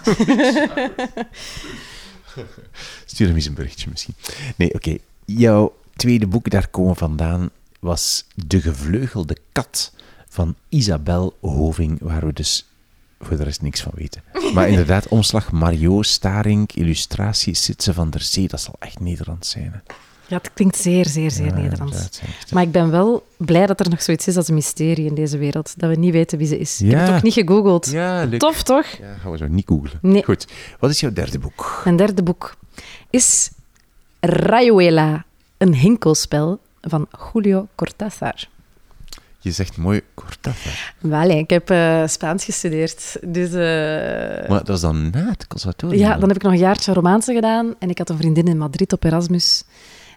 stuur 3.04 3.26
hem 3.26 3.36
eens 3.36 3.46
een 3.46 3.54
berichtje 3.54 3.90
misschien. 3.90 4.14
Nee, 4.56 4.74
oké. 4.74 4.96
Jouw 5.24 5.76
tweede 5.96 6.26
boek, 6.26 6.50
daar 6.50 6.68
komen 6.68 6.96
vandaan, 6.96 7.50
was 7.84 8.24
De 8.34 8.60
Gevleugelde 8.60 9.36
Kat 9.52 9.92
van 10.28 10.54
Isabel 10.68 11.36
Hoving, 11.40 11.98
waar 12.00 12.26
we 12.26 12.32
dus 12.32 12.66
voor 13.20 13.36
de 13.36 13.42
rest 13.42 13.62
niks 13.62 13.80
van 13.82 13.92
weten. 13.94 14.22
Maar 14.54 14.68
inderdaad, 14.68 15.08
omslag 15.08 15.52
Mario 15.52 16.02
Staring, 16.02 16.72
illustratie 16.74 17.54
Sitse 17.54 17.94
van 17.94 18.10
der 18.10 18.20
Zee, 18.20 18.48
dat 18.48 18.60
zal 18.60 18.74
echt 18.78 19.00
Nederlands 19.00 19.50
zijn. 19.50 19.70
Hè? 19.72 19.94
Ja, 20.26 20.36
het 20.36 20.50
klinkt 20.54 20.76
zeer, 20.76 21.06
zeer, 21.06 21.30
zeer 21.30 21.46
Ja, 21.46 21.54
Nederlands. 21.54 22.20
Maar 22.52 22.62
ik 22.62 22.72
ben 22.72 22.90
wel 22.90 23.26
blij 23.36 23.66
dat 23.66 23.80
er 23.80 23.90
nog 23.90 24.02
zoiets 24.02 24.26
is 24.26 24.36
als 24.36 24.48
een 24.48 24.54
mysterie 24.54 25.06
in 25.06 25.14
deze 25.14 25.38
wereld. 25.38 25.74
Dat 25.76 25.90
we 25.90 25.96
niet 25.96 26.12
weten 26.12 26.38
wie 26.38 26.46
ze 26.46 26.58
is. 26.58 26.80
Ik 26.80 26.90
heb 26.90 26.98
Ja. 26.98 27.06
het 27.06 27.14
ook 27.16 27.22
niet 27.22 27.32
gegoogeld. 27.32 27.90
Ja, 27.90 28.24
leuk. 28.24 28.40
Tof, 28.40 28.62
toch? 28.62 28.86
Ja, 28.86 29.14
gaan 29.16 29.30
we 29.30 29.36
zo 29.36 29.46
niet 29.46 29.66
googlen. 29.66 29.98
Nee. 30.02 30.24
Goed, 30.24 30.46
wat 30.78 30.90
is 30.90 31.00
jouw 31.00 31.12
derde 31.12 31.38
boek? 31.38 31.80
Mijn 31.84 31.96
derde 31.96 32.22
boek 32.22 32.56
is 33.10 33.50
Rayuela, 34.20 35.24
een 35.58 35.74
hinkelspel 35.74 36.60
van 36.88 37.06
Julio 37.32 37.68
Cortázar. 37.74 38.34
Je 39.38 39.50
zegt 39.50 39.76
mooi 39.76 40.00
Cortázar. 40.14 40.94
Welle, 40.98 41.38
ik 41.38 41.50
heb 41.50 41.70
eh, 41.70 42.02
Spaans 42.06 42.44
gestudeerd. 42.44 43.16
Dus 43.22 43.48
eh, 43.48 44.48
Maar 44.48 44.58
dat 44.58 44.68
was 44.68 44.80
dan 44.80 45.10
na 45.10 45.28
het 45.28 45.46
conservatorium? 45.46 45.98
ja, 46.00 46.16
dan 46.16 46.28
heb 46.28 46.36
ik 46.36 46.42
nog 46.42 46.52
een 46.52 46.58
jaartje 46.58 46.92
Romaanse 46.92 47.32
gedaan. 47.34 47.74
En 47.78 47.90
ik 47.90 47.98
had 47.98 48.08
een 48.10 48.16
vriendin 48.16 48.46
in 48.46 48.58
Madrid 48.58 48.92
op 48.92 49.04
Erasmus, 49.04 49.64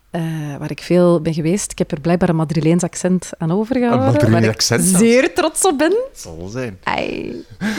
eh, 0.10 0.22
waar 0.60 0.72
ik 0.72 0.82
veel 0.82 1.22
ben 1.22 1.34
geweest. 1.34 1.72
Ik 1.72 1.78
heb 1.78 1.92
er 1.92 2.02
blijkbaar 2.02 2.30
een 2.30 2.36
Madrileens 2.36 2.84
accent 2.84 3.30
aan 3.38 3.52
overgehouden. 3.52 4.08
Een 4.08 4.14
Madrileens 4.14 4.48
accent 4.48 4.84
zeer 4.84 5.34
trots 5.34 5.66
op 5.66 5.78
ben. 5.78 5.90
Dat 5.90 6.20
zal 6.20 6.38
wel 6.38 6.48
zijn. 6.48 6.78
Ay, 6.84 7.34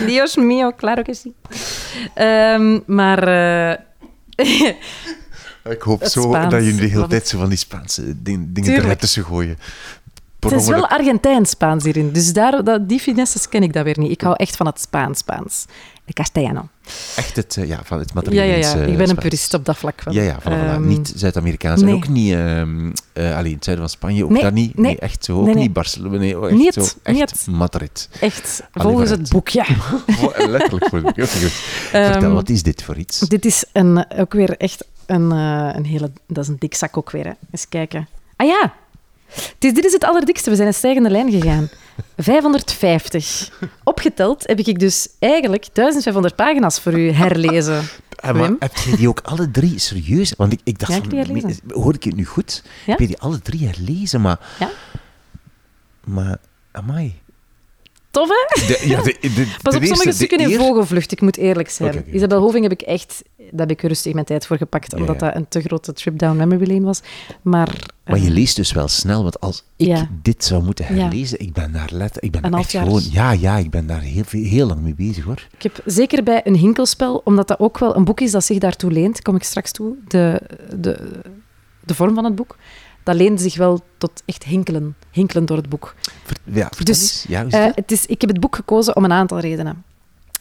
Dios 0.07 0.37
mío, 0.37 0.73
claro 0.77 1.03
que 1.03 1.15
sí. 1.15 1.33
Ehm, 2.15 2.79
maar 2.87 3.23
Ik 5.65 5.83
hoop 5.83 6.01
Het 6.01 6.13
zo 6.13 6.21
Spaans, 6.21 6.53
dat 6.53 6.65
jullie 6.65 6.81
de 6.81 6.87
hele 6.87 7.07
tijd 7.07 7.29
zo 7.29 7.39
van 7.39 7.49
die 7.49 7.59
Spaanse 7.59 8.23
ding- 8.23 8.47
dingen 8.53 8.73
eruit 8.75 9.01
tussen 9.01 9.25
gooien. 9.25 9.59
Het 10.41 10.53
is 10.53 10.67
wel 10.67 10.89
Argentijns-Spaans 10.89 11.85
hierin. 11.85 12.13
Dus 12.13 12.33
daar, 12.33 12.65
dat, 12.65 12.89
die 12.89 13.01
finesses 13.01 13.49
ken 13.49 13.63
ik 13.63 13.73
dat 13.73 13.85
weer 13.85 13.99
niet. 13.99 14.11
Ik 14.11 14.21
hou 14.21 14.35
echt 14.39 14.57
van 14.57 14.67
het 14.67 14.81
Spaans-Spaans. 14.81 15.65
De 16.05 16.13
Castellano. 16.15 16.69
Echt 17.17 17.37
het, 17.37 17.57
eh, 17.57 17.69
ja, 17.69 17.81
van 17.85 17.99
het 17.99 18.13
Ja, 18.31 18.43
ja, 18.43 18.55
ja. 18.55 18.75
eh, 18.75 18.89
Ik 18.89 18.97
ben 18.97 19.09
een 19.11 19.17
purist 19.17 19.55
op 19.55 19.65
dat 19.65 19.77
vlak. 19.77 20.03
Van. 20.03 20.13
Ja, 20.13 20.23
ja, 20.23 20.39
voilà, 20.41 20.43
voilà. 20.45 20.49
Ehm, 20.49 20.87
niet 20.87 21.13
Zuid-Amerikaans 21.17 21.81
en 21.81 21.87
nee. 21.87 21.95
ook 21.95 22.09
niet 22.09 22.33
ehm 22.35 22.91
eh, 23.13 23.37
alleen 23.37 23.55
het 23.55 23.65
zuiden 23.65 23.87
van 23.89 23.95
Spanje, 23.97 24.25
ook 24.25 24.31
Nee, 24.31 24.43
daar 24.43 24.53
niet. 24.53 24.79
nee. 24.79 24.99
echt 24.99 25.25
zo. 25.25 25.41
Ook 25.41 25.55
niet 25.55 25.73
Barcelona, 25.73 26.17
nee, 26.19 26.41
echt 26.41 26.53
Niet, 26.53 26.75
zo. 26.75 26.81
Echt 27.03 27.17
niet. 27.47 27.47
Madrid. 27.57 28.09
Echt, 28.21 28.63
volgens 28.73 29.11
het 29.11 29.29
boek, 29.29 29.49
ja. 29.49 29.65
Voor- 30.07 30.35
Letterlijk 30.49 30.89
voor 30.89 30.99
het 30.99 31.15
boek. 31.15 31.25
Oké, 31.25 31.27
goed. 31.27 31.51
Vertel, 31.51 32.23
Ehm, 32.23 32.33
wat 32.33 32.49
is 32.49 32.63
dit 32.63 32.83
voor 32.83 32.97
iets? 32.97 33.19
Dit 33.19 33.45
is 33.45 33.65
een, 33.73 34.05
ook 34.19 34.33
weer 34.33 34.57
echt 34.57 34.85
een, 35.09 35.33
eh, 35.33 35.71
een 35.75 35.85
hele... 35.85 36.11
Dat 36.27 36.45
is 36.45 36.49
een 36.51 36.57
dik 36.59 36.75
zak 36.75 36.97
ook 36.97 37.11
weer, 37.11 37.25
hè. 37.25 37.33
Eens 37.51 37.69
kijken. 37.69 38.09
Ah 38.37 38.47
ja! 38.47 38.75
Het 39.29 39.65
is, 39.65 39.75
dit 39.75 39.85
is 39.85 39.93
het 39.93 40.05
allerdikste. 40.05 40.51
We 40.51 40.57
zijn 40.57 40.69
een 40.69 40.75
stijgende 40.75 41.11
lijn 41.11 41.31
gegaan. 41.31 41.69
550. 42.17 43.51
Opgeteld 43.85 44.47
heb 44.47 44.59
ik 44.59 44.79
dus 44.79 45.09
eigenlijk 45.19 45.67
1500 45.73 46.37
pagina's 46.37 46.81
voor 46.81 46.99
u 46.99 47.11
herlezen. 47.11 47.83
Ah, 48.21 48.35
maar 48.35 48.53
heb 48.59 48.77
je 48.77 48.97
die 48.97 49.09
ook 49.09 49.21
alle 49.21 49.51
drie 49.51 49.79
serieus? 49.79 50.35
Want 50.37 50.53
ik, 50.53 50.61
ik 50.65 50.79
dacht, 50.79 50.93
Ja, 50.93 50.99
ik 50.99 51.05
van, 51.41 51.55
hoor 51.83 51.95
ik 51.95 52.05
het 52.05 52.17
nu 52.17 52.25
goed? 52.25 52.63
Ja? 52.65 52.91
Heb 52.91 52.99
je 53.01 53.07
die 53.07 53.19
alle 53.19 53.41
drie 53.43 53.67
herlezen? 53.67 54.21
Maar, 54.21 54.39
Ja. 54.59 54.71
maar 56.05 56.37
amai. 56.73 57.21
Tof, 58.11 58.29
hè? 58.29 58.67
De, 58.67 58.89
ja, 58.89 59.03
de, 59.03 59.17
de, 59.21 59.55
Pas 59.63 59.75
op, 59.75 59.85
sommige 59.85 60.13
stukken 60.13 60.39
in 60.39 60.51
eer- 60.51 60.59
vogelvlucht. 60.59 61.13
Ik 61.13 61.21
moet 61.21 61.37
eerlijk 61.37 61.71
zijn. 61.71 61.99
Oké. 61.99 62.11
Isabel 62.11 62.41
Hoving 62.41 62.63
heb 62.63 62.73
ik 62.73 62.81
echt... 62.83 63.23
Daar 63.37 63.67
heb 63.67 63.71
ik 63.71 63.83
rustig 63.83 64.13
mijn 64.13 64.27
tijd 64.27 64.47
voor 64.47 64.57
gepakt, 64.57 64.95
omdat 64.95 65.21
ja. 65.21 65.27
dat 65.27 65.37
een 65.37 65.49
te 65.49 65.61
grote 65.61 65.93
trip 65.93 66.19
down 66.19 66.37
memory 66.37 66.69
lane 66.69 66.85
was. 66.85 67.01
Maar... 67.43 67.77
Maar 68.05 68.19
je 68.19 68.27
eh, 68.27 68.33
leest 68.33 68.57
dus 68.57 68.73
wel 68.73 68.89
snel, 68.89 69.23
want 69.23 69.41
als 69.41 69.65
ik 69.77 69.87
Ja. 69.87 70.09
dit 70.23 70.45
zou 70.45 70.63
moeten 70.63 70.85
herlezen, 70.85 71.41
ik 71.41 71.53
ben 71.53 71.73
daar 71.73 71.89
let, 71.93 72.17
ik 72.21 72.31
ben 72.31 72.45
Een 72.45 72.55
echt 72.55 72.71
gewoon, 72.71 73.03
ja, 73.11 73.31
ja, 73.33 73.57
ik 73.57 73.71
ben 73.71 73.87
daar 73.87 74.01
heel, 74.01 74.23
heel 74.31 74.67
lang 74.67 74.81
mee 74.81 74.95
bezig 74.95 75.25
hoor. 75.25 75.47
Ik 75.57 75.63
heb 75.63 75.81
zeker 75.85 76.23
bij 76.23 76.41
een 76.45 76.55
hinkelspel, 76.57 77.21
omdat 77.25 77.49
dat 77.49 77.61
ook 77.61 77.79
wel 77.79 77.97
een 77.97 78.05
boek 78.05 78.21
is 78.21 78.31
dat 78.31 78.45
zich 78.45 78.59
daartoe 78.59 78.91
leent, 78.91 79.23
kom 79.23 79.37
ik 79.37 79.43
straks 79.43 79.73
toe, 79.73 79.95
de, 80.09 80.41
de, 80.77 81.21
de 81.85 81.95
vorm 81.95 82.15
van 82.15 82.25
het 82.25 82.35
boek, 82.35 82.57
dat 83.09 83.17
leent 83.17 83.41
zich 83.41 83.57
wel 83.57 83.81
tot 83.99 84.23
echt 84.25 84.45
hinkelen, 84.45 84.97
hinkelen 85.11 85.47
door 85.47 85.57
het 85.57 85.69
boek. 85.69 85.95
Ja, 86.45 86.71
Dus. 86.83 87.25
Ja, 87.29 87.43
is 87.43 87.53
Eh, 87.53 87.67
het 87.75 87.93
is, 87.93 88.07
ik 88.07 88.21
heb 88.21 88.31
het 88.31 88.41
boek 88.41 88.57
gekozen 88.57 88.97
om 88.97 89.05
een 89.05 89.13
aantal 89.13 89.39
redenen. 89.39 89.85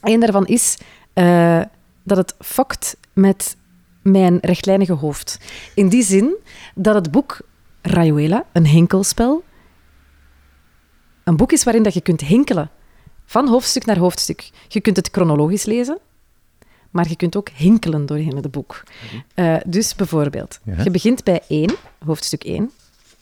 Eén 0.01 0.19
daarvan 0.19 0.45
is 0.47 0.77
eh, 1.13 1.61
dat 2.03 2.17
het 2.17 2.35
fokt 2.39 2.97
met 3.13 3.55
mijn 4.01 4.37
rechtlijnige 4.41 4.93
hoofd. 4.93 5.39
In 5.75 5.89
die 5.89 6.03
zin 6.03 6.35
dat 6.75 6.95
het 6.95 7.11
boek 7.11 7.39
Rayuela, 7.81 8.45
een 8.53 8.65
hinkelspel, 8.65 9.43
een 11.23 11.37
boek 11.37 11.51
is 11.51 11.63
waarin 11.63 11.83
dat 11.83 11.93
je 11.93 12.01
kunt 12.01 12.21
hinkelen 12.21 12.69
van 13.25 13.47
hoofdstuk 13.47 13.85
naar 13.85 13.97
hoofdstuk. 13.97 14.49
Je 14.67 14.81
kunt 14.81 14.95
het 14.95 15.09
chronologisch 15.11 15.65
lezen, 15.65 15.99
maar 16.91 17.09
je 17.09 17.15
kunt 17.15 17.35
ook 17.35 17.49
hinkelen 17.49 18.05
doorheen 18.05 18.35
het 18.35 18.51
boek. 18.51 18.83
Eh, 19.33 19.55
dus 19.65 19.95
bijvoorbeeld, 19.95 20.59
Ja. 20.63 20.83
je 20.83 20.91
begint 20.91 21.23
bij 21.23 21.41
1, 21.47 21.75
hoofdstuk 22.05 22.43
1. 22.43 22.71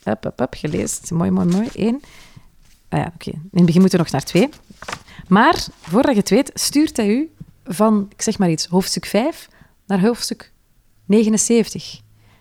Hup, 0.04 0.24
hup, 0.24 0.40
hup, 0.40 0.56
je 0.56 0.68
leest. 0.68 1.12
Mooi, 1.12 1.32
mooi, 1.32 1.48
mooi. 1.48 1.68
1. 1.74 2.02
Ah 2.90 3.00
ja, 3.00 3.12
oké. 3.14 3.30
In 3.32 3.50
het 3.52 3.66
begin 3.66 3.82
moeten 3.82 3.98
we 4.00 4.04
nog 4.04 4.12
naar 4.14 4.24
2. 4.24 4.50
Maar 5.28 5.66
voordat 5.82 6.12
je 6.14 6.20
het 6.20 6.30
weet, 6.30 6.52
stuurt 6.54 6.98
hij 6.98 7.08
u 7.08 7.30
van, 7.66 8.08
ik 8.12 8.22
zeg 8.22 8.38
maar 8.38 8.50
iets, 8.50 8.66
hoofdstuk 8.66 9.06
5 9.06 9.50
naar 9.88 10.02
hoofdstuk 10.02 10.52
79. 11.06 12.00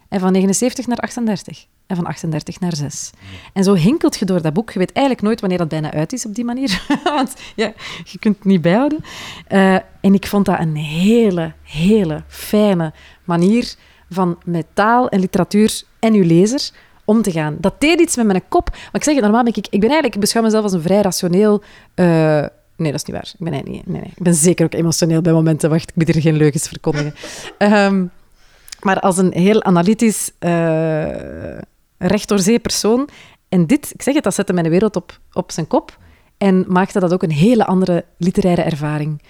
En 0.08 0.20
van 0.20 0.32
79 0.32 0.86
naar 0.86 0.98
38. 0.98 1.66
En 1.86 1.96
van 1.96 2.06
38 2.06 2.60
naar 2.60 2.76
6. 2.76 3.10
En 3.52 3.64
zo 3.64 3.74
hinkelt 3.74 4.18
je 4.18 4.24
door 4.24 4.42
dat 4.42 4.52
boek. 4.52 4.70
Je 4.70 4.78
weet 4.78 4.92
eigenlijk 4.92 5.26
nooit 5.26 5.40
wanneer 5.40 5.58
dat 5.58 5.68
bijna 5.68 5.92
uit 5.92 6.12
is 6.12 6.26
op 6.26 6.34
die 6.34 6.44
manier. 6.44 6.86
Want 7.04 7.34
ja, 7.56 7.72
je 8.04 8.18
kunt 8.18 8.36
het 8.36 8.44
niet 8.44 8.60
bijhouden. 8.60 9.04
Eh, 9.46 9.74
en 9.74 10.14
ik 10.14 10.26
vond 10.26 10.44
dat 10.44 10.58
een 10.58 10.76
hele, 10.76 11.52
hele 11.62 12.22
fijne 12.26 12.92
manier 13.24 13.74
van 14.10 14.38
met 14.44 14.66
taal 14.72 15.08
en 15.08 15.20
literatuur 15.20 15.82
en 15.98 16.14
uw 16.14 16.24
lezer 16.24 16.70
om 17.04 17.22
te 17.22 17.30
gaan. 17.30 17.56
Dat 17.60 17.80
deed 17.80 18.00
iets 18.00 18.16
met 18.16 18.26
mijn 18.26 18.42
kop. 18.48 18.70
Maar 18.70 18.90
ik 18.92 19.04
zeg 19.04 19.14
het, 19.14 19.24
normaal 19.24 19.42
ben 19.42 19.54
ik... 19.54 19.66
Ik 19.70 19.80
ben 19.80 19.90
eigenlijk... 19.90 20.20
Beschouw 20.20 20.42
mezelf 20.42 20.62
als 20.62 20.72
een 20.72 20.82
vrij 20.82 21.00
rationeel... 21.00 21.62
eh, 21.94 22.06
nee, 22.76 22.90
dat 22.92 23.00
is 23.00 23.04
niet 23.04 23.16
waar. 23.16 23.32
Ik 23.38 23.50
ben, 23.50 23.52
niet, 23.52 23.86
nee, 23.86 24.00
nee. 24.00 24.12
ik 24.16 24.22
ben 24.22 24.34
zeker 24.34 24.64
ook 24.64 24.74
emotioneel 24.74 25.20
bij 25.20 25.32
momenten. 25.32 25.70
Wacht, 25.70 25.88
ik 25.88 25.94
moet 25.94 26.12
hier 26.12 26.22
geen 26.22 26.36
leugens 26.36 26.68
verkondigen. 26.68 27.14
Ehm, 27.58 28.04
maar 28.80 29.00
als 29.00 29.18
een 29.18 29.32
heel 29.32 29.62
analytisch, 29.62 30.30
eh 30.38 31.58
recht 32.06 32.28
door 32.28 32.38
zee 32.38 32.58
persoon. 32.58 33.08
En 33.48 33.66
dit, 33.66 33.90
ik 33.94 34.02
zeg 34.02 34.14
het, 34.14 34.24
dat 34.24 34.34
zette 34.34 34.52
mijn 34.52 34.68
wereld 34.68 34.96
op, 34.96 35.18
op 35.32 35.52
zijn 35.52 35.66
kop. 35.66 35.98
En 36.38 36.64
maakte 36.68 37.00
dat 37.00 37.12
ook 37.12 37.22
een 37.22 37.30
hele 37.30 37.66
andere 37.66 38.04
literaire 38.16 38.62
ervaring. 38.62 39.22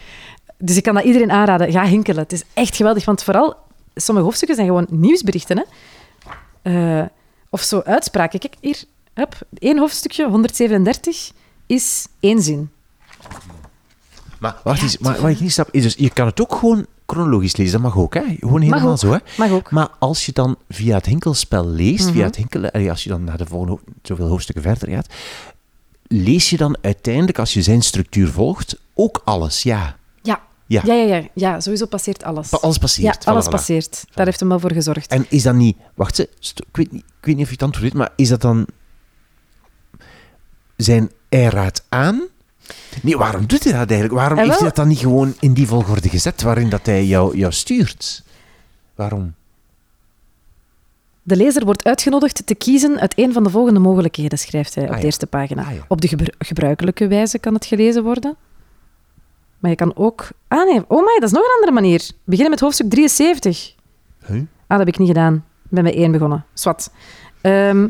Dus 0.59 0.77
ik 0.77 0.83
kan 0.83 0.95
dat 0.95 1.05
iedereen 1.05 1.31
aanraden. 1.31 1.73
Ga 1.73 1.85
hinkelen. 1.85 2.23
Het 2.23 2.33
is 2.33 2.43
echt 2.53 2.77
geweldig. 2.77 3.05
Want 3.05 3.23
vooral, 3.23 3.57
sommige 3.95 4.27
hoofdstukken 4.27 4.57
zijn 4.57 4.69
gewoon 4.69 4.87
nieuwsberichten. 4.91 5.57
Hè? 5.57 5.65
Eh, 6.63 7.07
of 7.51 7.61
zo 7.61 7.81
uitspraken. 7.85 8.39
Kijk, 8.39 8.55
hier. 8.61 8.85
Hup, 9.15 9.39
één 9.59 9.79
hoofdstukje, 9.79 10.29
137, 10.29 11.31
is 11.67 12.07
één 12.21 12.43
zin. 12.43 12.71
Maar 14.39 14.57
wacht 14.65 14.79
Ja, 14.79 14.85
eens, 14.85 14.99
maar 14.99 15.21
wat 15.21 15.31
ik 15.31 15.41
niet 15.41 15.53
snap, 15.53 15.69
is 15.71 15.83
dus, 15.83 15.95
je 15.95 16.11
kan 16.11 16.27
het 16.27 16.41
ook 16.41 16.55
gewoon 16.55 16.87
chronologisch 17.15 17.57
lezen, 17.57 17.73
dat 17.73 17.83
mag 17.83 17.97
ook, 18.03 18.15
hè? 18.15 18.23
Gewoon 18.41 18.61
helemaal 18.61 18.91
ook. 18.91 18.99
zo, 18.99 19.13
hè? 19.13 19.19
Mag 19.39 19.51
ook. 19.51 19.71
Maar 19.71 19.89
als 19.99 20.27
je 20.27 20.33
dan 20.33 20.57
via 20.69 20.95
het 20.97 21.07
hinkelspel 21.07 21.67
leest, 21.69 22.05
Mhm. 22.05 22.13
via 22.13 22.25
het 22.25 22.37
hinkelen, 22.37 22.73
als 22.91 23.03
je 23.05 23.11
dan 23.11 23.25
naar 23.25 23.39
de 23.39 23.47
volgende 23.47 23.79
zoveel 24.03 24.29
hoofdstukken 24.29 24.65
verder 24.65 24.89
gaat, 24.95 25.07
lees 26.07 26.51
je 26.51 26.57
dan 26.57 26.77
uiteindelijk, 26.81 27.39
als 27.39 27.55
je 27.55 27.63
zijn 27.63 27.83
structuur 27.83 28.29
volgt, 28.29 28.79
ook 28.95 29.21
alles, 29.25 29.63
ja. 29.63 29.97
Ja. 30.23 30.41
Ja. 30.67 30.83
Ja, 30.85 30.95
ja, 30.95 31.15
ja, 31.17 31.23
ja. 31.35 31.61
Sowieso 31.61 31.87
passeert 31.87 32.23
alles. 32.25 32.49
Pa- 32.49 32.59
Alles 32.61 32.79
passeert. 32.79 33.25
Ja, 33.25 33.31
alles 33.33 33.45
voilà, 33.45 33.49
voilà. 33.49 33.51
passeert. 33.51 34.05
Daar 34.15 34.27
heeft 34.27 34.41
hem 34.41 34.49
wel 34.49 34.61
voor 34.61 34.73
gezorgd. 34.73 35.11
En 35.11 35.27
is 35.29 35.43
dat 35.43 35.55
niet... 35.55 35.77
Wacht, 35.95 36.19
ik, 36.19 36.29
weet 36.73 36.93
niet, 36.93 37.03
ik 37.21 37.25
weet 37.27 37.35
niet 37.37 37.45
of 37.45 37.49
je 37.49 37.53
het 37.55 37.63
antwoord 37.63 37.85
weet, 37.85 37.95
maar 37.95 38.13
is 38.17 38.29
dat 38.29 38.41
dan... 38.41 38.67
Zijn 40.77 41.11
hij 41.29 41.45
raadt 41.45 41.85
aan? 41.89 42.23
Nee, 43.03 43.17
waarom 43.17 43.47
doet 43.47 43.65
hij 43.65 43.73
dat 43.73 43.91
eigenlijk? 43.91 44.13
Waarom 44.21 44.39
heeft 44.39 44.55
hij 44.55 44.65
dat 44.65 44.77
dan 44.77 44.89
niet 44.89 44.99
gewoon 44.99 45.35
in 45.41 45.53
die 45.53 45.67
volgorde 45.67 46.09
gezet 46.09 46.43
waarin 46.43 46.69
dat 46.69 46.87
hij 46.87 47.05
jou, 47.05 47.37
jou 47.37 47.53
stuurt? 47.53 48.23
Waarom? 48.95 49.35
De 51.23 51.37
lezer 51.37 51.65
wordt 51.65 51.85
uitgenodigd 51.85 52.47
te 52.47 52.55
kiezen 52.55 53.01
uit 53.01 53.19
een 53.19 53.33
van 53.33 53.43
de 53.45 53.51
volgende 53.51 53.81
mogelijkheden, 53.81 54.39
schrijft 54.39 54.75
hij 54.75 54.85
op 54.85 54.91
Ah, 54.91 54.97
de 54.99 55.05
eerste 55.05 55.27
pagina. 55.27 55.63
Ah, 55.65 55.75
ja. 55.75 55.85
Op 55.89 56.01
de 56.01 56.09
gebru- 56.09 56.35
gebruikelijke 56.39 57.07
wijze 57.09 57.39
kan 57.39 57.55
het 57.55 57.67
gelezen 57.67 58.03
worden. 58.03 58.37
Maar 59.59 59.71
je 59.71 59.77
kan 59.77 59.97
ook... 59.97 60.29
Ah 60.49 60.65
nee, 60.65 60.83
oh 60.89 61.01
my, 61.05 61.15
dat 61.19 61.23
is 61.23 61.33
nog 61.33 61.43
een 61.45 61.55
andere 61.55 61.73
manier. 61.73 62.11
Beginnen 62.25 62.51
met 62.51 62.61
hoofdstuk 62.61 62.91
73. 62.91 63.75
Huh? 64.27 64.37
Ah, 64.37 64.45
dat 64.67 64.79
heb 64.79 64.89
ik 64.89 64.99
niet 64.99 65.09
gedaan. 65.09 65.35
Ik 65.35 65.71
ben 65.71 65.83
bij 65.83 65.95
één 65.97 66.13
begonnen. 66.13 66.45
Swat. 66.55 66.91
Ehm, 67.41 67.89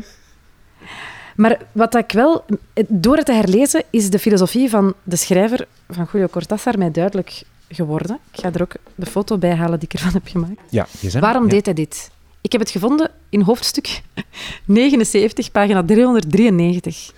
maar 1.35 1.61
wat 1.71 1.95
ik 1.95 2.11
wel... 2.11 2.45
Door 2.87 3.15
het 3.15 3.25
te 3.25 3.33
herlezen 3.33 3.83
is 3.89 4.09
de 4.09 4.19
filosofie 4.19 4.69
van 4.69 4.93
de 5.03 5.15
schrijver 5.15 5.67
van 5.89 6.07
Julio 6.11 6.27
Cortázar 6.27 6.77
mij 6.77 6.91
duidelijk 6.91 7.43
geworden. 7.69 8.19
Ik 8.31 8.39
ga 8.39 8.53
er 8.53 8.61
ook 8.61 8.73
de 8.95 9.05
foto 9.05 9.37
bij 9.37 9.55
halen 9.55 9.79
die 9.79 9.87
ik 9.87 9.93
ervan 9.93 10.13
heb 10.13 10.27
gemaakt. 10.27 10.61
Ja, 10.69 10.83
gsm. 10.83 11.19
Waarom 11.19 11.43
ja. 11.43 11.49
deed 11.49 11.65
hij 11.65 11.73
dit? 11.73 12.11
Ik 12.41 12.51
heb 12.51 12.61
het 12.61 12.69
gevonden 12.69 13.11
in 13.29 13.41
hoofdstuk 13.41 14.01
79, 14.65 15.51
pagina 15.51 15.83
393. 15.83 17.11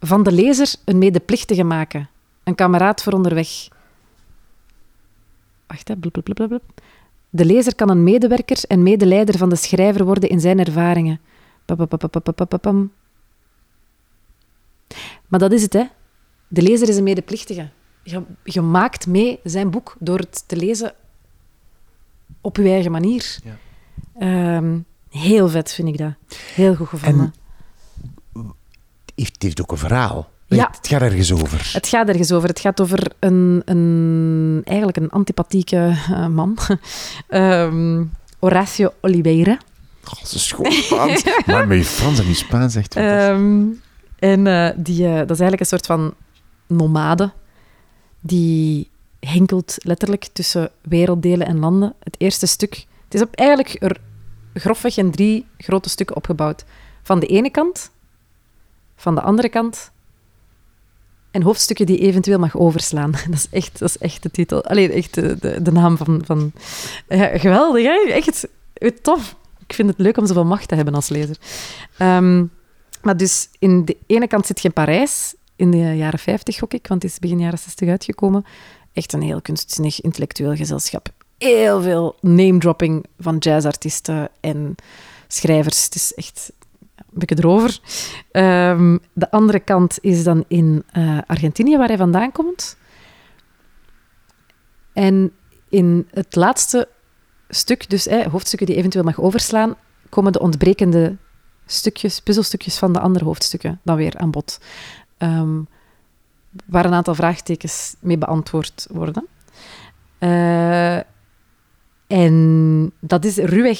Van 0.00 0.22
de 0.22 0.32
lezer 0.32 0.74
een 0.84 0.98
medeplichtige 0.98 1.64
maken. 1.64 2.08
Een 2.44 2.54
kameraad 2.54 3.02
voor 3.02 3.12
onderweg. 3.12 3.48
Wacht, 5.66 5.88
hè. 5.88 5.96
blub, 5.96 6.12
blub, 6.12 6.24
blub, 6.34 6.48
blub. 6.48 6.62
De 7.30 7.44
lezer 7.44 7.74
kan 7.74 7.90
een 7.90 8.04
medewerker 8.04 8.58
en 8.68 8.82
medeleider 8.82 9.38
van 9.38 9.48
de 9.48 9.56
schrijver 9.56 10.04
worden 10.04 10.28
in 10.28 10.40
zijn 10.40 10.58
ervaringen. 10.58 11.20
Maar 15.26 15.40
dat 15.40 15.52
is 15.52 15.62
het, 15.62 15.72
hè. 15.72 15.84
De 16.48 16.62
lezer 16.62 16.88
is 16.88 16.96
een 16.96 17.02
medeplichtige. 17.02 17.68
Je, 18.02 18.22
je 18.44 18.60
maakt 18.60 19.06
mee 19.06 19.40
zijn 19.44 19.70
boek 19.70 19.96
door 19.98 20.18
het 20.18 20.48
te 20.48 20.56
lezen 20.56 20.94
op 22.40 22.56
je 22.56 22.68
eigen 22.68 22.90
manier. 22.90 23.38
Ja. 23.44 23.56
Ehm, 24.18 24.78
heel 25.10 25.48
vet 25.48 25.72
vind 25.72 25.88
ik 25.88 25.98
dat. 25.98 26.12
Heel 26.54 26.74
goed 26.74 26.88
gevonden. 26.88 27.34
Heeft, 29.14 29.32
het 29.32 29.42
heeft 29.42 29.60
ook 29.60 29.70
een 29.72 29.78
verhaal. 29.78 30.30
Ja. 30.46 30.70
Het 30.72 30.88
gaat 30.88 31.00
ergens 31.00 31.32
over. 31.32 31.70
Het 31.72 31.88
gaat 31.88 32.08
ergens 32.08 32.32
over. 32.32 32.48
Het 32.48 32.60
gaat 32.60 32.80
over 32.80 33.12
een, 33.18 33.62
een 33.64 34.62
eigenlijk 34.64 34.96
een 34.96 35.10
antipathieke 35.10 35.96
eh, 36.10 36.26
man. 36.26 36.58
Ehm, 37.28 38.04
Horacio 38.38 38.92
Oliveira. 39.00 39.58
Oh, 40.12 40.20
dat 40.20 40.32
is 40.34 40.46
schoon 40.46 40.72
Spaans. 40.72 41.24
maar 41.46 41.66
met 41.66 41.78
je 41.78 41.84
Frans 41.84 42.18
en 42.18 42.26
je 42.26 42.34
Spaans 42.34 42.74
echt. 42.74 42.96
Ehm, 42.96 43.64
en 44.18 44.46
eh, 44.46 44.70
die, 44.76 45.06
eh, 45.06 45.12
dat 45.12 45.30
is 45.30 45.40
eigenlijk 45.40 45.60
een 45.60 45.66
soort 45.66 45.86
van 45.86 46.14
nomade. 46.66 47.32
Die 48.20 48.90
hinkelt 49.20 49.76
letterlijk 49.78 50.28
tussen 50.32 50.70
werelddelen 50.82 51.46
en 51.46 51.58
landen. 51.58 51.94
Het 52.02 52.14
eerste 52.18 52.46
stuk... 52.46 52.86
Het 53.04 53.14
is 53.14 53.22
op 53.22 53.34
eigenlijk 53.34 53.76
er, 53.82 54.00
grofweg 54.54 54.96
in 54.96 55.10
drie 55.10 55.46
grote 55.58 55.88
stukken 55.88 56.16
opgebouwd. 56.16 56.64
Van 57.02 57.20
de 57.20 57.26
ene 57.26 57.50
kant, 57.50 57.90
van 58.96 59.14
de 59.14 59.20
andere 59.20 59.48
kant 59.48 59.90
en 61.30 61.42
hoofdstukken 61.42 61.86
die 61.86 61.98
eventueel 61.98 62.38
mag 62.38 62.56
overslaan. 62.56 63.10
Dat 63.30 63.34
is 63.34 63.48
echt, 63.50 63.78
dat 63.78 63.88
is 63.88 63.98
echt 63.98 64.22
de 64.22 64.30
titel. 64.30 64.64
Alleen 64.64 64.90
echt 64.90 65.14
de, 65.14 65.36
de, 65.40 65.62
de 65.62 65.72
naam 65.72 65.96
van... 65.96 66.22
van 66.24 66.52
ja, 67.08 67.38
geweldig, 67.38 67.84
hè? 67.84 68.12
Echt 68.12 68.48
eh, 68.72 68.90
tof. 69.02 69.36
Ik 69.68 69.74
vind 69.74 69.88
het 69.88 69.98
leuk 69.98 70.16
om 70.16 70.26
zoveel 70.26 70.44
macht 70.44 70.68
te 70.68 70.74
hebben 70.74 70.94
als 70.94 71.08
lezer. 71.08 71.36
Ehm, 71.98 72.44
maar 73.02 73.16
dus 73.16 73.48
in 73.58 73.84
de 73.84 73.96
ene 74.06 74.26
kant 74.26 74.46
zit 74.46 74.60
je 74.60 74.68
in 74.68 74.74
Parijs, 74.74 75.34
in 75.56 75.70
de 75.70 75.96
jaren 75.96 76.18
50 76.18 76.58
gok 76.58 76.72
ik, 76.72 76.86
want 76.86 77.02
het 77.02 77.12
is 77.12 77.18
begin 77.18 77.38
jaren 77.38 77.58
60 77.58 77.88
uitgekomen. 77.88 78.44
Echt 78.92 79.12
een 79.12 79.22
heel 79.22 79.40
kunstzinnig, 79.40 80.00
intellectueel 80.00 80.54
gezelschap. 80.56 81.08
Heel 81.38 81.82
veel 81.82 82.16
name-dropping 82.20 83.04
van 83.18 83.36
jazzartiesten 83.38 84.28
en 84.40 84.74
schrijvers. 85.26 85.84
Het 85.84 85.94
is 85.94 86.14
echt 86.14 86.52
een 86.96 87.04
beetje 87.10 87.38
erover. 87.38 87.80
Ehm, 88.30 88.98
de 89.12 89.30
andere 89.30 89.60
kant 89.60 89.98
is 90.00 90.24
dan 90.24 90.44
in 90.48 90.84
eh, 90.92 91.18
Argentinië, 91.26 91.76
waar 91.76 91.88
hij 91.88 91.96
vandaan 91.96 92.32
komt. 92.32 92.76
En 94.92 95.32
in 95.68 96.08
het 96.10 96.36
laatste 96.36 96.88
stuk, 97.48 97.90
dus 97.90 98.04
hè, 98.04 98.28
hoofdstukken 98.28 98.66
die 98.66 98.76
eventueel 98.76 99.04
mag 99.04 99.20
overslaan, 99.20 99.74
komen 100.08 100.32
de 100.32 100.40
ontbrekende 100.40 101.16
stukjes, 101.66 102.20
puzzelstukjes 102.20 102.78
van 102.78 102.92
de 102.92 103.00
andere 103.00 103.24
hoofdstukken 103.24 103.80
dan 103.82 103.96
weer 103.96 104.18
aan 104.18 104.30
bod. 104.30 104.60
Ehm, 105.18 105.60
waar 106.66 106.84
een 106.84 106.94
aantal 106.94 107.14
vraagtekens 107.14 107.94
mee 108.00 108.18
beantwoord 108.18 108.86
worden. 108.90 109.26
Eh, 110.18 110.96
en 112.06 112.92
dat 113.00 113.24
is 113.24 113.36
ruwweg 113.36 113.78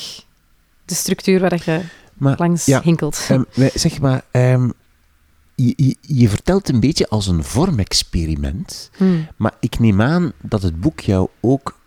de 0.85 0.95
structuur 0.95 1.41
waar 1.41 1.63
je 1.65 1.81
Maar, 2.15 2.35
langs 2.39 2.67
ja, 2.67 2.81
hinkelt. 2.81 3.27
ehm, 3.29 3.69
zeg 3.75 4.01
maar, 4.01 4.23
ehm, 4.31 4.71
je, 5.55 5.73
je, 5.77 5.97
je 6.01 6.29
vertelt 6.29 6.69
een 6.69 6.81
beetje 6.81 7.09
als 7.09 7.27
een 7.27 7.45
vormexperiment. 7.45 8.91
Hmm. 8.97 9.29
Maar 9.37 9.55
ik 9.61 9.79
neem 9.79 10.03
aan 10.03 10.33
dat 10.43 10.63
het 10.63 10.81
boek 10.81 11.01
jou 11.01 11.29
ook 11.41 11.78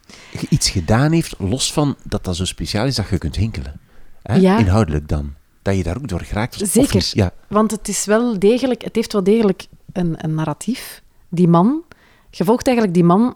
iets 0.49 0.69
gedaan 0.69 1.11
heeft, 1.11 1.35
los 1.37 1.73
van 1.73 1.95
dat 2.03 2.23
dat 2.23 2.35
zo 2.35 2.45
speciaal 2.45 2.85
is 2.85 2.95
dat 2.95 3.09
je 3.09 3.17
kunt 3.17 3.35
hinkelen. 3.35 3.79
Hè? 4.21 4.35
Ja. 4.35 4.57
Inhoudelijk 4.57 5.07
dan. 5.07 5.33
Dat 5.61 5.75
je 5.75 5.83
daar 5.83 5.97
ook 5.97 6.07
door 6.07 6.21
geraakt. 6.21 6.69
Zeker. 6.69 7.09
Ja. 7.13 7.33
Want 7.47 7.71
het 7.71 7.87
is 7.87 8.05
wel 8.05 8.39
degelijk, 8.39 8.81
het 8.83 8.95
heeft 8.95 9.13
wel 9.13 9.23
degelijk 9.23 9.67
een, 9.93 10.15
een 10.17 10.35
narratief. 10.35 11.01
Die 11.29 11.47
man, 11.47 11.83
je 12.29 12.43
volgt 12.43 12.65
eigenlijk 12.67 12.95
die 12.95 13.05
man 13.05 13.35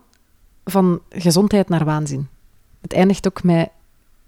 van 0.64 1.02
gezondheid 1.10 1.70
naar 1.70 1.86
waanzin. 1.86 2.28
Het 2.82 2.94
eindigt 2.94 3.28
ook 3.28 3.44
met 3.44 3.70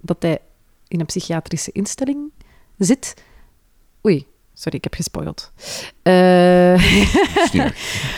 dat 0.01 0.17
hij 0.19 0.39
in 0.87 0.99
een 0.99 1.05
psychiatrische 1.05 1.71
instelling 1.71 2.31
zit. 2.77 3.13
Oei, 4.05 4.27
sorry, 4.57 4.77
ik 4.77 4.83
heb 4.83 4.93
gespoild. 4.93 5.51
Stuur. 7.45 7.75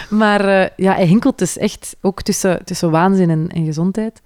maar 0.22 0.46
eh, 0.46 0.70
ja, 0.76 0.94
hij 0.94 1.06
hinkelt 1.06 1.38
dus 1.38 1.58
echt 1.58 1.96
ook 2.02 2.22
tussen, 2.22 2.66
tussen 2.66 2.92
waanzin 2.92 3.30
en, 3.30 3.50
en 3.50 3.66
gezondheid. 3.66 4.22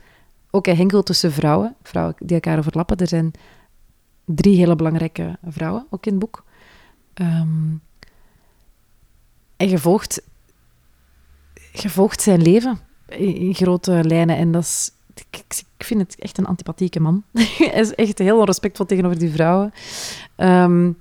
Ook 0.52 0.66
hij 0.66 0.76
hinkelt 0.76 1.06
tussen 1.06 1.32
vrouwen, 1.32 1.76
vrouwen 1.84 2.16
die 2.20 2.34
elkaar 2.34 2.58
overlappen. 2.58 2.98
Er 2.98 3.08
zijn 3.08 3.32
drie 4.26 4.58
hele 4.58 4.76
belangrijke 4.76 5.38
vrouwen, 5.48 5.88
ook 5.90 6.06
in 6.06 6.12
het 6.12 6.22
boek. 6.22 6.44
Ehm, 7.14 7.72
en 9.58 9.70
je 9.70 9.78
volgt 11.90 12.22
zijn 12.22 12.42
leven 12.42 12.80
in, 13.08 13.36
in 13.36 13.56
grote 13.56 14.04
lijnen. 14.04 14.38
En 14.38 14.52
dat 14.52 14.64
is, 14.64 14.92
ik, 15.30 15.86
vind 15.86 16.02
het 16.02 16.20
echt 16.20 16.38
een 16.38 16.46
antipathieke 16.46 17.00
man. 17.00 17.24
hij 17.58 17.68
is 17.68 17.96
echt 17.96 18.18
heel 18.18 18.40
onrespectvol 18.40 18.86
tegenover 18.86 19.20
die 19.20 19.32
vrouwen. 19.32 19.74
Ehm, 20.36 20.92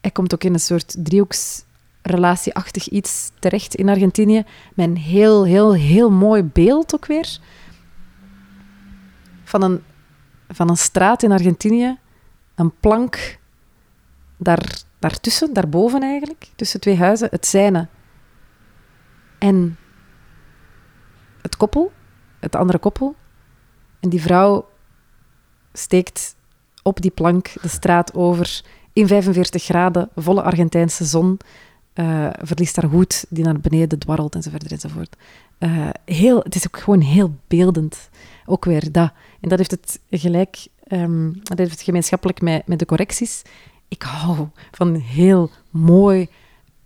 hij 0.00 0.10
komt 0.10 0.34
ook 0.34 0.44
in 0.44 0.52
een 0.52 0.60
soort 0.60 0.96
driehoeksrelatieachtig 0.98 2.88
iets 2.88 3.30
terecht 3.38 3.74
in 3.74 3.88
Argentinië. 3.88 4.44
Met 4.74 4.88
een 4.88 4.96
heel, 4.96 5.44
heel, 5.44 5.74
heel 5.74 6.10
mooi 6.10 6.42
beeld 6.42 6.94
ook 6.94 7.06
weer. 7.06 7.38
Van 9.44 9.62
een, 9.62 9.82
van 10.48 10.68
een 10.68 10.76
straat 10.76 11.22
in 11.22 11.32
Argentinië. 11.32 11.98
Een 12.54 12.72
plank 12.80 13.38
daar, 14.36 14.82
daartussen, 14.98 15.52
daarboven 15.52 16.02
eigenlijk. 16.02 16.50
Tussen 16.54 16.80
twee 16.80 16.96
huizen. 16.96 17.28
Het 17.30 17.46
zijne. 17.46 17.88
En 19.38 19.78
het 21.42 21.56
koppel. 21.56 21.92
Het 22.38 22.56
andere 22.56 22.78
koppel. 22.78 23.14
En 24.00 24.08
die 24.08 24.22
vrouw 24.22 24.68
steekt 25.72 26.36
op 26.82 27.00
die 27.00 27.10
plank 27.10 27.52
de 27.62 27.68
straat 27.68 28.14
over 28.14 28.64
in 28.98 29.06
45 29.06 29.62
graden, 29.62 30.08
volle 30.14 30.42
Argentijnse 30.42 31.04
zon, 31.04 31.38
eh, 31.92 32.28
verliest 32.42 32.76
haar 32.76 32.90
hoed 32.90 33.24
die 33.28 33.44
naar 33.44 33.60
beneden 33.60 33.98
dwarrelt 33.98 34.34
enzovoort 34.34 34.72
enzovoort. 34.72 35.16
Eh, 35.58 35.88
heel, 36.04 36.38
het 36.38 36.54
is 36.54 36.66
ook 36.66 36.78
gewoon 36.78 37.00
heel 37.00 37.34
beeldend. 37.46 38.08
Ook 38.46 38.64
weer 38.64 38.92
dat. 38.92 39.12
En 39.40 39.48
dat 39.48 39.58
heeft 39.58 39.70
het 39.70 40.00
gelijk, 40.10 40.66
ehm, 40.86 41.32
dat 41.42 41.58
heeft 41.58 41.70
het 41.70 41.82
gemeenschappelijk 41.82 42.40
met, 42.40 42.66
met 42.66 42.78
de 42.78 42.86
correcties. 42.86 43.42
Ik 43.88 44.02
hou 44.02 44.46
van 44.70 44.94
heel 44.94 45.50
mooi, 45.70 46.28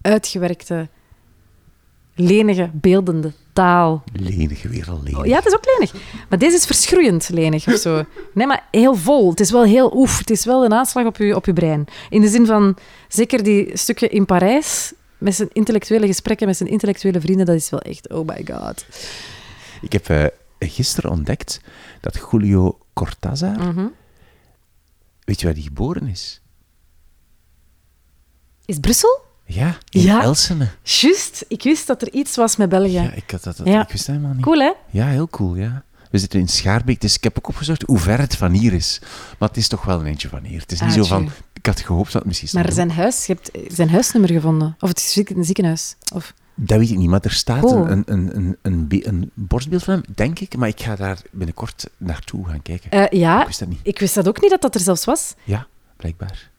uitgewerkte, 0.00 0.88
lenige, 2.14 2.70
beeldende 2.72 3.32
taal. 3.52 4.02
Lenige, 4.12 4.68
weer 4.68 4.90
al 4.90 5.00
lenig. 5.02 5.18
Oh, 5.20 5.26
ja, 5.26 5.36
het 5.36 5.46
is 5.46 5.54
ook 5.54 5.64
lenig. 5.78 5.92
Maar 6.28 6.38
deze 6.38 6.56
is 6.56 6.64
verschroeiend 6.64 7.28
lenig 7.28 7.66
of 7.68 7.74
zo. 7.80 8.04
Nee, 8.34 8.46
maar 8.46 8.66
heel 8.70 8.94
vol. 8.94 9.30
Het 9.30 9.40
is 9.40 9.50
wel 9.50 9.64
heel 9.64 9.92
oef. 9.96 10.18
Het 10.18 10.30
is 10.30 10.44
wel 10.44 10.64
een 10.64 10.72
aanslag 10.74 11.06
op 11.06 11.16
je, 11.16 11.36
op 11.36 11.46
je 11.46 11.52
brein. 11.52 11.84
In 12.10 12.20
de 12.20 12.28
zin 12.28 12.46
van, 12.46 12.76
zeker 13.08 13.42
die 13.42 13.76
stukken 13.78 14.10
in 14.10 14.26
Parijs, 14.26 14.92
met 15.18 15.34
zijn 15.34 15.48
intellectuele 15.52 16.06
gesprekken, 16.06 16.46
met 16.46 16.56
zijn 16.56 16.68
intellectuele 16.68 17.20
vrienden, 17.20 17.46
dat 17.46 17.54
is 17.54 17.70
wel 17.70 17.80
echt, 17.80 18.08
oh 18.08 18.26
my 18.26 18.46
god. 18.50 18.84
Ik 19.80 19.92
heb 19.92 20.08
eh, 20.08 20.24
gisteren 20.58 21.10
ontdekt 21.10 21.60
dat 22.00 22.26
Julio 22.30 22.78
Cortázar, 22.92 23.58
Mhm. 23.58 23.86
weet 25.24 25.40
je 25.40 25.46
waar 25.46 25.54
hij 25.54 25.62
geboren 25.62 26.06
is? 26.08 26.40
Is 28.64 28.78
Brussel? 28.78 29.20
Ja, 29.54 29.76
in 29.88 30.00
Ja. 30.02 30.22
Elsene. 30.22 30.68
Juist. 30.82 31.44
Ik 31.48 31.62
wist 31.62 31.86
dat 31.86 32.02
er 32.02 32.12
iets 32.12 32.36
was 32.36 32.56
met 32.56 32.68
België. 32.68 32.90
Ja, 32.92 33.12
ik, 33.12 33.30
had 33.30 33.42
dat, 33.42 33.56
dat- 33.56 33.66
Ja. 33.66 33.82
ik 33.82 33.88
wist 33.92 34.06
dat 34.06 34.14
helemaal 34.16 34.34
niet. 34.36 34.44
Cool, 34.44 34.58
hè? 34.58 34.72
Ja, 34.90 35.06
heel 35.06 35.28
cool, 35.28 35.54
ja. 35.54 35.82
We 36.10 36.18
zitten 36.18 36.40
in 36.40 36.48
Schaarbeek, 36.48 37.00
dus 37.00 37.14
ik 37.16 37.24
heb 37.24 37.38
ook 37.38 37.48
opgezocht 37.48 37.82
hoe 37.82 37.98
ver 37.98 38.18
het 38.18 38.36
van 38.36 38.52
hier 38.52 38.72
is. 38.72 38.98
Maar 39.38 39.48
het 39.48 39.56
is 39.58 39.68
toch 39.68 39.84
wel 39.84 40.00
een 40.00 40.06
eentje 40.06 40.28
van 40.28 40.44
hier. 40.44 40.60
Het 40.60 40.72
is 40.72 40.80
niet 40.80 40.90
Ah, 40.90 40.96
zo 40.96 41.04
van... 41.04 41.30
Ik 41.52 41.66
had 41.66 41.80
gehoopt 41.80 42.12
dat 42.12 42.14
het 42.14 42.24
misschien... 42.24 42.48
Maar 42.52 42.72
zijn 42.72 42.90
huis, 42.90 43.26
je 43.26 43.32
hebt 43.42 43.74
zijn 43.74 43.90
huisnummer 43.90 44.30
gevonden. 44.30 44.76
Of 44.80 44.88
het 44.88 44.98
is 44.98 45.16
een 45.34 45.44
ziekenhuis. 45.44 45.96
Of... 46.14 46.34
Dat 46.54 46.78
weet 46.78 46.90
ik 46.90 46.96
niet, 46.98 47.08
maar 47.08 47.20
er 47.22 47.32
staat 47.32 47.70
een, 47.70 48.02
een, 48.12 48.36
een, 48.36 48.56
een, 48.62 48.86
een 49.02 49.30
borstbeeld 49.34 49.82
van 49.84 49.94
hem, 49.94 50.02
denk 50.14 50.38
ik. 50.38 50.56
Maar 50.56 50.68
ik 50.68 50.80
ga 50.82 50.96
daar 50.96 51.18
binnenkort 51.30 51.86
naartoe 51.96 52.48
gaan 52.48 52.62
kijken. 52.62 52.90
Eh, 52.90 53.18
ja, 53.20 53.40
Ik 53.40 53.46
wist 53.46 53.58
dat 53.58 53.68
niet. 53.68 53.80
ik 53.82 53.98
wist 53.98 54.14
dat 54.14 54.28
ook 54.28 54.40
niet, 54.40 54.50
dat 54.50 54.60
dat 54.62 54.74
er 54.74 54.80
zelfs 54.80 55.04
was. 55.04 55.34
Ja, 55.44 55.66
blijkbaar. 55.96 56.50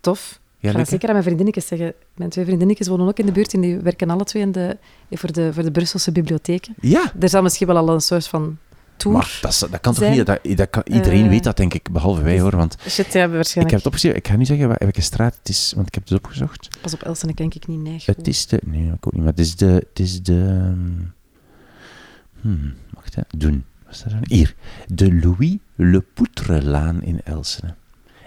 Tof. 0.00 0.38
Ja, 0.66 0.72
Ik 0.72 0.76
ga 0.76 0.82
dat 0.82 0.88
zeker 0.92 1.06
aan 1.06 1.12
mijn 1.12 1.24
vriendinnetjes 1.24 1.66
zeggen. 1.66 1.92
Mijn 2.14 2.30
twee 2.30 2.44
vriendinnetjes 2.44 2.88
wonen 2.88 3.06
ook 3.08 3.18
in 3.18 3.26
de 3.26 3.32
buurt 3.32 3.54
en 3.54 3.60
die 3.60 3.76
werken 3.78 4.10
alle 4.10 4.24
twee 4.24 4.42
in 4.42 4.52
de, 4.52 4.76
voor, 5.10 5.32
de, 5.32 5.52
voor 5.52 5.62
de 5.62 5.70
Brusselse 5.70 6.12
bibliotheken. 6.12 6.74
Ja, 6.80 7.12
Er 7.20 7.28
zal 7.28 7.42
misschien 7.42 7.66
wel 7.66 7.76
al 7.76 7.88
een 7.88 8.00
soort 8.00 8.26
van 8.28 8.58
tour. 8.96 9.16
Maar 9.16 9.38
dat, 9.40 9.50
is- 9.52 9.58
dat 9.58 9.80
kan 9.80 9.94
toch 9.94 10.08
niet? 10.08 10.26
Dat, 10.26 10.38
dat 10.56 10.70
kan, 10.70 10.82
iedereen 10.84 11.24
Eh, 11.24 11.28
weet 11.28 11.44
dat, 11.44 11.56
denk 11.56 11.74
ik, 11.74 11.90
behalve 11.92 12.22
wij 12.22 12.40
hoor. 12.40 12.56
Want 12.56 12.76
Shit, 12.88 13.12
ja, 13.12 13.24
ik 13.24 13.30
waarschijnlijk. 13.30 13.54
heb 13.54 13.70
het 13.70 13.86
opgeschreven. 13.86 14.18
Ik 14.18 14.28
ga 14.28 14.36
nu 14.36 14.44
zeggen 14.44 14.68
welke 14.78 15.00
straat 15.00 15.36
het 15.38 15.48
is, 15.48 15.72
want 15.74 15.86
ik 15.86 15.94
heb 15.94 16.02
het 16.02 16.12
dus 16.12 16.18
opgezocht. 16.22 16.68
Pas 16.80 16.94
op, 16.94 17.02
Elsen, 17.02 17.28
ik 17.28 17.36
denk 17.36 17.54
ik 17.54 17.66
niet 17.66 17.80
neig. 17.82 18.06
Het 18.06 18.26
is 18.28 18.46
de. 18.46 18.60
Nee, 18.64 18.86
ik 18.86 19.06
ook 19.06 19.12
niet. 19.12 19.22
Maar 19.22 19.30
het 19.32 19.40
is 19.40 19.56
de. 19.56 19.66
Het 19.88 19.98
is 19.98 20.22
de. 20.22 20.72
Hmm, 22.40 22.74
wacht 22.94 23.14
hè. 23.14 23.22
Doen. 23.36 23.64
Wat 23.84 23.94
is 23.94 24.02
dat 24.02 24.10
dan? 24.12 24.20
Hier. 24.22 24.54
De 24.86 25.14
Louis 25.14 25.56
Le 25.74 26.00
Poutrelaan 26.14 27.02
in 27.02 27.20
Elsene. 27.24 27.74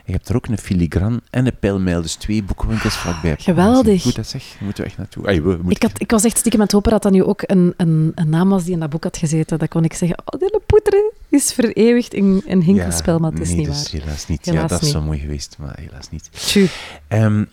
Je 0.10 0.16
hebt 0.16 0.30
er 0.30 0.36
ook 0.36 0.48
een 0.48 0.58
filigraan 0.58 1.22
en 1.30 1.46
een 1.46 1.58
pijlmijl, 1.60 2.02
dus 2.02 2.16
twee 2.16 2.44
boekenwinkels 2.44 2.98
vlakbij. 2.98 3.36
Geweldig. 3.40 4.02
Goed 4.02 4.16
dat 4.16 4.28
zeg, 4.28 4.44
daar 4.44 4.64
moeten 4.64 4.84
we 4.84 4.90
echt 4.90 4.98
naartoe. 4.98 5.28
Ai, 5.28 5.42
we 5.42 5.60
Ik, 5.68 5.82
had, 5.82 6.02
ik 6.02 6.12
was 6.12 6.24
echt 6.24 6.38
stiekem 6.38 6.60
aan 6.60 6.66
het 6.66 6.76
hopen 6.76 6.92
dat 6.92 7.04
dat 7.04 7.12
nu 7.12 7.24
ook 7.24 7.44
een, 7.46 7.74
een, 7.78 8.12
een 8.16 8.30
naam 8.30 8.50
was 8.50 8.64
die 8.64 8.74
in 8.74 8.80
dat 8.80 8.90
boek 8.90 9.04
had 9.04 9.18
gezeten. 9.18 9.60
Dat 9.60 9.70
kon 9.70 9.84
ik 9.84 9.94
zeggen, 9.94 10.18
oh, 10.26 10.40
de 10.40 10.62
poetere 10.66 11.14
is 11.28 11.54
vereeuwigd 11.54 12.14
in 12.14 12.44
een 12.46 12.62
hinkelspel, 12.62 13.20
maar 13.20 13.32
het 13.32 13.40
is 13.42 13.48
nee, 13.48 13.58
niet 13.58 13.66
dus 13.66 13.92
waar. 13.92 14.02
helaas 14.02 14.28
niet. 14.28 14.46
ja, 14.46 14.68
dat 14.68 14.82
is 14.82 14.92
zo 14.92 15.02
mooi 15.02 15.20
geweest, 15.20 15.56
maar 15.60 15.80
helaas 15.80 16.10
niet. 16.10 16.30
Tju. 16.32 16.68
Ehm, 17.08 17.46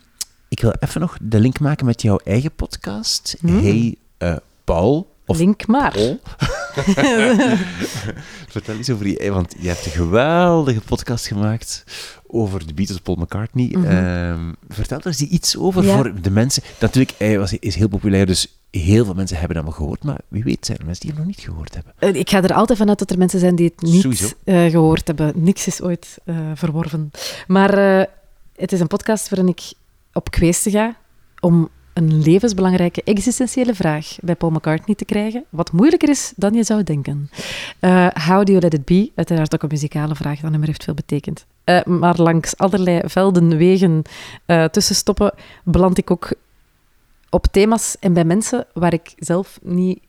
ik 0.48 0.60
wil 0.60 0.74
even 0.80 1.00
nog 1.00 1.16
de 1.20 1.40
link 1.40 1.60
maken 1.60 1.86
met 1.86 2.02
jouw 2.02 2.18
eigen 2.24 2.52
podcast. 2.52 3.36
Hmm. 3.40 3.62
Hey 3.62 3.96
eh, 4.18 4.36
Paul. 4.64 5.14
Of 5.26 5.38
Link 5.38 5.66
maar. 5.66 5.92
Paul. 5.92 6.20
Vertel 8.48 8.74
eens 8.76 8.90
over 8.90 9.04
die, 9.04 9.30
want 9.32 9.54
je 9.58 9.68
hebt 9.68 9.86
een 9.86 9.92
geweldige 9.92 10.80
podcast 10.80 11.26
gemaakt 11.26 11.84
over 12.26 12.66
de 12.66 12.74
Beatles, 12.74 12.98
Paul 12.98 13.16
McCartney. 13.16 13.66
Mhm. 13.72 13.84
Ehm, 13.84 14.52
vertel 14.68 14.98
er 14.98 15.06
eens 15.06 15.20
iets 15.22 15.56
over 15.56 15.84
Ja. 15.84 15.94
voor 15.94 16.20
de 16.22 16.30
mensen. 16.30 16.62
Natuurlijk, 16.80 17.14
hij 17.18 17.38
was, 17.38 17.52
is 17.52 17.74
heel 17.74 17.88
populair, 17.88 18.26
dus 18.26 18.58
heel 18.70 19.04
veel 19.04 19.14
mensen 19.14 19.38
hebben 19.38 19.56
hem 19.56 19.66
al 19.66 19.72
gehoord, 19.72 20.04
maar 20.04 20.20
wie 20.28 20.42
weet 20.44 20.66
zijn 20.66 20.78
er 20.78 20.84
mensen 20.84 21.06
die 21.06 21.14
hem 21.16 21.26
nog 21.26 21.36
niet 21.36 21.44
gehoord 21.44 21.74
hebben. 21.74 21.92
Eh, 21.98 22.14
Ik 22.14 22.30
ga 22.30 22.42
er 22.42 22.52
altijd 22.54 22.78
vanuit 22.78 22.98
dat 22.98 23.10
er 23.10 23.18
mensen 23.18 23.40
zijn 23.40 23.56
die 23.56 23.72
het 23.76 23.82
niet 23.82 24.34
eh, 24.44 24.64
gehoord 24.70 25.06
hebben. 25.06 25.32
Niks 25.36 25.66
is 25.66 25.82
ooit 25.82 26.18
eh, 26.24 26.36
verworven. 26.54 27.10
Maar 27.46 27.98
eh, 27.98 28.06
het 28.56 28.72
is 28.72 28.80
een 28.80 28.86
podcast 28.86 29.28
waarin 29.28 29.48
ik 29.48 29.60
op 30.12 30.30
kweesten 30.30 30.72
ga 30.72 30.96
om 31.40 31.68
een 31.96 32.22
levensbelangrijke 32.22 33.02
existentiële 33.02 33.74
vraag 33.74 34.16
bij 34.20 34.34
Paul 34.34 34.52
McCartney 34.52 34.96
te 34.96 35.04
krijgen, 35.04 35.44
wat 35.50 35.72
moeilijker 35.72 36.08
is 36.08 36.32
dan 36.36 36.54
je 36.54 36.64
zou 36.64 36.82
denken. 36.82 37.30
Eh, 37.78 38.06
how 38.06 38.44
do 38.44 38.52
you 38.52 38.60
let 38.60 38.74
it 38.74 38.84
be? 38.84 39.10
Uiteraard 39.14 39.54
ook 39.54 39.62
een 39.62 39.68
muzikale 39.70 40.14
vraag, 40.14 40.40
dat 40.40 40.50
nummer 40.50 40.68
heeft 40.68 40.84
veel 40.84 40.94
betekend. 40.94 41.46
Eh, 41.64 41.84
maar 41.84 42.20
langs 42.20 42.56
allerlei 42.56 43.00
velden, 43.04 43.56
wegen, 43.56 44.02
eh 44.46 44.64
tussenstoppen, 44.64 45.32
beland 45.64 45.98
ik 45.98 46.10
ook 46.10 46.32
op 47.30 47.46
thema's 47.50 47.96
en 48.00 48.12
bij 48.12 48.24
mensen 48.24 48.66
waar 48.72 48.92
ik 48.92 49.12
zelf 49.16 49.58
niet 49.62 50.00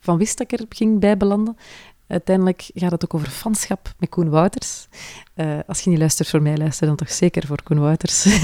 van 0.00 0.18
wist 0.18 0.38
dat 0.38 0.52
ik 0.52 0.60
er 0.60 0.66
ging 0.68 1.00
bij 1.00 1.16
belanden. 1.16 1.56
Uiteindelijk 2.06 2.70
gaat 2.74 2.90
het 2.90 3.04
ook 3.04 3.14
over 3.14 3.28
fanschap 3.28 3.92
met 3.98 4.08
Koen 4.08 4.30
Wouters. 4.30 4.88
Als 5.66 5.80
je 5.80 5.90
niet 5.90 5.98
luistert 5.98 6.28
voor 6.28 6.42
mij, 6.42 6.56
luister 6.56 6.86
dan 6.86 6.96
toch 6.96 7.10
zeker 7.10 7.46
voor 7.46 7.62
Koen 7.62 7.80
Wouters. 7.80 8.26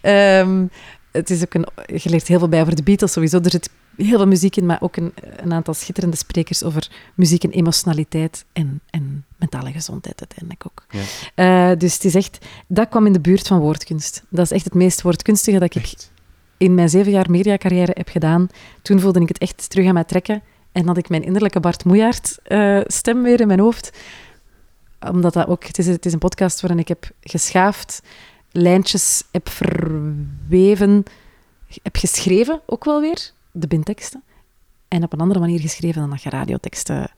Ehm, 0.00 0.64
het 1.12 1.30
is 1.30 1.42
ook 1.42 1.54
een, 1.54 1.66
je 1.86 2.10
leert 2.10 2.28
heel 2.28 2.38
veel 2.38 2.48
bij 2.48 2.60
over 2.60 2.76
de 2.76 2.82
Beatles 2.82 3.12
sowieso. 3.12 3.40
Er 3.40 3.50
zit 3.50 3.70
heel 3.96 4.16
veel 4.16 4.26
muziek 4.26 4.56
in, 4.56 4.66
maar 4.66 4.80
ook 4.80 4.96
een, 4.96 5.12
een 5.36 5.52
aantal 5.52 5.74
schitterende 5.74 6.16
sprekers 6.16 6.64
over 6.64 6.90
muziek 7.14 7.44
en 7.44 7.50
emotionaliteit 7.50 8.44
en, 8.52 8.80
en 8.90 9.24
mentale 9.36 9.72
gezondheid 9.72 10.20
uiteindelijk 10.20 10.66
ook. 10.66 10.84
Ja. 10.88 11.70
Eh, 11.70 11.78
dus 11.78 11.94
het 11.94 12.04
is 12.04 12.14
echt, 12.14 12.46
dat 12.66 12.88
kwam 12.88 13.06
in 13.06 13.12
de 13.12 13.20
buurt 13.20 13.46
van 13.46 13.58
woordkunst. 13.58 14.24
Dat 14.28 14.44
is 14.44 14.50
echt 14.50 14.64
het 14.64 14.74
meest 14.74 15.02
woordkunstige 15.02 15.58
dat 15.58 15.74
ik 15.74 15.82
Echt. 15.82 16.12
in 16.56 16.74
mijn 16.74 16.88
zeven 16.88 17.12
jaar 17.12 17.30
mediacarrière 17.30 17.92
heb 17.94 18.08
gedaan. 18.08 18.48
Toen 18.82 19.00
voelde 19.00 19.20
ik 19.20 19.28
het 19.28 19.38
echt 19.38 19.70
terug 19.70 19.86
aan 19.86 19.94
mij 19.94 20.04
trekken. 20.04 20.42
En 20.72 20.86
had 20.86 20.96
ik 20.96 21.08
mijn 21.08 21.22
innerlijke 21.22 21.60
Bart 21.60 21.84
Moejaert 21.84 22.38
eh, 22.42 22.80
stem 22.84 23.22
weer 23.22 23.40
in 23.40 23.46
mijn 23.46 23.60
hoofd. 23.60 23.92
Omdat 25.10 25.32
dat 25.32 25.46
ook... 25.46 25.64
Het 25.64 25.78
is, 25.78 25.86
het 25.86 26.06
is 26.06 26.12
een 26.12 26.18
podcast 26.18 26.60
waarin 26.60 26.78
ik 26.78 26.88
heb 26.88 27.10
geschaafd, 27.20 28.02
lijntjes 28.52 29.24
heb 29.30 29.48
verweven, 29.48 31.04
heb 31.82 31.96
geschreven 31.96 32.60
ook 32.66 32.84
wel 32.84 33.00
weer, 33.00 33.30
de 33.50 33.66
binteksten. 33.66 34.22
En 34.88 35.02
op 35.02 35.12
een 35.12 35.20
andere 35.20 35.40
manier 35.40 35.60
geschreven 35.60 36.00
dan 36.00 36.10
dat 36.10 36.22
je 36.22 36.30
radioteksten 36.30 37.10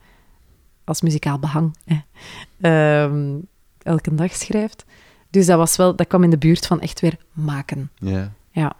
als 0.83 1.01
muzikaal 1.01 1.39
behang 1.39 1.75
ehm, 2.61 3.37
elke 3.81 4.15
dag 4.15 4.35
schrijft. 4.35 4.85
Dus 5.29 5.45
dat, 5.45 5.57
was 5.57 5.75
wel, 5.75 5.95
dat 5.95 6.07
kwam 6.07 6.23
in 6.23 6.29
de 6.29 6.37
buurt 6.37 6.65
van 6.65 6.81
echt 6.81 6.99
weer 6.99 7.17
maken. 7.31 7.91
Ja. 7.99 8.31
Ja. 8.51 8.75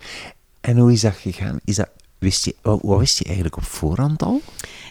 En 0.61 0.77
hoe 0.77 0.91
is 0.91 1.01
dat 1.01 1.15
gegaan? 1.15 1.59
Is 1.63 1.75
dat, 1.75 1.89
wist 2.17 2.45
je, 2.45 2.55
wat, 2.61 2.79
wat 2.81 2.99
wist 2.99 3.17
je 3.17 3.25
eigenlijk 3.25 3.57
op 3.57 3.63
voorhand 3.63 4.23
al? 4.23 4.41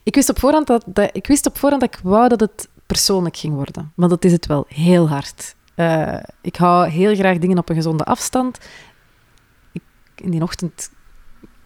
Ik 0.03 0.15
wist 0.15 0.29
op 0.29 0.39
voorhand 0.39 0.67
dat, 0.67 0.85
dat, 0.87 1.11
ik 1.13 1.27
wist 1.27 1.47
op 1.47 1.59
voorhand 1.59 1.83
dat 1.83 1.95
ik 1.95 2.01
wou 2.03 2.29
dat 2.29 2.41
het 2.41 2.69
persoonlijk 2.87 3.37
ging 3.37 3.55
worden. 3.55 3.93
Want 3.95 4.11
dat 4.11 4.25
is 4.25 4.33
het 4.33 4.47
wel 4.47 4.65
heel 4.69 5.09
hard. 5.09 5.55
Eh, 5.75 6.17
ik 6.41 6.57
hou 6.57 6.89
heel 6.89 7.15
graag 7.15 7.39
dingen 7.39 7.59
op 7.59 7.69
een 7.69 7.75
gezonde 7.75 8.05
afstand. 8.05 8.59
In 10.15 10.31
die 10.31 10.43
ochtend 10.43 10.91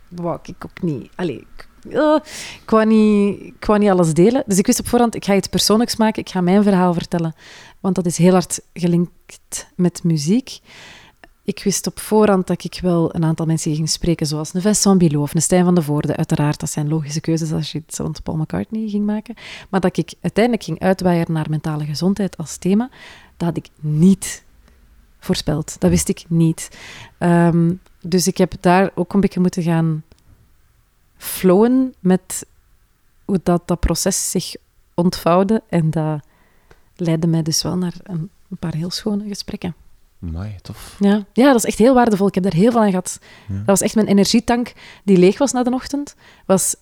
wou 0.09 0.39
ik 0.43 0.65
ook 0.65 0.83
niet... 0.83 1.11
Allee, 1.15 1.47
ik, 1.83 2.71
wou 2.71 2.87
niet, 2.87 3.69
niet 3.79 3.91
alles 3.91 4.15
delen. 4.15 4.43
Dus 4.47 4.59
ik 4.59 4.67
wist 4.67 4.81
op 4.81 4.89
voorhand, 4.89 5.15
ik 5.15 5.25
ga 5.25 5.35
iets 5.35 5.49
persoonlijks 5.49 5.97
maken. 5.97 6.23
Ik 6.23 6.29
ga 6.29 6.41
mijn 6.41 6.63
verhaal 6.63 6.93
vertellen. 6.93 7.35
Want 7.81 7.95
dat 7.95 8.07
is 8.07 8.17
heel 8.17 8.33
hard 8.33 8.61
gelinkt 8.73 9.73
met 9.77 10.05
muziek. 10.05 10.59
Ik 11.45 11.63
wist 11.65 11.87
op 11.87 11.99
voorhand 11.99 12.47
dat 12.47 12.65
ik 12.65 12.79
wel 12.83 13.15
een 13.15 13.25
aantal 13.25 13.47
mensen 13.47 13.75
ging 13.75 13.89
spreken, 13.89 14.27
zoals 14.27 14.55
een 14.55 14.61
Vincent 14.61 14.99
Bilot 14.99 15.23
of 15.23 15.35
een 15.35 15.43
Stijn 15.43 15.65
van 15.65 15.75
de 15.75 15.83
Voorde. 15.83 16.17
Uiteraard, 16.17 16.61
dat 16.61 16.71
zijn 16.71 16.89
logische 16.89 17.21
keuzes 17.21 17.53
als 17.53 17.73
je 17.73 17.79
iets 17.79 17.99
rond 17.99 18.23
Paul 18.23 18.37
McCartney 18.37 18.89
ging 18.89 19.07
maken. 19.07 19.35
Maar 19.69 19.81
dat 19.81 19.97
ik 19.97 20.15
uiteindelijk 20.21 20.65
ging 20.65 20.81
uitwaaien 20.81 21.33
naar 21.33 21.47
mentale 21.51 21.85
gezondheid 21.85 22.37
als 22.37 22.57
thema, 22.57 22.91
dat 23.39 23.49
had 23.49 23.57
ik 23.57 23.69
niet 23.81 24.45
voorspeld. 25.19 25.81
Dat 25.81 25.91
wist 25.91 26.09
ik 26.09 26.25
niet. 26.29 26.69
Ehm, 27.19 27.73
dus 28.01 28.27
ik 28.27 28.39
heb 28.39 28.53
daar 28.61 28.91
ook 28.95 29.13
een 29.13 29.21
beetje 29.21 29.41
moeten 29.41 29.63
gaan 29.63 30.03
flowen 31.17 31.95
met 32.01 32.47
hoe 33.25 33.41
dat, 33.43 33.63
dat 33.69 33.81
proces 33.81 34.31
zich 34.31 34.55
ontvouwde. 34.95 35.63
En 35.69 35.91
dat 35.91 36.21
leidde 36.97 37.27
mij 37.27 37.43
dus 37.43 37.63
wel 37.63 37.77
naar 37.77 37.95
een, 38.03 38.31
een 38.51 38.57
paar 38.57 38.75
heel 38.75 38.91
schone 38.91 39.29
gesprekken. 39.29 39.75
Mooi, 40.19 40.57
tof. 40.63 40.97
Ja. 40.99 41.25
ja, 41.33 41.47
dat 41.47 41.57
is 41.57 41.65
echt 41.65 41.79
heel 41.79 41.95
waardevol. 41.95 42.27
Ik 42.27 42.35
heb 42.35 42.43
daar 42.43 42.53
heel 42.53 42.71
veel 42.71 42.81
aan 42.81 42.89
gehad. 42.89 43.19
Ja. 43.49 43.57
Dat 43.57 43.67
was 43.67 43.81
echt 43.81 43.95
mijn 43.95 44.07
energietank 44.07 44.73
die 45.05 45.19
leeg 45.19 45.39
was 45.39 45.53
na 45.53 45.63
de 45.63 45.71
ochtend. 45.71 46.15
Was 46.47 46.77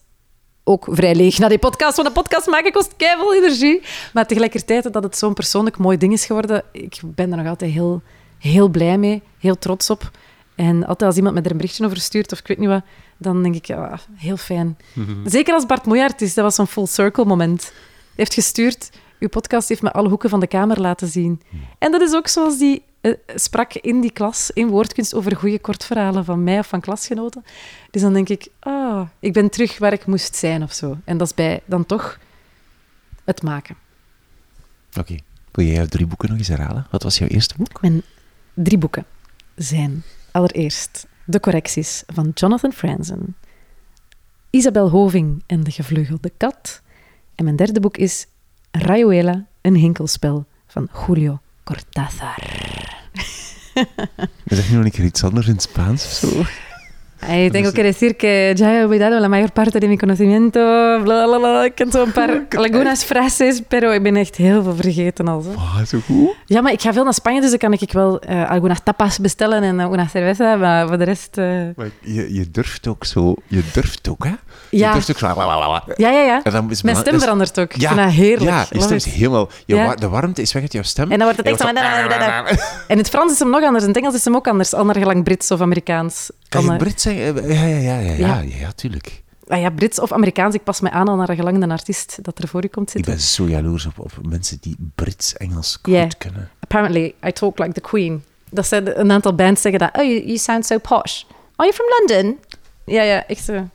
ook 0.69 0.87
vrij 0.91 1.15
leeg 1.15 1.39
na 1.39 1.49
die 1.49 1.59
podcast. 1.59 1.97
Want 1.97 2.09
een 2.09 2.15
podcast 2.15 2.47
maken 2.47 2.73
kost 2.73 2.97
keiveel 2.97 3.35
energie. 3.35 3.83
Maar 4.13 4.27
tegelijkertijd 4.27 4.93
dat 4.93 5.03
het 5.03 5.19
zo'n 5.19 5.35
persoonlijk 5.35 5.79
mooi 5.79 5.97
ding 5.97 6.13
is 6.13 6.27
geworden, 6.27 6.63
ik 6.73 7.01
ben 7.05 7.31
er 7.31 7.37
nog 7.37 7.47
altijd 7.47 7.73
heel, 7.73 8.03
heel 8.39 8.69
blij 8.69 8.99
mee, 8.99 9.23
heel 9.39 9.59
trots 9.59 9.91
op. 9.91 10.11
En 10.55 10.77
altijd 10.77 11.03
als 11.03 11.17
iemand 11.17 11.35
me 11.35 11.41
er 11.41 11.51
een 11.51 11.57
berichtje 11.57 11.85
over 11.85 11.97
stuurt, 11.97 12.33
of 12.33 12.39
ik 12.39 12.47
weet 12.47 12.59
niet 12.59 12.69
wat, 12.69 12.83
dan 13.17 13.43
denk 13.43 13.55
ik, 13.55 13.65
ja, 13.65 13.99
heel 14.15 14.37
fijn. 14.37 14.77
Zeker 15.25 15.55
als 15.55 15.67
Bart 15.67 15.87
Moejaert 15.87 16.23
is, 16.23 16.35
dat 16.35 16.45
was 16.45 16.55
zo'n 16.55 16.67
full 16.67 16.87
circle 16.87 17.25
moment. 17.25 17.63
Hij 17.63 17.73
heeft 18.15 18.35
gestuurd, 18.35 18.91
uw 19.19 19.29
podcast 19.29 19.69
heeft 19.69 19.83
me 19.83 19.93
alle 19.93 20.09
hoeken 20.09 20.31
van 20.31 20.41
de 20.41 20.47
kamer 20.47 20.81
laten 20.81 21.09
zien. 21.09 21.43
En 21.79 21.93
dat 21.93 22.01
is 22.01 22.15
ook 22.15 22.29
zoals 22.29 22.59
die 22.59 22.83
sprak 23.35 23.75
in 23.75 24.01
die 24.01 24.13
klas, 24.13 24.51
in 24.51 24.69
woordkunst, 24.69 25.15
over 25.15 25.37
goede 25.37 25.59
kortverhalen 25.59 26.25
van 26.25 26.45
mij 26.45 26.59
of 26.59 26.67
van 26.67 26.81
klasgenoten. 26.81 27.45
Dus 27.91 28.03
dan 28.03 28.13
denk 28.13 28.29
ik, 28.29 28.49
ah, 28.59 29.09
ik 29.19 29.33
ben 29.33 29.51
terug 29.51 29.79
waar 29.79 29.93
ik 29.93 30.07
moest 30.07 30.37
zijn 30.37 30.63
of 30.63 30.73
zo. 30.73 30.97
En 31.05 31.17
dat 31.17 31.27
is 31.27 31.35
bij 31.35 31.63
dan 31.65 31.87
toch 31.87 32.19
het 33.25 33.43
maken. 33.43 33.77
Oké. 34.99 35.17
Wil 35.53 35.65
jij 35.65 35.75
jouw 35.75 35.87
drie 35.87 36.07
boeken 36.07 36.29
nog 36.29 36.39
eens 36.39 36.49
herhalen? 36.49 36.87
Wat 36.91 37.03
was 37.03 37.19
jouw 37.19 37.29
eerste 37.29 37.55
boek? 37.57 37.81
Mijn 37.81 38.03
drie 38.55 38.79
boeken 38.79 39.07
zijn 39.55 40.03
allereerst 40.31 41.07
De 41.25 41.41
Correcties 41.41 42.03
van 42.07 42.31
Jonathan 42.35 42.73
Franzen, 42.73 43.37
Isabel 44.51 44.91
Hoving 44.91 45.43
en 45.47 45.65
de 45.65 45.71
Gevleugelde 45.71 46.33
Kat. 46.37 46.83
En 47.35 47.45
mijn 47.45 47.57
derde 47.57 47.81
boek 47.81 47.97
is 47.97 48.27
Rayuela, 48.71 49.47
een 49.61 49.75
hinkelspel 49.75 50.47
van 50.67 50.89
Julio 51.07 51.41
Cortázar. 51.65 52.96
Zeg 54.45 54.69
je 54.69 54.75
nog 54.75 54.85
een 54.85 54.91
keer 54.91 55.05
iets 55.05 55.25
anders 55.25 55.47
in 55.47 55.53
het 55.53 55.63
Spaans 55.63 56.05
of 56.05 56.11
zo? 56.11 56.29
Ay, 57.21 57.51
tengo 57.51 57.73
que 57.73 57.83
decir 57.83 58.17
que 58.17 58.53
ya 58.57 58.69
he 58.73 58.85
olvidado 58.85 59.19
la 59.21 59.29
mayor 59.29 59.51
parte 59.51 59.79
de 59.81 59.89
mi 59.89 59.97
conocimiento. 59.97 60.61
Bla, 61.03 61.25
bla, 61.27 61.39
bla. 61.39 61.65
Ik 61.65 61.75
ken 61.75 61.91
zo'n 61.93 62.13
paar 62.13 62.47
algunas 62.57 63.05
frases, 63.05 63.61
pero 63.69 63.91
ik 63.93 64.03
ben 64.03 64.17
echt 64.17 64.37
heel 64.37 64.63
veel 64.63 64.75
vergeten 64.77 65.29
al. 65.29 65.45
Oh, 65.55 65.79
zo 65.87 65.99
goed. 66.07 66.35
Ja, 66.47 66.61
maar 66.61 66.73
ik 66.73 66.81
ga 66.81 66.93
veel 66.93 67.05
naar 67.05 67.15
Spanje, 67.15 67.41
dus 67.41 67.51
dan 67.51 67.59
kan 67.59 67.73
ik 67.73 67.93
wel 67.93 68.21
eh 68.21 68.51
algunas 68.51 68.79
tapas 68.85 69.19
bestellen 69.19 69.63
en 69.63 69.81
alguna 69.81 70.07
cerveza, 70.07 70.57
maar 70.57 70.89
voor 70.89 70.99
de 70.99 71.05
rest... 71.05 71.39
eh, 71.39 71.45
Maar 71.77 71.89
je, 72.01 72.35
je 72.35 72.51
durft 72.51 72.87
ook 72.87 73.05
zo... 73.05 73.35
Je 73.47 73.63
durft 73.73 74.09
ook, 74.09 74.25
hè? 74.25 74.31
Je 74.71 74.79
Ja. 74.79 74.93
durft 74.93 75.11
ook 75.11 75.19
zo... 75.19 75.27
Ja, 75.97 76.11
ja, 76.11 76.11
ja. 76.21 76.41
En 76.43 76.53
dan 76.53 76.71
is 76.71 76.83
Mijn 76.83 76.97
stem 76.97 77.13
dat 77.13 77.23
verandert 77.23 77.59
ook. 77.61 77.75
Ik 77.75 77.81
Ja, 77.81 77.89
vind 77.93 78.01
dat 78.01 78.11
heerlijk. 78.11 78.51
Ja, 78.51 78.67
je 78.71 78.81
stem 78.81 78.97
is 78.97 79.05
helemaal... 79.05 79.49
Je 79.67 79.75
Ja. 79.75 79.87
wa- 79.87 79.95
de 79.95 80.09
warmte 80.09 80.43
is 80.43 80.53
weg 80.53 80.63
uit 80.63 80.73
jouw 80.73 80.83
stem. 80.83 81.05
En 81.11 81.19
dan 81.19 81.27
wordt 81.27 81.37
het 81.37 81.47
echt 81.47 81.61
En 81.61 81.67
zo... 81.69 82.09
dan 82.09 82.59
En 82.89 82.99
het 82.99 83.09
Frans 83.09 83.33
is 83.33 83.39
hem 83.39 83.51
nog 83.51 83.63
anders, 83.63 83.83
in 83.85 83.89
het 83.91 83.99
Engels 83.99 84.15
is 84.15 84.25
hem 84.25 84.35
ook 84.37 84.49
anders. 84.49 84.75
Ander 84.75 84.97
gelang 84.97 85.25
Brits 85.25 85.51
of 85.51 85.61
Amerikaans. 85.61 86.31
Kan 86.63 86.73
je 86.73 86.79
Brits 86.79 87.03
zeggen? 87.03 87.49
Ja, 87.49 87.65
ja, 87.65 87.77
ja, 87.77 87.99
ja, 87.99 87.99
ja, 88.01 88.13
Ja. 88.17 88.41
ja, 88.41 88.57
ja, 88.59 88.73
tuurlijk. 88.73 89.23
ah 89.49 89.61
ja, 89.61 89.71
Brits 89.71 90.01
of 90.01 90.13
Amerikaans, 90.13 90.55
ik 90.55 90.63
pas 90.65 90.81
mij 90.81 90.91
aan 90.91 91.09
al 91.09 91.17
naar 91.17 91.29
een 91.29 91.37
gelangde 91.37 91.69
artiest 91.69 92.19
dat 92.23 92.39
er 92.39 92.49
voor 92.49 92.65
u 92.65 92.69
komt 92.69 92.89
Ik 92.89 92.93
zitten. 92.95 93.13
ben 93.13 93.23
zo 93.23 93.49
jaloers 93.49 93.87
op, 93.87 93.99
op 93.99 94.13
mensen 94.29 94.59
die 94.61 94.77
Brits-Engels 94.95 95.79
goed 95.83 95.95
Ja. 95.95 96.07
kunnen. 96.19 96.51
Apparently, 96.61 97.15
I 97.27 97.33
talk 97.33 97.59
like 97.59 97.73
the 97.73 97.81
queen. 97.81 98.23
Dat 98.51 98.67
zijn 98.67 99.01
een 99.01 99.11
aantal 99.13 99.35
bands 99.35 99.61
zeggen 99.63 99.81
dat. 99.81 99.91
Oh, 99.97 100.03
you, 100.05 100.25
you 100.25 100.37
sound 100.39 100.67
so 100.67 100.79
posh. 100.79 101.23
Are 101.57 101.69
you 101.69 101.73
from 101.73 101.87
London? 101.99 102.39
Ja, 102.85 103.03
ja, 103.03 103.27
echt 103.27 103.45
zo. 103.45 103.69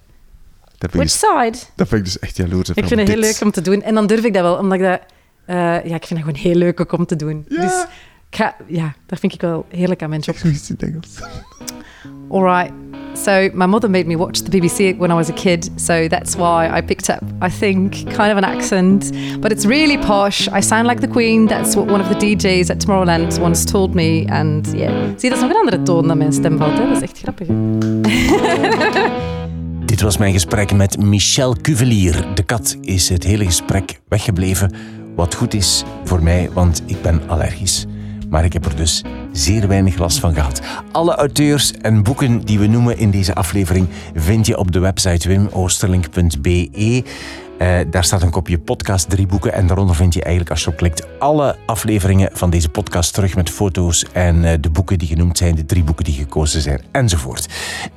Dat 0.78 0.92
Which 0.94 1.04
ik, 1.04 1.10
side? 1.10 1.58
dat 1.76 1.88
vind 1.88 2.00
ik 2.00 2.04
dus 2.06 2.20
echt 2.20 2.38
jaloers 2.38 2.70
op. 2.70 2.78
Ik 2.78 2.88
vind 2.88 3.00
het 3.00 3.10
heel 3.10 3.18
leuk 3.20 3.42
om 3.42 3.52
te 3.52 3.62
doen. 3.62 3.82
En 3.82 3.94
dan 3.94 4.08
durf 4.08 4.24
ik 4.24 4.34
dat 4.34 4.42
wel, 4.44 4.56
omdat 4.58 4.78
ik 4.80 4.84
dat... 4.86 5.00
eh, 5.46 5.56
ja, 5.56 5.96
ik 5.96 6.06
vind 6.06 6.10
dat 6.10 6.18
gewoon 6.20 6.36
heel 6.36 6.56
leuk 6.56 6.80
ook 6.80 6.92
om 6.92 7.06
te 7.06 7.16
doen. 7.16 7.46
Ja. 7.50 7.62
Dus 7.62 7.74
ik 8.30 8.36
ga, 8.38 8.56
ja, 8.68 8.94
dat 9.06 9.20
vind 9.20 9.34
ik 9.34 9.42
wel 9.42 9.66
heerlijk 9.70 10.02
aan 10.04 10.10
mijn 10.10 10.22
job. 10.22 10.36
Zoiets 10.44 10.70
in 10.70 10.78
Engels. 10.80 11.10
All 12.32 12.44
right. 12.44 12.72
So 13.14 13.50
my 13.54 13.66
mother 13.66 13.90
made 13.90 14.08
me 14.08 14.16
watch 14.16 14.42
the 14.42 14.50
BBC 14.50 14.98
when 14.98 15.12
I 15.12 15.16
was 15.16 15.30
a 15.30 15.34
kid, 15.34 15.70
so 15.80 16.08
that's 16.08 16.38
why 16.38 16.70
I 16.70 16.80
picked 16.80 17.10
up, 17.10 17.22
I 17.42 17.50
think, 17.50 18.10
kind 18.10 18.32
of 18.32 18.38
an 18.38 18.46
accent. 18.46 19.12
But 19.42 19.52
it's 19.52 19.66
really 19.66 19.98
posh. 19.98 20.48
I 20.48 20.62
sound 20.62 20.88
like 20.88 21.02
the 21.02 21.10
Queen. 21.10 21.48
That's 21.48 21.76
what 21.76 21.88
one 21.88 22.00
of 22.00 22.08
the 22.08 22.16
DJs 22.16 22.70
at 22.70 22.80
Tomorrowland 22.80 23.38
once 23.42 23.66
told 23.66 23.96
me. 23.96 24.26
And 24.30 24.66
yeah, 24.74 25.12
zie, 25.18 25.30
dat 25.30 25.38
is 25.38 25.42
nog 25.42 25.50
een 25.50 25.58
andere 25.58 25.82
toon 25.82 26.08
dat 26.08 26.18
mijn 26.18 26.34
stem. 26.34 26.62
Hè? 26.62 26.76
Dat 26.76 26.98
is 26.98 27.02
echt 27.02 27.20
grappig. 27.20 27.48
Dit 29.86 30.02
was 30.02 30.18
mijn 30.18 30.34
gesprek 30.34 30.74
met 30.74 30.98
Michel 30.98 31.56
Cuvelier. 31.62 32.26
De 32.36 32.44
kat 32.44 32.78
is 32.82 33.10
het 33.10 33.24
hele 33.24 33.46
gesprek 33.46 34.00
weggebleven. 34.08 34.74
Wat 35.16 35.36
goed 35.36 35.54
is 35.54 35.84
voor 36.04 36.24
mij, 36.24 36.50
want 36.54 36.84
ik 36.86 37.02
ben 37.02 37.22
allergisch. 37.28 37.86
Maar 38.32 38.46
ik 38.46 38.54
heb 38.54 38.66
er 38.66 38.76
dus 38.76 39.04
zeer 39.32 39.68
weinig 39.68 39.98
last 39.98 40.20
van 40.20 40.34
gehad. 40.34 40.62
Alle 40.92 41.16
auteurs 41.16 41.74
en 41.74 42.04
boeken 42.04 42.40
die 42.46 42.60
we 42.60 42.68
noemen 42.68 42.98
in 42.98 43.12
deze 43.12 43.36
aflevering 43.36 43.88
vind 44.16 44.46
je 44.46 44.58
op 44.58 44.72
de 44.72 44.80
website 44.80 45.28
wimoosterlink.be. 45.28 47.04
Eh, 47.62 47.80
daar 47.90 48.04
staat 48.04 48.22
een 48.22 48.30
kopje 48.30 48.60
podcast, 48.60 49.10
drie 49.10 49.26
boeken. 49.26 49.54
En 49.54 49.68
daaronder 49.68 49.96
vind 49.96 50.14
je 50.14 50.22
eigenlijk, 50.22 50.52
als 50.52 50.64
je 50.64 50.70
op 50.70 50.78
klikt, 50.78 51.20
alle 51.20 51.58
afleveringen 51.66 52.30
van 52.34 52.50
deze 52.50 52.70
podcast 52.70 53.14
terug 53.14 53.36
met 53.36 53.50
foto's 53.50 54.06
en 54.12 54.44
eh, 54.46 54.58
de 54.62 54.70
boeken 54.70 55.00
die 55.00 55.08
genoemd 55.08 55.38
zijn, 55.38 55.56
de 55.56 55.66
drie 55.66 55.84
boeken 55.84 56.06
die 56.06 56.14
gekozen 56.14 56.62
zijn, 56.62 56.82
enzovoort. 56.92 57.48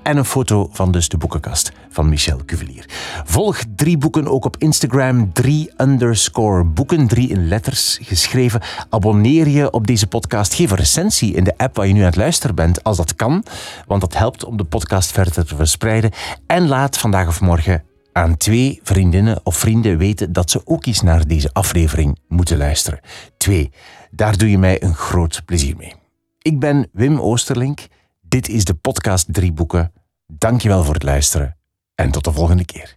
En 0.02 0.16
een 0.16 0.24
foto 0.24 0.68
van 0.72 0.92
dus 0.92 1.08
de 1.08 1.16
boekenkast 1.16 1.72
van 1.90 2.08
Michel 2.08 2.40
Cuvelier. 2.46 2.88
Volg 3.24 3.58
drie 3.76 3.98
boeken 3.98 4.28
ook 4.28 4.44
op 4.44 4.56
Instagram, 4.58 5.32
drie 5.32 5.70
underscore 5.76 6.64
boeken, 6.64 7.06
drie 7.06 7.28
in 7.28 7.48
letters 7.48 7.98
geschreven. 8.02 8.60
Abonneer 8.90 9.48
je 9.48 9.70
op 9.70 9.86
deze 9.86 10.06
podcast. 10.06 10.54
Geef 10.54 10.70
een 10.70 10.76
recensie 10.76 11.34
in 11.34 11.44
de 11.44 11.54
app 11.56 11.76
waar 11.76 11.86
je 11.86 11.92
nu 11.92 12.00
aan 12.00 12.06
het 12.06 12.16
luisteren 12.16 12.54
bent, 12.54 12.84
als 12.84 12.96
dat 12.96 13.14
kan. 13.14 13.44
Want 13.86 14.00
dat 14.00 14.16
helpt 14.16 14.44
om 14.44 14.56
de 14.56 14.64
podcast 14.64 15.12
verder 15.12 15.46
te 15.46 15.56
verspreiden. 15.56 16.10
En 16.46 16.66
laat 16.68 16.98
vandaag 16.98 17.28
of 17.28 17.40
morgen 17.40 17.93
aan 18.14 18.36
twee 18.36 18.80
vriendinnen 18.82 19.40
of 19.42 19.56
vrienden 19.56 19.98
weten 19.98 20.32
dat 20.32 20.50
ze 20.50 20.60
ook 20.64 20.86
eens 20.86 21.00
naar 21.00 21.26
deze 21.26 21.52
aflevering 21.52 22.18
moeten 22.28 22.56
luisteren. 22.56 23.00
Twee, 23.36 23.72
daar 24.10 24.36
doe 24.36 24.50
je 24.50 24.58
mij 24.58 24.82
een 24.82 24.94
groot 24.94 25.42
plezier 25.44 25.76
mee. 25.76 25.94
Ik 26.38 26.60
ben 26.60 26.88
Wim 26.92 27.20
Oosterlink. 27.20 27.86
Dit 28.20 28.48
is 28.48 28.64
de 28.64 28.74
podcast 28.74 29.26
Drie 29.32 29.52
Boeken. 29.52 29.92
Dankjewel 30.26 30.84
voor 30.84 30.94
het 30.94 31.02
luisteren 31.02 31.56
en 31.94 32.10
tot 32.10 32.24
de 32.24 32.32
volgende 32.32 32.64
keer. 32.64 32.93